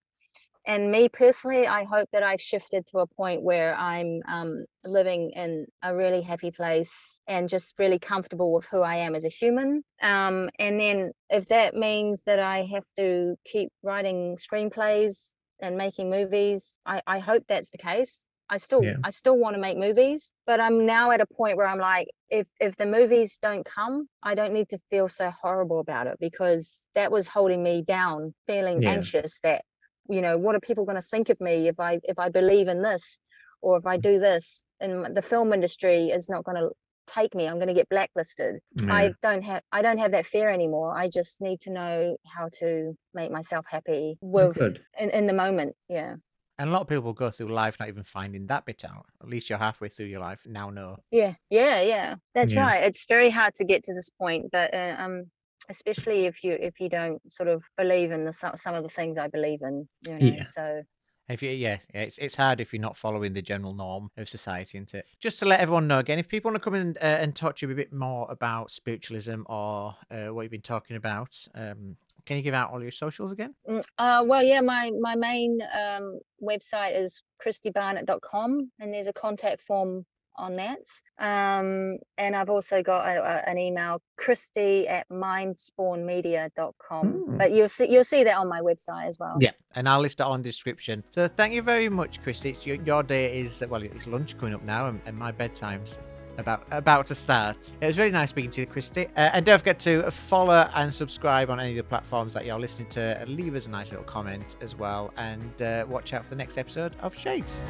And 0.65 0.91
me 0.91 1.09
personally 1.09 1.67
i 1.67 1.83
hope 1.83 2.07
that 2.13 2.23
i've 2.23 2.39
shifted 2.41 2.85
to 2.87 2.99
a 2.99 3.07
point 3.07 3.41
where 3.41 3.75
i'm 3.75 4.21
um, 4.29 4.63
living 4.85 5.31
in 5.35 5.65
a 5.81 5.93
really 5.93 6.21
happy 6.21 6.51
place 6.51 7.19
and 7.27 7.49
just 7.49 7.77
really 7.79 7.99
comfortable 7.99 8.53
with 8.53 8.65
who 8.71 8.79
i 8.81 8.95
am 8.97 9.13
as 9.15 9.25
a 9.25 9.29
human. 9.29 9.83
Um, 10.01 10.49
and 10.59 10.79
then 10.79 11.11
if 11.29 11.47
that 11.49 11.75
means 11.75 12.23
that 12.23 12.39
i 12.39 12.63
have 12.73 12.85
to 12.97 13.35
keep 13.43 13.69
writing 13.83 14.37
screenplays 14.37 15.33
and 15.61 15.75
making 15.77 16.09
movies 16.09 16.79
i, 16.85 17.01
I 17.05 17.19
hope 17.19 17.43
that's 17.49 17.69
the 17.71 17.77
case 17.77 18.25
i 18.53 18.57
still 18.57 18.83
Yeah. 18.83 18.97
i 19.03 19.09
still 19.09 19.37
want 19.43 19.55
to 19.55 19.61
make 19.67 19.77
movies 19.77 20.33
but 20.45 20.59
i'm 20.65 20.85
now 20.85 21.05
at 21.11 21.21
a 21.21 21.25
point 21.39 21.57
where 21.57 21.67
i'm 21.67 21.79
like 21.79 22.07
if 22.29 22.47
if 22.67 22.75
the 22.77 22.85
movies 22.97 23.39
don't 23.41 23.65
come 23.65 24.07
i 24.21 24.35
don't 24.35 24.53
need 24.53 24.69
to 24.69 24.79
feel 24.91 25.07
so 25.09 25.31
horrible 25.41 25.79
about 25.79 26.07
it 26.07 26.17
because 26.19 26.87
that 26.95 27.11
was 27.11 27.27
holding 27.27 27.61
me 27.63 27.75
down 27.81 28.33
feeling 28.47 28.83
Yeah. 28.83 28.91
anxious 28.95 29.39
that 29.41 29.61
you 30.09 30.21
know 30.21 30.37
what 30.37 30.55
are 30.55 30.59
people 30.69 30.85
going 30.85 31.01
to 31.03 31.09
think 31.13 31.29
of 31.29 31.39
me 31.41 31.67
if 31.67 31.79
i 31.79 31.99
if 32.03 32.17
i 32.19 32.29
believe 32.29 32.67
in 32.67 32.81
this 32.89 33.19
or 33.61 33.77
if 33.77 33.85
i 33.85 33.97
do 33.97 34.19
this 34.19 34.65
and 34.79 35.15
the 35.17 35.21
film 35.21 35.51
industry 35.53 36.09
is 36.17 36.29
not 36.29 36.43
going 36.43 36.57
to 36.63 36.69
take 37.07 37.33
me 37.35 37.47
i'm 37.47 37.55
going 37.55 37.67
to 37.67 37.73
get 37.81 37.89
blacklisted 37.89 38.59
Yeah. 38.75 38.93
i 38.93 39.13
don't 39.21 39.43
have 39.43 39.61
i 39.71 39.81
don't 39.81 39.97
have 39.97 40.11
that 40.11 40.25
fear 40.25 40.49
anymore 40.49 40.95
i 40.97 41.09
just 41.09 41.41
need 41.41 41.59
to 41.61 41.71
know 41.71 42.15
how 42.35 42.49
to 42.59 42.93
make 43.13 43.31
myself 43.31 43.65
happy 43.67 44.17
Oh, 44.21 44.27
with 44.37 44.57
in, 44.99 45.09
in 45.09 45.25
the 45.27 45.33
moment 45.33 45.75
yeah 45.89 46.15
and 46.59 46.69
a 46.69 46.71
lot 46.71 46.81
of 46.81 46.87
people 46.87 47.13
go 47.13 47.31
through 47.31 47.53
life 47.53 47.77
not 47.79 47.89
even 47.89 48.03
finding 48.03 48.47
that 48.47 48.65
bit 48.65 48.83
out. 48.85 49.05
At 49.21 49.29
least 49.29 49.49
you're 49.49 49.59
halfway 49.59 49.89
through 49.89 50.07
your 50.07 50.19
life 50.19 50.45
now. 50.45 50.69
Know 50.69 50.97
yeah 51.11 51.35
yeah 51.49 51.81
yeah 51.81 52.15
that's 52.33 52.55
Yeah. 52.55 52.65
right 52.65 52.83
it's 52.83 53.05
very 53.05 53.29
hard 53.29 53.53
to 53.55 53.63
get 53.63 53.83
to 53.83 53.93
this 53.93 54.09
point 54.09 54.47
but 54.51 54.73
uh, 54.73 54.95
um 54.97 55.29
especially 55.69 56.25
if 56.25 56.43
you 56.43 56.53
if 56.53 56.79
you 56.79 56.89
don't 56.89 57.21
sort 57.31 57.47
of 57.47 57.63
believe 57.77 58.11
in 58.11 58.25
the 58.25 58.33
some, 58.33 58.57
some 58.57 58.75
of 58.75 58.83
the 58.83 58.89
things 58.89 59.17
i 59.17 59.27
believe 59.27 59.59
in 59.61 59.87
you 60.01 60.19
know 60.19 60.37
Yeah. 60.37 60.45
so 60.45 60.81
if 61.29 61.41
you 61.41 61.51
yeah, 61.51 61.77
yeah, 61.93 62.01
it's 62.01 62.17
it's 62.17 62.35
hard 62.35 62.59
if 62.59 62.73
you're 62.73 62.81
not 62.81 62.97
following 62.97 63.31
the 63.33 63.41
general 63.41 63.73
norm 63.73 64.09
of 64.17 64.27
society, 64.27 64.77
isn't 64.77 64.93
it? 64.93 65.05
Just 65.21 65.39
to 65.39 65.45
let 65.45 65.61
everyone 65.61 65.87
know 65.87 65.99
again, 65.99 66.19
if 66.19 66.27
people 66.27 66.51
want 66.51 66.61
to 66.61 66.63
come 66.63 66.75
in 66.75 66.81
and, 66.81 66.97
uh, 66.97 67.01
and 67.21 67.33
talk 67.35 67.55
to 67.57 67.65
you 67.65 67.71
a 67.71 67.75
bit 67.75 67.93
more 67.93 68.29
about 68.29 68.71
spiritualism 68.71 69.43
or 69.45 69.95
uh, 70.11 70.27
what 70.27 70.41
you've 70.41 70.51
been 70.51 70.61
talking 70.61 70.97
about, 70.97 71.47
um, 71.55 71.95
can 72.25 72.37
you 72.37 72.43
give 72.43 72.53
out 72.53 72.71
all 72.71 72.81
your 72.81 72.91
socials 72.91 73.31
again? 73.31 73.53
Mm, 73.69 73.83
Uh, 73.97 74.23
well, 74.25 74.43
yeah, 74.43 74.61
my 74.61 74.91
my 74.99 75.15
main 75.15 75.59
um, 75.77 76.19
website 76.41 76.99
is 76.99 77.21
christybarnett.com, 77.45 78.71
and 78.79 78.93
there's 78.93 79.07
a 79.07 79.13
contact 79.13 79.61
form 79.61 80.05
on 80.35 80.55
that. 80.55 80.79
Um, 81.19 81.97
and 82.17 82.35
I've 82.35 82.49
also 82.49 82.81
got 82.81 83.05
a, 83.07 83.21
a- 83.21 83.49
an 83.49 83.59
email, 83.59 84.01
christy 84.17 84.87
at 84.87 85.07
mindspawnmedia.com. 85.09 87.07
Mm. 87.29 87.37
But 87.37 87.51
you'll 87.51 87.69
see 87.69 87.91
you'll 87.91 88.03
see 88.03 88.23
that 88.23 88.37
on 88.37 88.47
my 88.49 88.61
website 88.61 89.07
as 89.07 89.17
well. 89.19 89.37
Yeah, 89.39 89.51
and 89.75 89.87
I'll 89.87 89.99
list 90.01 90.19
it 90.19 90.23
on 90.25 90.41
the 90.41 90.49
description. 90.49 91.03
So 91.11 91.27
thank 91.27 91.53
you 91.53 91.61
very 91.61 91.89
much, 91.89 92.21
Christy. 92.23 92.49
It's 92.49 92.65
your, 92.65 92.77
your 92.83 93.03
day 93.03 93.39
is 93.39 93.63
well, 93.69 93.83
it's 93.83 94.07
lunch 94.07 94.37
coming 94.37 94.55
up 94.55 94.63
now, 94.63 94.87
and, 94.87 94.99
and 95.05 95.17
my 95.17 95.31
bedtime's 95.31 95.99
about 96.37 96.65
about 96.71 97.07
to 97.07 97.15
start. 97.15 97.75
It 97.81 97.87
was 97.87 97.97
really 97.97 98.11
nice 98.11 98.29
speaking 98.29 98.51
to 98.51 98.61
you, 98.61 98.67
Christy. 98.67 99.07
Uh, 99.07 99.31
and 99.33 99.45
don't 99.45 99.59
forget 99.59 99.79
to 99.81 100.09
follow 100.11 100.69
and 100.75 100.93
subscribe 100.93 101.49
on 101.49 101.59
any 101.59 101.71
of 101.71 101.77
the 101.77 101.83
platforms 101.83 102.33
that 102.33 102.45
you're 102.45 102.59
listening 102.59 102.89
to. 102.89 103.23
Leave 103.27 103.55
us 103.55 103.67
a 103.67 103.69
nice 103.69 103.91
little 103.91 104.05
comment 104.05 104.55
as 104.61 104.75
well, 104.75 105.13
and 105.17 105.61
uh, 105.61 105.85
watch 105.87 106.13
out 106.13 106.23
for 106.23 106.29
the 106.29 106.35
next 106.35 106.57
episode 106.57 106.95
of 107.01 107.17
Shades. 107.17 107.63